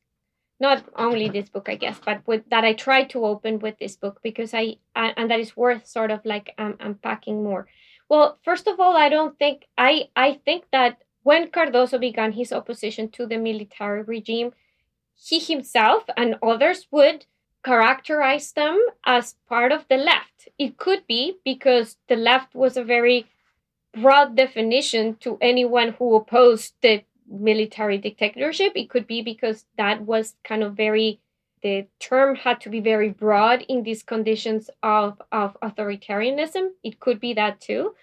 [0.59, 3.97] not only this book, I guess, but with that I try to open with this
[3.97, 7.67] book because I, I and that is worth sort of like um, unpacking more.
[8.09, 12.53] Well, first of all, I don't think I I think that when Cardoso began his
[12.53, 14.53] opposition to the military regime,
[15.15, 17.27] he himself and others would
[17.63, 20.49] characterize them as part of the left.
[20.59, 23.27] It could be because the left was a very
[23.93, 28.73] broad definition to anyone who opposed the military dictatorship.
[28.75, 31.21] It could be because that was kind of very,
[31.63, 36.71] the term had to be very broad in these conditions of, of authoritarianism.
[36.83, 37.95] It could be that too.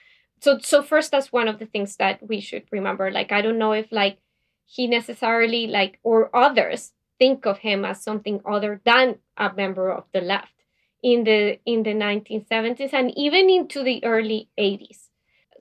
[0.41, 3.11] So, so first, that's one of the things that we should remember.
[3.11, 4.19] Like, I don't know if like
[4.65, 10.03] he necessarily like or others think of him as something other than a member of
[10.13, 10.53] the left
[11.01, 15.06] in the in the 1970s and even into the early 80s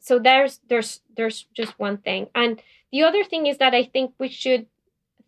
[0.06, 2.28] so there's there's there's just one thing.
[2.34, 2.62] And
[2.92, 4.66] the other thing is that i think we should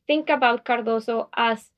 [0.06, 1.70] think about cardoso as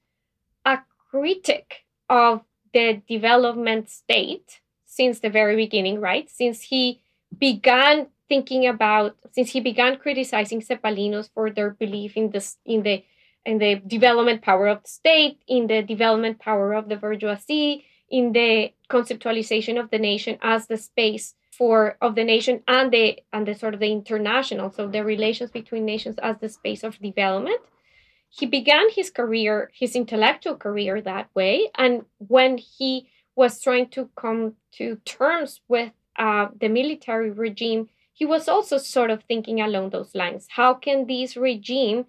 [0.64, 0.78] a
[1.10, 2.42] critic of
[2.74, 6.28] the development state since the very beginning right?
[6.28, 7.00] Since he
[7.36, 13.02] began thinking about since he began criticizing cepalinos for their belief in this in the
[13.46, 18.32] in the development power of the state, in the development power of the bourgeoisie, in
[18.32, 23.46] the conceptualization of the nation as the space for of the nation and the and
[23.46, 27.60] the sort of the international, so the relations between nations as the space of development.
[28.30, 34.08] He began his career, his intellectual career that way, and when he was trying to
[34.16, 39.90] come to terms with uh, the military regime, he was also sort of thinking along
[39.90, 40.46] those lines.
[40.48, 42.06] How can this regime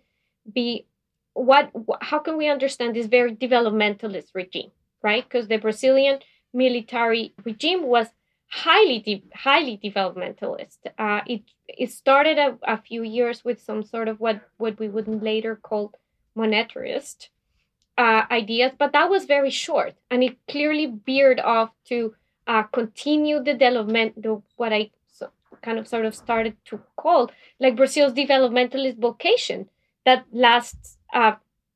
[0.49, 0.85] be
[1.33, 4.71] what how can we understand this very developmentalist regime
[5.01, 6.19] right because the brazilian
[6.53, 8.07] military regime was
[8.51, 14.07] highly de- highly developmentalist uh, it it started a, a few years with some sort
[14.07, 15.93] of what what we would later call
[16.37, 17.29] monetarist
[17.97, 22.13] uh, ideas but that was very short and it clearly veered off to
[22.47, 24.13] uh, continue the development
[24.57, 25.29] what i so,
[25.61, 29.69] kind of sort of started to call like brazil's developmentalist vocation
[30.05, 31.33] that lasts uh,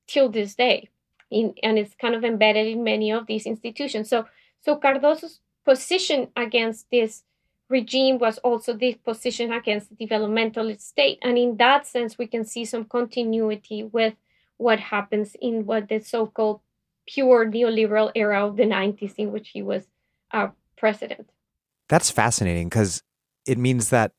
[0.07, 0.89] till this day,
[1.31, 4.09] in, and it's kind of embedded in many of these institutions.
[4.09, 4.25] So,
[4.61, 7.23] so Cardoso's position against this
[7.69, 12.45] regime was also this position against the developmentalist state, and in that sense, we can
[12.45, 14.13] see some continuity with
[14.57, 16.61] what happens in what the so-called
[17.07, 19.87] pure neoliberal era of the 90s in which he was
[20.31, 20.47] uh,
[20.77, 21.29] president.
[21.89, 23.03] That's fascinating because
[23.45, 24.13] it means that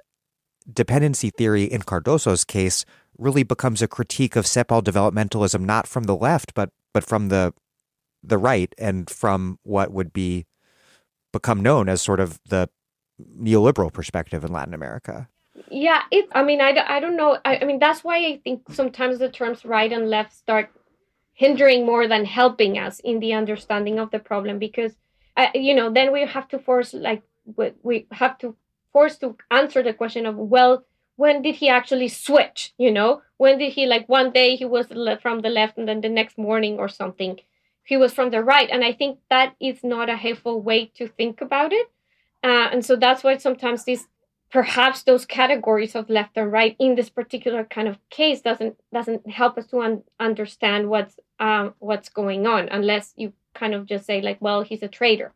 [0.73, 2.85] dependency theory in Cardoso's case
[3.18, 7.55] really becomes a critique of CEPAL developmentalism, not from the left, but but from the
[8.23, 10.47] the right and from what would be
[11.38, 12.68] become known as sort of the
[13.48, 15.28] neoliberal perspective in Latin America.
[15.70, 16.28] Yeah, it.
[16.32, 17.38] I mean, I, I don't know.
[17.44, 20.70] I, I mean, that's why I think sometimes the terms right and left start
[21.32, 24.92] hindering more than helping us in the understanding of the problem because,
[25.36, 27.22] uh, you know, then we have to force like
[27.82, 28.56] we have to
[28.92, 30.84] force to answer the question of well
[31.16, 34.86] when did he actually switch you know when did he like one day he was
[35.22, 37.38] from the left and then the next morning or something
[37.86, 41.08] he was from the right and i think that is not a helpful way to
[41.08, 41.86] think about it
[42.44, 44.06] uh, and so that's why sometimes these
[44.50, 49.28] perhaps those categories of left and right in this particular kind of case doesn't doesn't
[49.28, 54.06] help us to un- understand what's um, what's going on unless you kind of just
[54.06, 55.32] say like well he's a traitor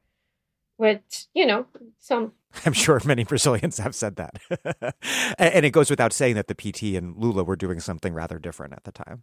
[0.76, 1.66] which you know
[1.98, 2.32] some
[2.66, 4.94] I'm sure many Brazilians have said that.
[5.38, 8.72] and it goes without saying that the PT and Lula were doing something rather different
[8.72, 9.22] at the time.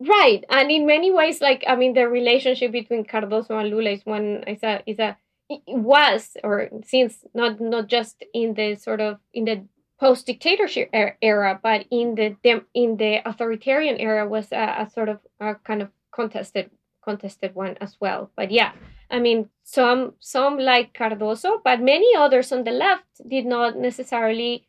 [0.00, 0.44] Right.
[0.48, 4.44] And in many ways, like, I mean, the relationship between Cardoso and Lula is one,
[4.46, 5.16] is a, is a,
[5.48, 9.64] it was, or since not, not just in the sort of, in the
[9.98, 12.36] post dictatorship era, but in the,
[12.74, 16.70] in the authoritarian era was a, a sort of a kind of contested,
[17.02, 18.30] contested one as well.
[18.36, 18.72] But yeah,
[19.10, 24.66] I mean, some some like Cardoso, but many others on the left did not necessarily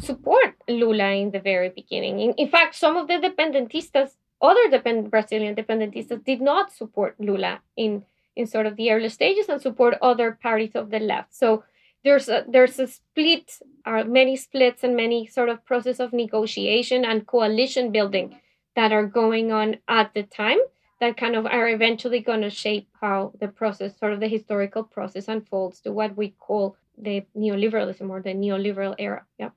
[0.00, 2.20] support Lula in the very beginning.
[2.20, 7.60] In, in fact, some of the dependentistas, other depend, Brazilian dependentistas, did not support Lula
[7.76, 8.04] in
[8.36, 11.34] in sort of the early stages and support other parties of the left.
[11.34, 11.64] So
[12.04, 17.04] there's a there's a split, are many splits and many sort of process of negotiation
[17.04, 18.36] and coalition building
[18.76, 20.58] that are going on at the time
[21.00, 24.84] that kind of are eventually going to shape how the process, sort of the historical
[24.84, 29.24] process, unfolds to what we call the neoliberalism or the neoliberal era.
[29.38, 29.50] Yeah.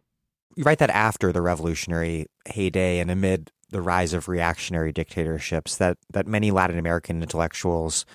[0.55, 5.97] You write that after the revolutionary heyday and amid the rise of reactionary dictatorships, that,
[6.11, 8.05] that many Latin American intellectuals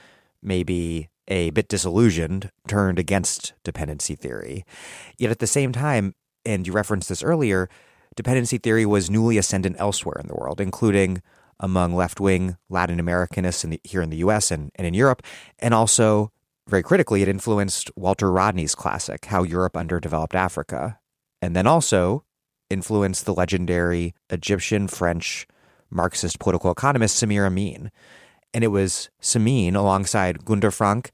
[0.42, 4.64] may be a bit disillusioned, turned against dependency theory.
[5.18, 6.14] Yet at the same time,
[6.46, 7.68] and you referenced this earlier,
[8.16, 11.22] dependency theory was newly ascendant elsewhere in the world, including
[11.60, 15.22] among left wing Latin Americanists in the, here in the US and, and in Europe,
[15.58, 16.32] and also
[16.68, 20.98] very critically, it influenced Walter Rodney's classic, How Europe Underdeveloped Africa,
[21.40, 22.24] and then also
[22.70, 25.46] influenced the legendary Egyptian French
[25.90, 27.90] Marxist political economist Samir Amin.
[28.52, 31.10] And it was Samir, alongside Gunder Frank,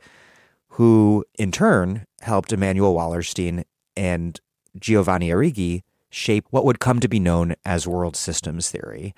[0.70, 3.64] who in turn helped Immanuel Wallerstein
[3.96, 4.40] and
[4.78, 9.14] Giovanni Arrighi shape what would come to be known as world systems theory.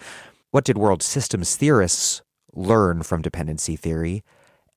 [0.50, 2.22] What did world systems theorists
[2.54, 4.22] learn from dependency theory?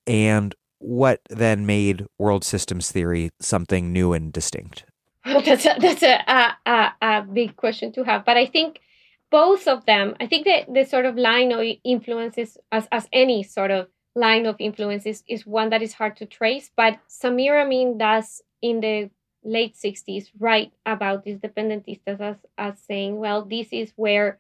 [0.06, 4.86] And what then made world systems theory something new and distinct?
[5.26, 8.26] That's a, that's a, a, a big question to have.
[8.26, 8.80] But I think
[9.30, 13.44] both of them, I think that the sort of line of influences, as, as any
[13.44, 16.72] sort of line of influences, is one that is hard to trace.
[16.76, 19.10] But Samir Amin does in the
[19.44, 24.40] late 60s write about these dependentistas as, as saying, well, this is where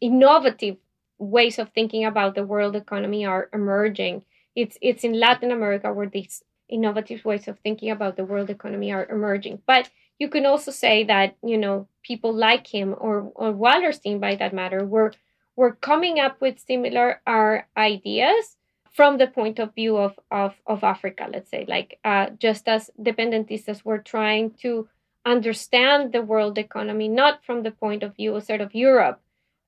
[0.00, 0.76] innovative
[1.18, 4.22] ways of thinking about the world economy are emerging
[4.58, 8.92] it's it's in Latin America where these innovative ways of thinking about the world economy
[8.92, 9.62] are emerging.
[9.66, 14.34] But you can also say that you know people like him or or Wallerstein, by
[14.36, 15.12] that matter, were
[15.56, 18.56] were coming up with similar uh, ideas
[18.92, 21.28] from the point of view of of, of Africa.
[21.32, 24.88] Let's say, like uh, just as dependentistas were trying to
[25.24, 29.20] understand the world economy not from the point of view of sort of Europe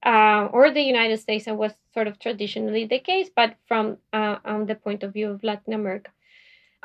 [0.05, 4.65] uh, or the United States, and was sort of traditionally the case, but from uh,
[4.65, 6.11] the point of view of Latin America.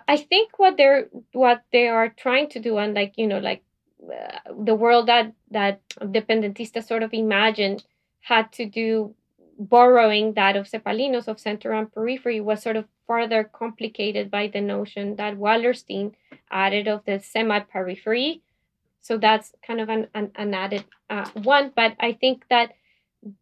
[0.08, 3.64] I think what they're what they are trying to do, and like you know, like
[4.04, 7.84] uh, the world that that dependentista sort of imagined
[8.20, 9.16] had to do
[9.58, 14.62] borrowing that of Cepalinos of center and periphery was sort of further complicated by the
[14.62, 16.14] notion that Wallerstein
[16.52, 18.42] added of the semi-periphery.
[19.02, 21.72] So that's kind of an, an, an added uh, one.
[21.76, 22.74] But I think that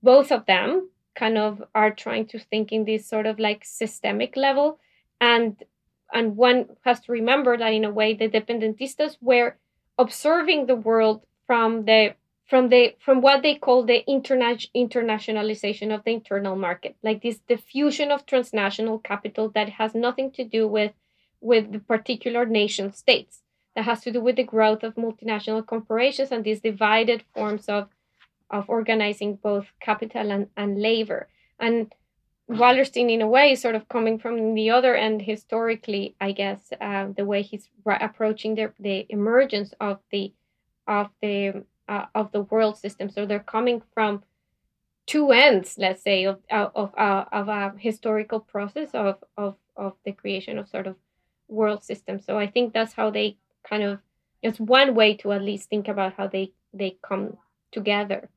[0.01, 4.35] both of them kind of are trying to think in this sort of like systemic
[4.35, 4.79] level
[5.21, 5.63] and
[6.13, 9.55] and one has to remember that in a way the dependentistas were
[9.97, 12.15] observing the world from the
[12.49, 17.39] from the from what they call the interna- internationalization of the internal market like this
[17.47, 20.93] diffusion of transnational capital that has nothing to do with
[21.41, 23.41] with the particular nation states
[23.75, 27.89] that has to do with the growth of multinational corporations and these divided forms of
[28.53, 31.27] of organizing both capital and, and labor.
[31.59, 31.93] And
[32.49, 36.71] Wallerstein, in a way, is sort of coming from the other end historically, I guess,
[36.81, 40.33] uh, the way he's approaching the, the emergence of the
[40.85, 43.09] of the uh, of the world system.
[43.09, 44.23] So they're coming from
[45.05, 50.11] two ends, let's say, of of uh, of a historical process of of of the
[50.11, 50.95] creation of sort of
[51.47, 52.19] world system.
[52.19, 53.37] So I think that's how they
[53.67, 53.99] kind of
[54.41, 57.37] it's one way to at least think about how they they come
[57.71, 58.29] together.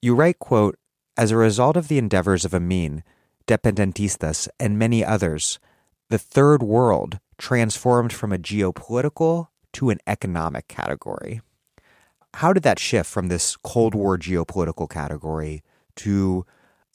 [0.00, 0.78] You write, quote,
[1.18, 3.02] as a result of the endeavors of Amin,
[3.48, 5.58] Dependentistas, and many others,
[6.10, 11.40] the third world transformed from a geopolitical to an economic category.
[12.34, 15.64] How did that shift from this Cold War geopolitical category
[15.96, 16.46] to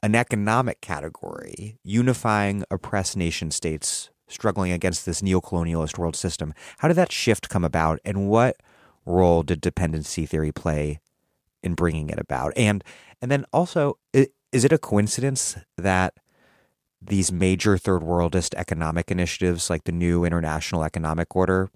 [0.01, 6.53] an economic category, unifying oppressed nation states struggling against this neocolonialist world system?
[6.77, 8.55] How did that shift come about, and what
[9.05, 11.01] role did dependency theory play
[11.63, 12.53] in bringing it about.
[12.55, 12.83] And
[13.21, 16.15] and then also, is it a coincidence that
[17.01, 21.69] these major third worldist economic initiatives, like the new international economic order,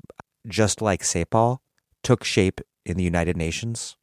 [0.47, 1.59] just like CEPAL,
[2.03, 3.97] took shape in the United Nations?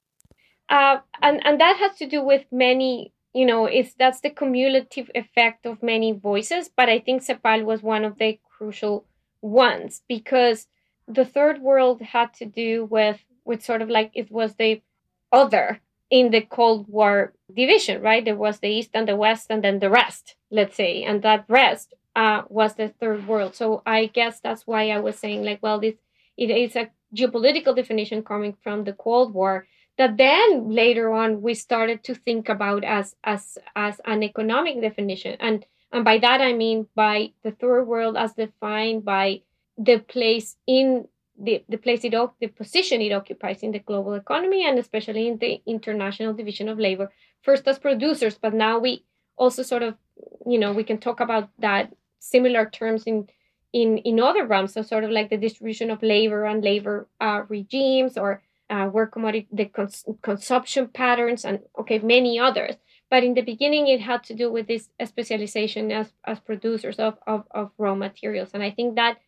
[0.69, 5.11] Uh, and and that has to do with many you know it's that's the cumulative
[5.15, 9.05] effect of many voices but i think cepal was one of the crucial
[9.43, 10.69] ones because
[11.07, 14.81] the third world had to do with with sort of like it was the
[15.35, 15.81] other
[16.11, 18.25] in the Cold War division, right?
[18.25, 21.45] There was the East and the West, and then the rest, let's say, and that
[21.49, 23.55] rest uh, was the third world.
[23.55, 25.97] So I guess that's why I was saying, like, well, this
[26.37, 29.67] it is a geopolitical definition coming from the Cold War
[29.99, 35.37] that then later on we started to think about as as as an economic definition,
[35.41, 39.43] and and by that I mean by the third world as defined by
[39.77, 41.09] the place in
[41.39, 45.39] the, the place it the position it occupies in the global economy and especially in
[45.39, 47.11] the international division of labor
[47.43, 49.05] first as producers but now we
[49.37, 49.95] also sort of
[50.47, 53.29] you know, we can talk about that similar terms in
[53.73, 54.73] in in other realms.
[54.73, 59.07] So sort of like the distribution of labor and labor uh, regimes, or uh, where
[59.07, 62.77] commodity the cons- consumption patterns, and okay, many others.
[63.11, 67.19] But in the beginning, it had to do with this specialization as as producers of
[67.27, 69.19] of, of raw materials, and I think that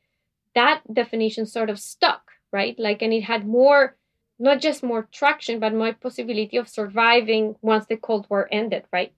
[0.57, 2.77] that definition sort of stuck, right?
[2.79, 3.97] Like, and it had more
[4.39, 9.13] not just more traction, but more possibility of surviving once the Cold War ended, right?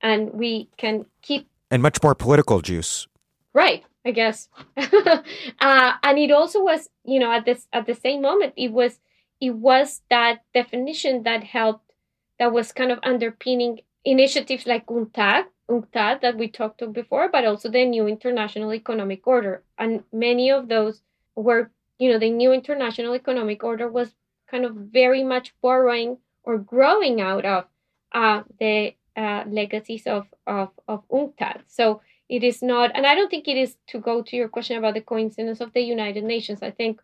[0.00, 3.06] And we can keep and much more political juice,
[3.52, 3.84] right?
[4.04, 8.54] I guess, uh, and it also was, you know, at this at the same moment,
[8.56, 8.98] it was
[9.40, 11.92] it was that definition that helped,
[12.38, 17.44] that was kind of underpinning initiatives like UNCTAD, UNCTAD that we talked to before, but
[17.44, 21.02] also the new international economic order, and many of those
[21.34, 24.14] were, you know, the new international economic order was
[24.50, 27.64] kind of very much borrowing or growing out of
[28.12, 31.62] uh, the uh, legacies of, of, of UNCTAD.
[31.66, 34.76] So it is not, and I don't think it is to go to your question
[34.78, 36.62] about the coincidence of the United Nations.
[36.62, 37.00] I think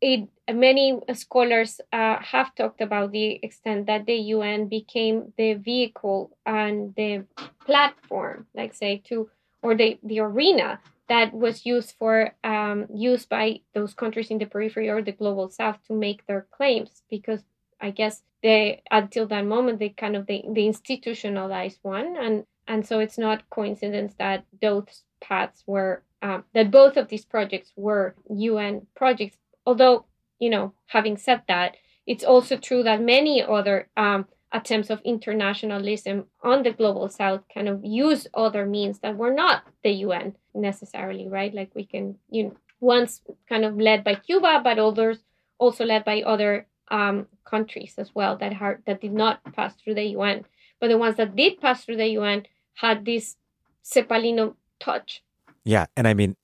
[0.00, 6.36] it many scholars uh, have talked about the extent that the UN became the vehicle
[6.46, 7.24] and the
[7.64, 9.28] platform, like say, to
[9.62, 14.46] or the the arena that was used for um, used by those countries in the
[14.46, 17.42] periphery or the global south to make their claims because
[17.80, 22.16] i guess they until that moment they kind of they institutionalized one.
[22.16, 27.24] And and so it's not coincidence that those paths were um, that both of these
[27.24, 29.36] projects were un projects
[29.66, 30.04] although
[30.38, 31.76] you know having said that
[32.06, 37.68] it's also true that many other um, attempts of internationalism on the global south kind
[37.68, 41.54] of use other means that were not the UN necessarily, right?
[41.54, 45.18] Like we can, you know, once kind of led by Cuba, but others
[45.58, 49.94] also led by other um, countries as well that had that did not pass through
[49.94, 50.44] the UN.
[50.80, 53.36] But the ones that did pass through the UN had this
[53.84, 55.22] Cepalino touch.
[55.62, 56.36] Yeah, and I mean,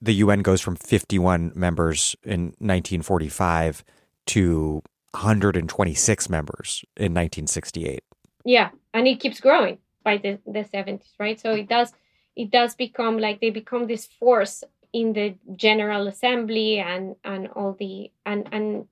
[0.00, 3.84] the UN goes from 51 members in 1945
[4.26, 4.82] to
[5.12, 8.02] 126 members in 1968.
[8.44, 11.40] Yeah, and it keeps growing by the, the 70s, right?
[11.40, 11.92] So it does
[12.36, 17.74] it does become like they become this force in the General Assembly and and all
[17.78, 18.86] the and and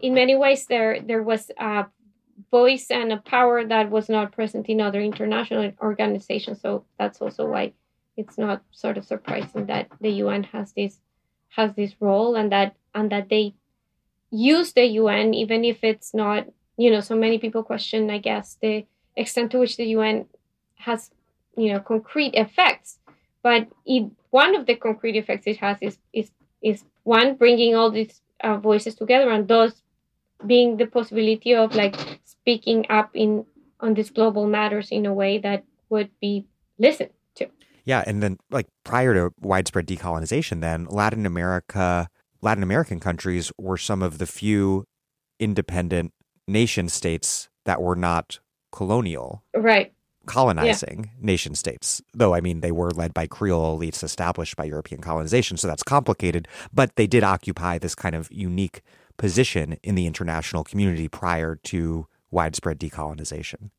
[0.00, 1.86] in many ways there there was a
[2.50, 6.60] voice and a power that was not present in other international organizations.
[6.60, 7.72] So that's also why
[8.16, 11.00] it's not sort of surprising that the UN has this
[11.48, 13.54] has this role and that and that they
[14.30, 18.58] use the UN, even if it's not, you know, so many people question, I guess,
[18.60, 18.84] the
[19.16, 20.26] extent to which the UN
[20.76, 21.10] has,
[21.56, 22.98] you know, concrete effects.
[23.42, 26.30] But it, one of the concrete effects it has is is
[26.62, 29.82] is one bringing all these uh, voices together, and those
[30.46, 33.46] being the possibility of like speaking up in
[33.80, 36.46] on these global matters in a way that would be
[36.78, 37.10] listened.
[37.86, 42.08] Yeah, and then like prior to widespread decolonization, then Latin America
[42.42, 44.84] Latin American countries were some of the few
[45.40, 46.12] independent
[46.46, 48.40] nation states that were not
[48.72, 49.42] colonial.
[49.54, 49.92] Right.
[50.26, 51.24] Colonizing yeah.
[51.24, 55.56] nation states, though I mean they were led by Creole elites established by European colonization,
[55.56, 56.48] so that's complicated.
[56.72, 58.82] But they did occupy this kind of unique
[59.16, 63.70] position in the international community prior to widespread decolonization.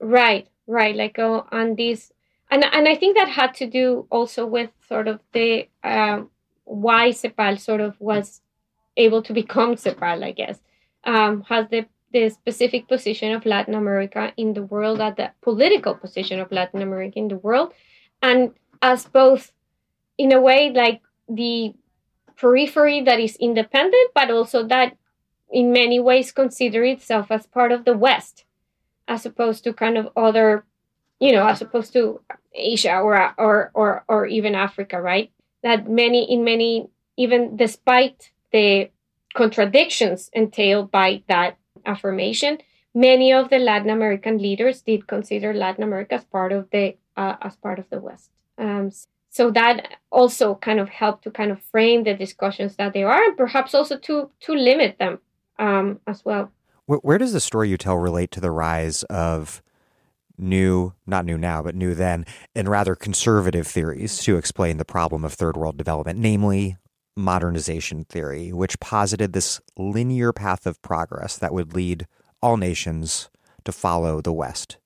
[0.00, 0.96] Right, right.
[0.96, 2.10] Like uh, on these,
[2.50, 6.30] and and I think that had to do also with sort of the um,
[6.64, 8.42] why CEPAL sort of was
[8.96, 10.60] able to become CEPAL, I guess,
[11.04, 15.94] um, has the, the specific position of Latin America in the world, at the political
[15.94, 17.72] position of Latin America in the world,
[18.22, 18.52] and
[18.82, 19.52] as both,
[20.18, 21.74] in a way, like the
[22.36, 24.96] periphery that is independent, but also that
[25.50, 28.44] in many ways consider itself as part of the West,
[29.08, 30.64] as opposed to kind of other,
[31.20, 32.20] you know, as opposed to
[32.54, 35.30] Asia or or or, or even Africa, right?
[35.66, 38.88] that many in many even despite the
[39.34, 42.58] contradictions entailed by that affirmation
[42.94, 47.34] many of the latin american leaders did consider latin america as part of the uh,
[47.42, 48.90] as part of the west um,
[49.28, 53.22] so that also kind of helped to kind of frame the discussions that they are
[53.24, 55.18] and perhaps also to to limit them
[55.58, 56.50] um, as well
[56.86, 59.62] where does the story you tell relate to the rise of
[60.38, 65.24] new, not new now, but new then, and rather conservative theories to explain the problem
[65.24, 66.76] of third world development, namely
[67.16, 72.06] modernization theory, which posited this linear path of progress that would lead
[72.42, 73.30] all nations
[73.64, 74.78] to follow the West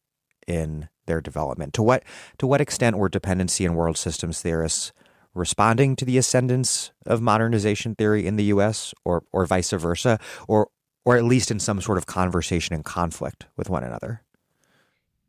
[0.46, 1.74] in their development.
[1.74, 2.04] To what
[2.38, 4.92] to what extent were dependency and world systems theorists
[5.34, 10.18] responding to the ascendance of modernization theory in the US or or vice versa,
[10.48, 10.68] or
[11.04, 14.22] or at least in some sort of conversation and conflict with one another?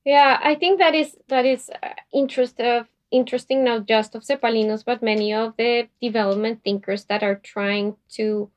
[0.06, 4.84] Yeah, I think that is that is uh, interest of interesting not just of Cepalinos
[4.86, 8.50] but many of the development thinkers that are trying to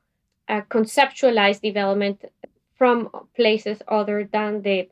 [0.47, 2.23] uh, conceptualize development
[2.75, 4.89] from places other than the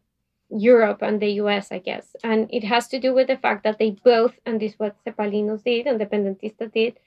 [0.50, 2.16] Europe and the US, I guess.
[2.24, 4.96] And it has to do with the fact that they both, and this is what
[5.06, 6.98] Cepalinos did, Independentista did,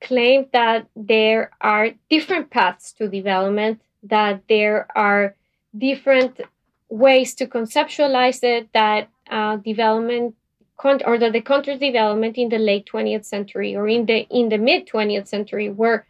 [0.00, 5.34] claim that there are different paths to development, that there are
[5.76, 6.40] different
[6.88, 10.34] ways to conceptualize it, that uh, development
[10.76, 14.48] con- or that the country's development in the late 20th century or in the in
[14.48, 16.06] the mid 20th century were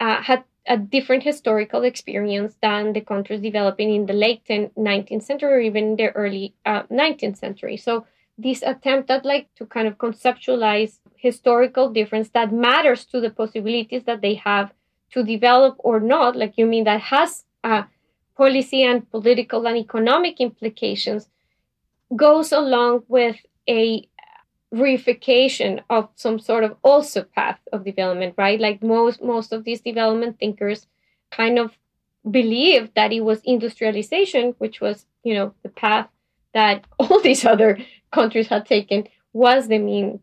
[0.00, 5.52] uh, had a different historical experience than the countries developing in the late 19th century
[5.52, 7.76] or even the early uh, 19th century.
[7.76, 8.06] So
[8.36, 14.04] this attempt at like to kind of conceptualize historical difference that matters to the possibilities
[14.04, 14.72] that they have
[15.12, 17.82] to develop or not, like you mean that has uh,
[18.40, 21.28] policy and political and economic implications,
[22.16, 23.36] goes along with
[23.68, 24.08] a
[24.74, 28.58] reification of some sort of also path of development, right?
[28.58, 30.86] Like most most of these development thinkers
[31.30, 31.76] kind of
[32.38, 36.08] believed that it was industrialization, which was, you know, the path
[36.54, 37.78] that all these other
[38.10, 40.20] countries had taken, was the mean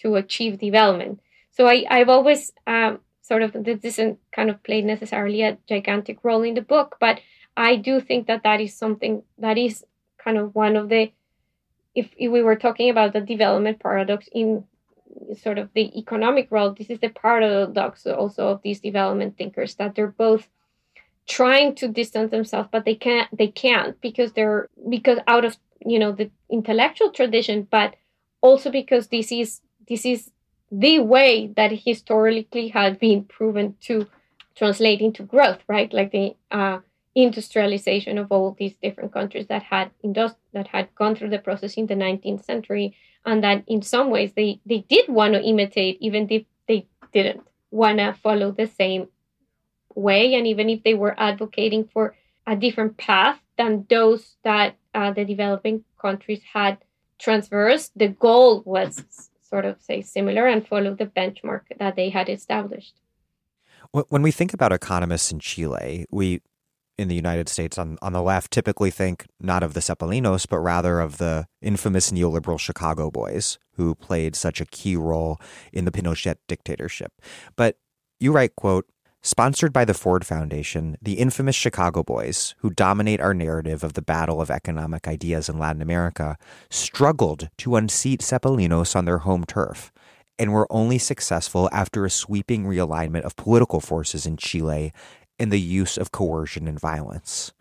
[0.00, 1.20] to achieve development.
[1.52, 6.18] So I, I've always um, sort of this isn't kind of played necessarily a gigantic
[6.24, 7.20] role in the book, but
[7.60, 9.84] I do think that that is something that is
[10.16, 11.12] kind of one of the
[11.94, 14.64] if, if we were talking about the development paradox in
[15.36, 19.94] sort of the economic world, this is the paradox also of these development thinkers that
[19.94, 20.48] they're both
[21.28, 25.98] trying to distance themselves, but they can't they can't because they're because out of you
[25.98, 27.94] know the intellectual tradition, but
[28.40, 30.30] also because this is this is
[30.72, 34.06] the way that historically has been proven to
[34.54, 35.92] translate into growth, right?
[35.92, 36.78] Like the uh,
[37.14, 41.74] industrialization of all these different countries that had indust- that had gone through the process
[41.74, 45.98] in the 19th century and that in some ways they they did want to imitate
[46.00, 49.08] even if they didn't want to follow the same
[49.94, 52.14] way and even if they were advocating for
[52.46, 56.78] a different path than those that uh, the developing countries had
[57.18, 57.92] transversed.
[57.96, 62.94] The goal was sort of say similar and follow the benchmark that they had established.
[63.92, 66.40] When we think about economists in Chile, we
[67.00, 70.58] in the United States on, on the left typically think not of the Cepalinos, but
[70.58, 75.40] rather of the infamous neoliberal Chicago boys who played such a key role
[75.72, 77.12] in the Pinochet dictatorship.
[77.56, 77.78] But
[78.18, 78.86] you write, quote,
[79.22, 84.00] Sponsored by the Ford Foundation, the infamous Chicago Boys, who dominate our narrative of the
[84.00, 86.38] battle of economic ideas in Latin America,
[86.70, 89.92] struggled to unseat Cepalinos on their home turf
[90.40, 94.90] and were only successful after a sweeping realignment of political forces in Chile
[95.40, 97.52] and the use of coercion and violence.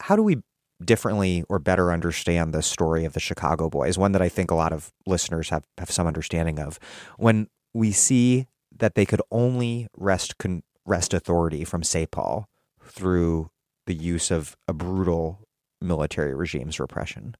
[0.00, 0.38] How do we
[0.84, 3.98] differently or better understand the story of the Chicago Boys?
[3.98, 6.80] One that I think a lot of listeners have, have some understanding of.
[7.18, 12.46] When we see that they could only wrest con- wrest authority from CEPAL
[12.84, 13.50] through
[13.86, 15.40] the use of a brutal
[15.80, 17.36] military regime's repression.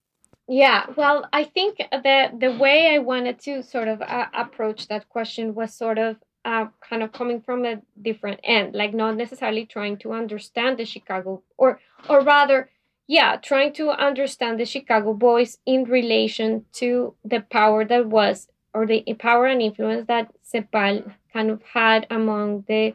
[0.48, 5.08] Yeah, well, I think that the way I wanted to sort of uh, approach that
[5.08, 9.64] question was sort of uh, kind of coming from a different end, like not necessarily
[9.64, 12.70] trying to understand the Chicago, or or rather,
[13.06, 18.86] yeah, trying to understand the Chicago boys in relation to the power that was, or
[18.86, 22.94] the power and influence that CEPAL kind of had among the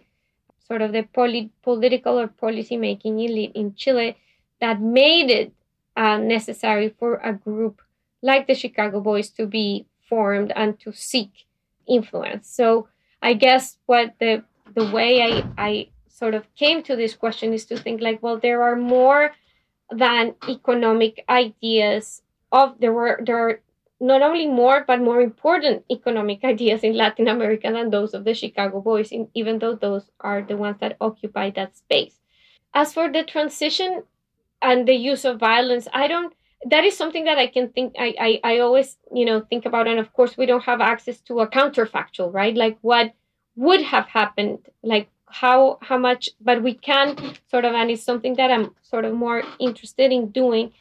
[0.68, 4.18] sort of the poly- political or policy making elite in Chile
[4.60, 5.54] that made it
[5.96, 7.82] uh, necessary for a group
[8.22, 11.46] like the Chicago Boys to be formed and to seek
[11.88, 12.50] influence.
[12.50, 12.90] So
[13.22, 14.44] I guess what the
[14.76, 18.40] the way I I sort of came to this question is to think like, well,
[18.40, 19.32] there are more
[19.92, 22.22] than economic ideas
[22.52, 23.62] of there were there are
[24.00, 28.34] not only more but more important economic ideas in Latin America than those of the
[28.34, 32.20] Chicago Boys, in, even though those are the ones that occupy that space.
[32.74, 34.04] As for the transition
[34.62, 36.34] and the use of violence, I don't
[36.66, 39.88] that is something that I can think I, I I always you know think about
[39.88, 42.56] and of course we don't have access to a counterfactual right?
[42.56, 43.14] Like what
[43.56, 44.60] would have happened?
[44.84, 47.16] Like how how much but we can
[47.50, 50.74] sort of and it's something that I'm sort of more interested in doing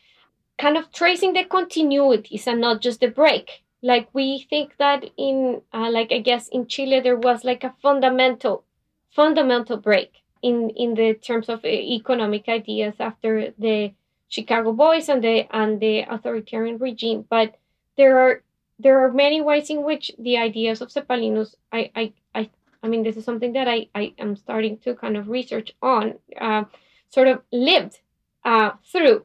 [0.59, 3.62] kind of tracing the continuities and not just the break.
[3.82, 7.74] Like we think that in uh, like I guess in Chile there was like a
[7.82, 8.65] fundamental
[9.11, 13.93] fundamental break in in the terms of uh, economic ideas after the
[14.28, 17.24] Chicago Boys and the and the authoritarian regime.
[17.28, 17.57] But
[17.97, 18.43] there are
[18.78, 22.51] there are many ways in which the ideas of Cepalinos, I I I,
[22.82, 26.15] I mean, this is something that I I am starting to kind of research on,
[26.40, 26.65] uh,
[27.09, 28.01] sort of lived
[28.44, 29.24] uh, through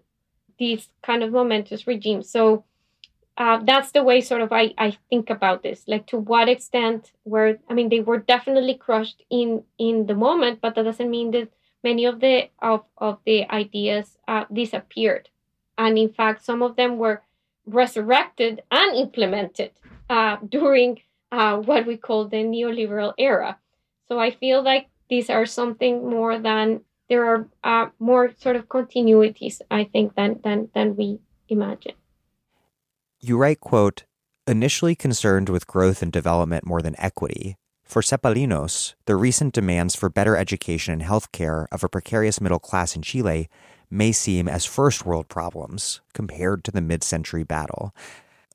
[0.58, 2.30] these kind of momentous regimes.
[2.30, 2.66] So
[3.38, 7.12] uh, that's the way sort of I, I think about this like to what extent
[7.24, 11.32] where i mean they were definitely crushed in in the moment but that doesn't mean
[11.32, 11.50] that
[11.84, 15.30] many of the of, of the ideas uh, disappeared.
[15.78, 17.24] And in fact some of them were
[17.66, 19.72] resurrected and implemented
[20.10, 21.00] uh, during
[21.32, 23.58] uh, what we call the neoliberal era.
[24.08, 28.68] So i feel like these are something more than there are uh, more sort of
[28.68, 31.20] continuities i think than than than we
[31.52, 31.94] imagine.
[33.20, 34.04] You write, quote,
[34.48, 37.56] initially concerned with growth and development more than equity,
[37.92, 42.58] for Cepalinos, the recent demands for better education and health care of a precarious middle
[42.58, 43.50] class in Chile
[43.90, 47.94] may seem as first world problems compared to the mid century battle.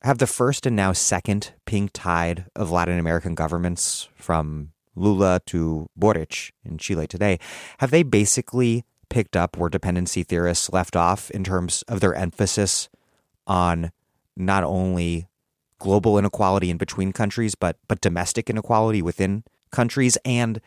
[0.01, 5.91] Have the first and now second pink tide of Latin American governments, from Lula to
[5.95, 7.39] Boric in Chile today,
[7.81, 12.89] have they basically picked up where dependency theorists left off in terms of their emphasis
[13.47, 13.93] on
[14.35, 15.29] not only
[15.79, 20.61] global inequality in between countries, but but domestic inequality within countries, and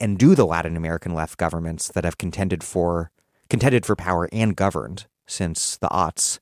[0.00, 3.10] and do the Latin American left governments that have contended for
[3.48, 6.38] contended for power and governed since the aughts,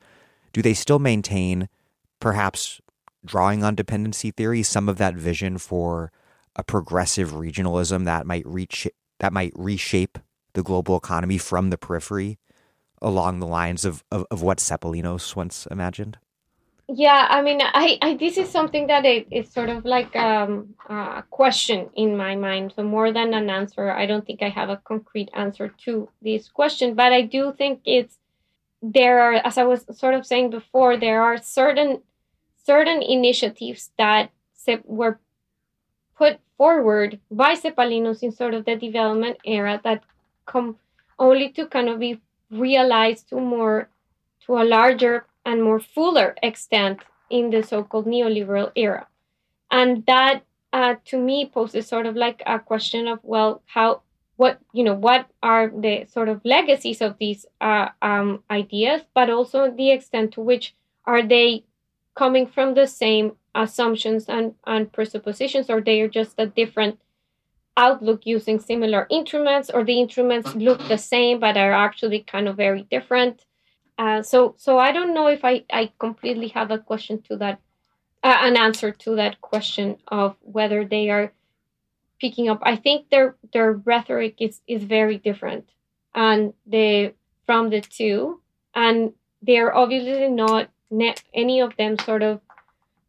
[0.53, 1.69] do they still maintain,
[2.21, 2.81] perhaps
[3.25, 6.13] drawing on dependency theory, some of that vision for
[6.55, 8.89] a progressive regionalism that might reach
[9.19, 10.19] that might reshape
[10.53, 12.39] the global economy from the periphery
[13.03, 16.19] along the lines of, of, of what Cepalinos once imagined?
[16.89, 20.75] Yeah i mean i, I this is something that it, it's sort of like um,
[20.89, 22.73] a question in my mind.
[22.77, 26.49] So more than an answer i don't think i have a concrete answer to this
[26.49, 28.19] question but i do think it's
[28.83, 32.03] there are as i was sort of saying before there are certain
[32.65, 34.31] certain initiatives that
[34.85, 35.19] were
[36.17, 40.03] put forward by cepalinos in sort of the development era that
[40.47, 40.77] come
[41.19, 43.89] only to kind of be realized to more
[44.45, 47.01] to a larger and more fuller extent
[47.31, 49.07] in the so-called neoliberal era.
[49.71, 50.43] And that
[50.73, 54.03] uh, to me poses sort of like a question of well how
[54.37, 59.31] what you know what are the sort of legacies of these uh, um, ideas but
[59.31, 60.75] also the extent to which
[61.07, 61.65] are they
[62.15, 67.01] coming from the same assumptions and, and presuppositions or they are just a different
[67.79, 72.57] outlook using similar instruments or the instruments look the same but are actually kind of
[72.57, 73.47] very different
[73.99, 77.61] uh, so so I don't know if I, I completely have a question to that,
[78.23, 81.33] uh, an answer to that question of whether they are
[82.21, 82.61] picking up.
[82.63, 85.71] I think their their rhetoric is is very different,
[86.15, 87.15] and they
[87.47, 88.41] from the two,
[88.75, 92.41] and they are obviously not ne- any of them sort of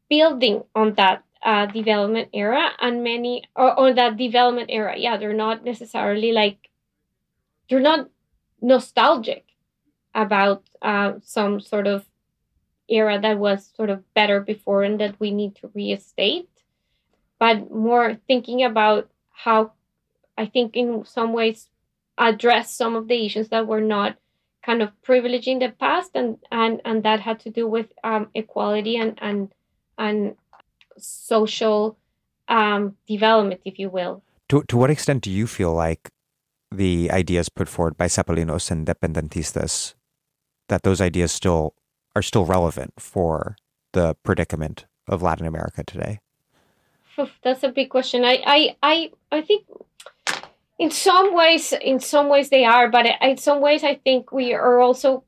[0.09, 4.95] building on that uh, development era, and many or on that development era.
[4.97, 6.69] Yeah, they're not necessarily like
[7.69, 8.09] they're not
[8.61, 9.46] nostalgic
[10.13, 12.05] about uh, some sort of
[12.89, 16.49] era that was sort of better before and that we need to reinstate,
[17.39, 19.71] but more thinking about how
[20.37, 21.69] I think in some ways
[22.17, 24.17] address some of the issues that were not
[24.63, 28.29] kind of privileged in the past and and and that had to do with um,
[28.33, 29.53] equality and and
[29.97, 30.35] and
[30.97, 31.97] social
[32.47, 34.23] um, development, if you will.
[34.49, 36.09] To to what extent do you feel like
[36.71, 39.93] the ideas put forward by Cepalinos and Dependentistas
[40.67, 41.73] that those ideas still
[42.15, 43.55] are still relevant for
[43.93, 46.19] the predicament of Latin America today?
[47.43, 48.23] That's a big question.
[48.23, 49.65] I, I, I, I think
[50.79, 54.53] in some ways, in some ways they are, but in some ways I think we
[54.53, 55.23] are also,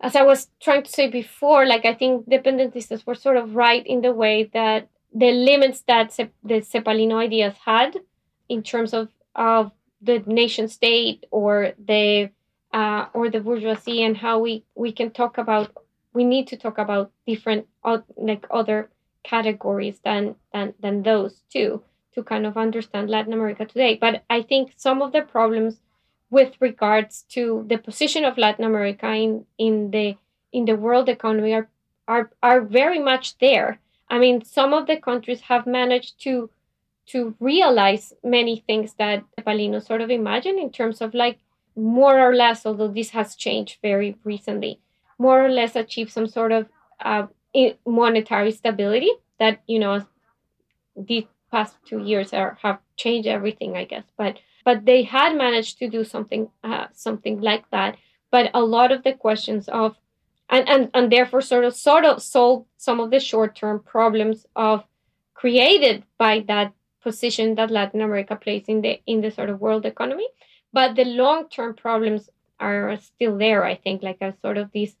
[0.00, 3.84] as I was trying to say before, like I think dependentistas were sort of right
[3.86, 6.10] in the way that the limits that
[6.42, 7.98] the Cepalino ideas had
[8.48, 12.30] in terms of of the nation state or the
[12.72, 15.76] uh, or the bourgeoisie and how we we can talk about
[16.14, 17.66] we need to talk about different
[18.16, 18.90] like other
[19.22, 21.82] categories than than than those two
[22.14, 23.96] to kind of understand Latin America today.
[24.00, 25.80] But I think some of the problems
[26.30, 30.16] with regards to the position of Latin America in in the
[30.52, 31.68] in the world economy are
[32.08, 33.80] are are very much there.
[34.08, 36.50] I mean, some of the countries have managed to
[37.06, 41.38] to realize many things that Palino sort of imagined in terms of like
[41.76, 44.80] more or less, although this has changed very recently,
[45.18, 46.66] more or less achieve some sort of
[47.00, 47.26] uh,
[47.86, 50.04] monetary stability that, you know,
[50.96, 54.04] these past two years are, have changed everything, I guess.
[54.16, 57.96] But but they had managed to do something uh, something like that.
[58.30, 59.96] But a lot of the questions of
[60.48, 64.84] and, and, and therefore sort of sort of solve some of the short-term problems of
[65.34, 66.72] created by that
[67.02, 70.28] position that Latin America plays in the in the sort of world economy
[70.72, 72.30] but the long term problems
[72.60, 74.94] are still there i think like a sort of this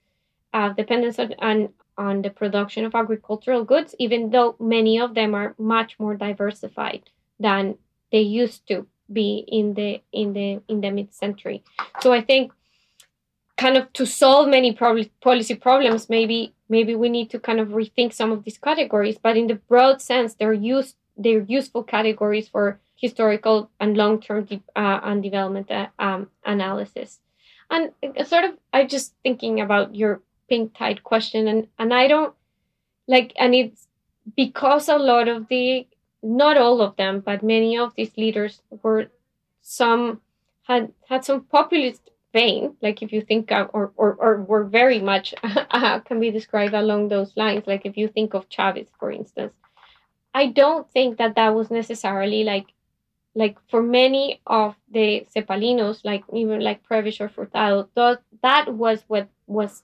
[0.52, 5.34] uh, dependence on, on, on the production of agricultural goods, even though many of them
[5.34, 7.76] are much more diversified than
[8.10, 11.62] they used to be in the in the in the mid century.
[12.00, 12.52] So I think
[13.56, 17.68] kind of to solve many prob- policy problems, maybe maybe we need to kind of
[17.68, 19.18] rethink some of these categories.
[19.22, 24.44] But in the broad sense, they're used they're useful categories for historical and long term
[24.44, 27.20] de- uh, and development uh, um, analysis.
[27.70, 27.92] And
[28.24, 32.34] sort of, I'm just thinking about your pink tide question, and and I don't
[33.06, 33.88] like, and it's
[34.36, 35.86] because a lot of the
[36.22, 39.08] not all of them, but many of these leaders were
[39.60, 40.20] some
[40.62, 44.98] had had some populist vein, like if you think of, or, or, or were very
[44.98, 47.64] much uh, can be described along those lines.
[47.66, 49.52] Like if you think of Chavez, for instance,
[50.34, 52.66] I don't think that that was necessarily like,
[53.34, 59.02] like for many of the Cepalinos, like even like Prebisch or Furtado, that, that was
[59.08, 59.82] what was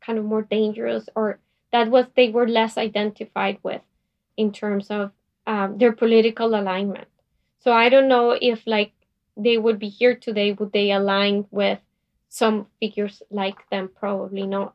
[0.00, 1.38] kind of more dangerous or
[1.72, 3.82] that was they were less identified with
[4.36, 5.10] in terms of
[5.46, 7.08] um, their political alignment.
[7.60, 8.92] So I don't know if like
[9.36, 11.78] they would be here today, would they align with
[12.28, 13.90] some figures like them?
[13.94, 14.74] Probably not.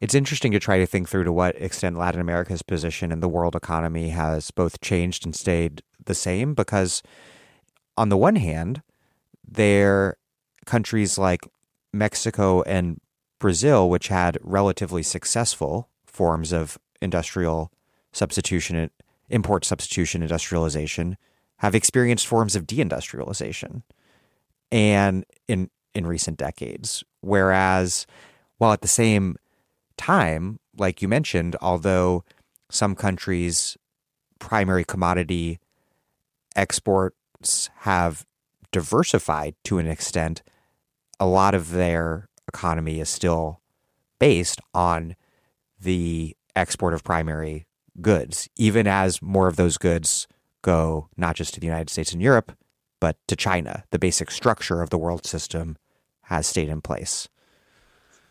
[0.00, 3.28] It's interesting to try to think through to what extent Latin America's position in the
[3.28, 7.02] world economy has both changed and stayed the same because
[7.96, 8.82] on the one hand,
[9.46, 10.16] there
[10.64, 11.42] countries like
[11.92, 13.00] Mexico and
[13.38, 17.70] Brazil, which had relatively successful forms of industrial
[18.12, 18.90] substitution,
[19.28, 21.16] import substitution industrialization,
[21.58, 23.82] have experienced forms of deindustrialization.
[24.72, 27.02] And in in recent decades.
[27.20, 28.06] Whereas
[28.58, 29.36] while at the same
[29.96, 32.22] time like you mentioned although
[32.70, 33.78] some countries
[34.38, 35.58] primary commodity
[36.56, 38.26] exports have
[38.72, 40.42] diversified to an extent
[41.20, 43.60] a lot of their economy is still
[44.18, 45.14] based on
[45.80, 47.66] the export of primary
[48.00, 50.26] goods even as more of those goods
[50.66, 52.52] go not just to the United States and Europe,
[53.00, 53.84] but to China.
[53.92, 55.76] The basic structure of the world system
[56.22, 57.28] has stayed in place.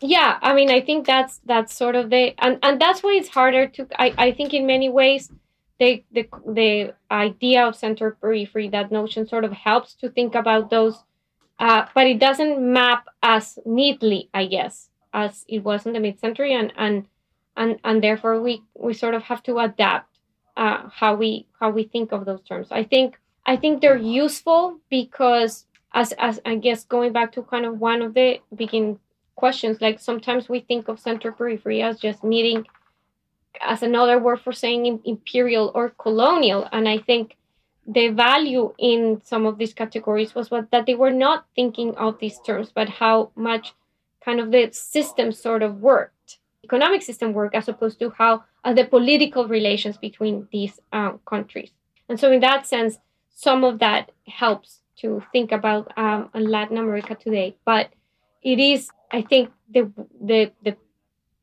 [0.00, 3.30] Yeah, I mean, I think that's that's sort of the and and that's why it's
[3.30, 3.88] harder to.
[3.98, 5.32] I I think in many ways,
[5.78, 10.70] the the the idea of center periphery, that notion, sort of helps to think about
[10.70, 11.02] those,
[11.58, 16.18] uh, but it doesn't map as neatly, I guess, as it was in the mid
[16.18, 17.06] century, and and
[17.56, 20.08] and and therefore we we sort of have to adapt
[20.56, 22.68] uh, how we how we think of those terms.
[22.70, 27.66] I think I think they're useful because as as I guess going back to kind
[27.66, 28.98] of one of the beginning
[29.34, 32.66] questions, like sometimes we think of center periphery as just meeting
[33.60, 37.36] as another word for saying imperial or colonial, and I think
[37.86, 42.18] the value in some of these categories was what that they were not thinking of
[42.18, 43.74] these terms, but how much
[44.24, 48.72] kind of the system sort of worked, economic system work, as opposed to how uh,
[48.72, 51.70] the political relations between these um, countries.
[52.08, 52.98] And so, in that sense,
[53.30, 57.56] some of that helps to think about um, Latin America today.
[57.64, 57.90] But
[58.42, 60.76] it is, I think, the the the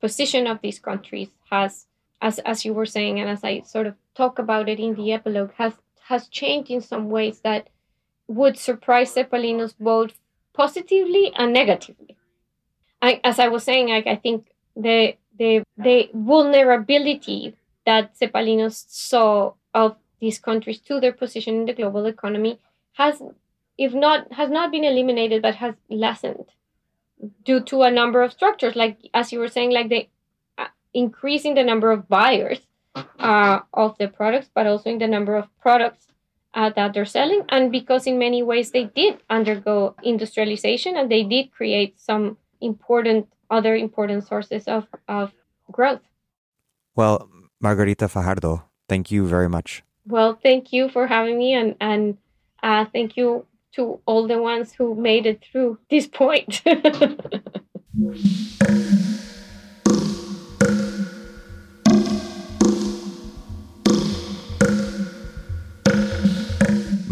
[0.01, 1.85] position of these countries has,
[2.23, 5.11] as as you were saying, and as I sort of talk about it in the
[5.11, 5.73] epilogue, has
[6.07, 7.69] has changed in some ways that
[8.27, 10.13] would surprise Cepalinos both
[10.53, 12.17] positively and negatively.
[13.01, 17.55] I, as I was saying, I, I think the the the vulnerability
[17.85, 22.59] that Cepalinos saw of these countries to their position in the global economy
[22.93, 23.21] has,
[23.77, 26.45] if not has not been eliminated, but has lessened
[27.43, 30.07] due to a number of structures, like as you were saying, like the
[30.93, 32.59] increasing the number of buyers
[33.19, 36.07] uh, of the products, but also in the number of products
[36.53, 41.23] uh, that they're selling, and because in many ways they did undergo industrialization and they
[41.23, 45.31] did create some important other important sources of, of
[45.71, 46.01] growth.
[46.95, 47.29] Well,
[47.59, 49.83] Margarita Fajardo, thank you very much.
[50.05, 52.17] Well, thank you for having me, and, and
[52.61, 53.45] uh, thank you
[53.75, 56.61] to all the ones who made it through this point.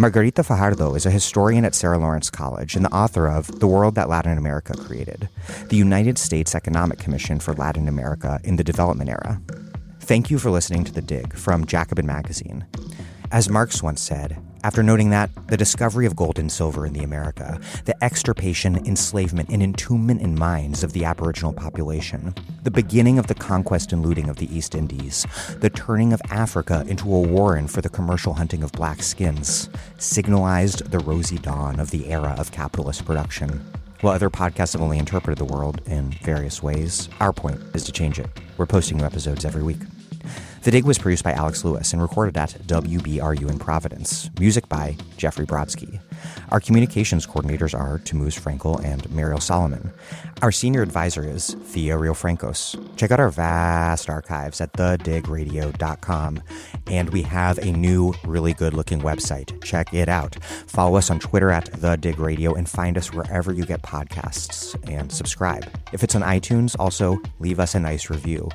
[0.01, 3.93] Margarita Fajardo is a historian at Sarah Lawrence College and the author of The World
[3.93, 5.29] That Latin America Created,
[5.67, 9.39] the United States Economic Commission for Latin America in the Development Era.
[9.99, 12.65] Thank you for listening to The Dig from Jacobin Magazine.
[13.31, 17.03] As Marx once said, after noting that the discovery of gold and silver in the
[17.03, 22.33] America, the extirpation, enslavement, and entombment in mines of the Aboriginal population,
[22.63, 25.25] the beginning of the conquest and looting of the East Indies,
[25.59, 30.91] the turning of Africa into a warren for the commercial hunting of black skins, signalized
[30.91, 33.63] the rosy dawn of the era of capitalist production.
[34.01, 37.91] While other podcasts have only interpreted the world in various ways, our point is to
[37.91, 38.27] change it
[38.57, 39.79] We're posting new episodes every week.
[40.63, 44.29] The Dig was produced by Alex Lewis and recorded at WBRU in Providence.
[44.39, 45.99] Music by Jeffrey Brodsky.
[46.49, 49.91] Our communications coordinators are Tamuz Frankel and Mariel Solomon.
[50.41, 52.95] Our senior advisor is Thea Riofrancos.
[52.97, 56.43] Check out our vast archives at thedigradio.com.
[56.87, 59.63] And we have a new, really good looking website.
[59.63, 60.35] Check it out.
[60.43, 64.75] Follow us on Twitter at The Dig Radio and find us wherever you get podcasts
[64.89, 65.65] and subscribe.
[65.93, 68.49] If it's on iTunes, also leave us a nice review.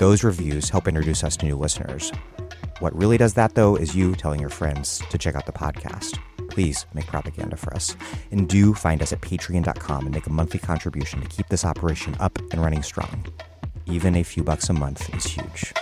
[0.00, 2.10] Those reviews help introduce us to new listeners.
[2.78, 6.18] What really does that, though, is you telling your friends to check out the podcast.
[6.48, 7.94] Please make propaganda for us.
[8.30, 12.16] And do find us at patreon.com and make a monthly contribution to keep this operation
[12.18, 13.26] up and running strong.
[13.84, 15.74] Even a few bucks a month is huge.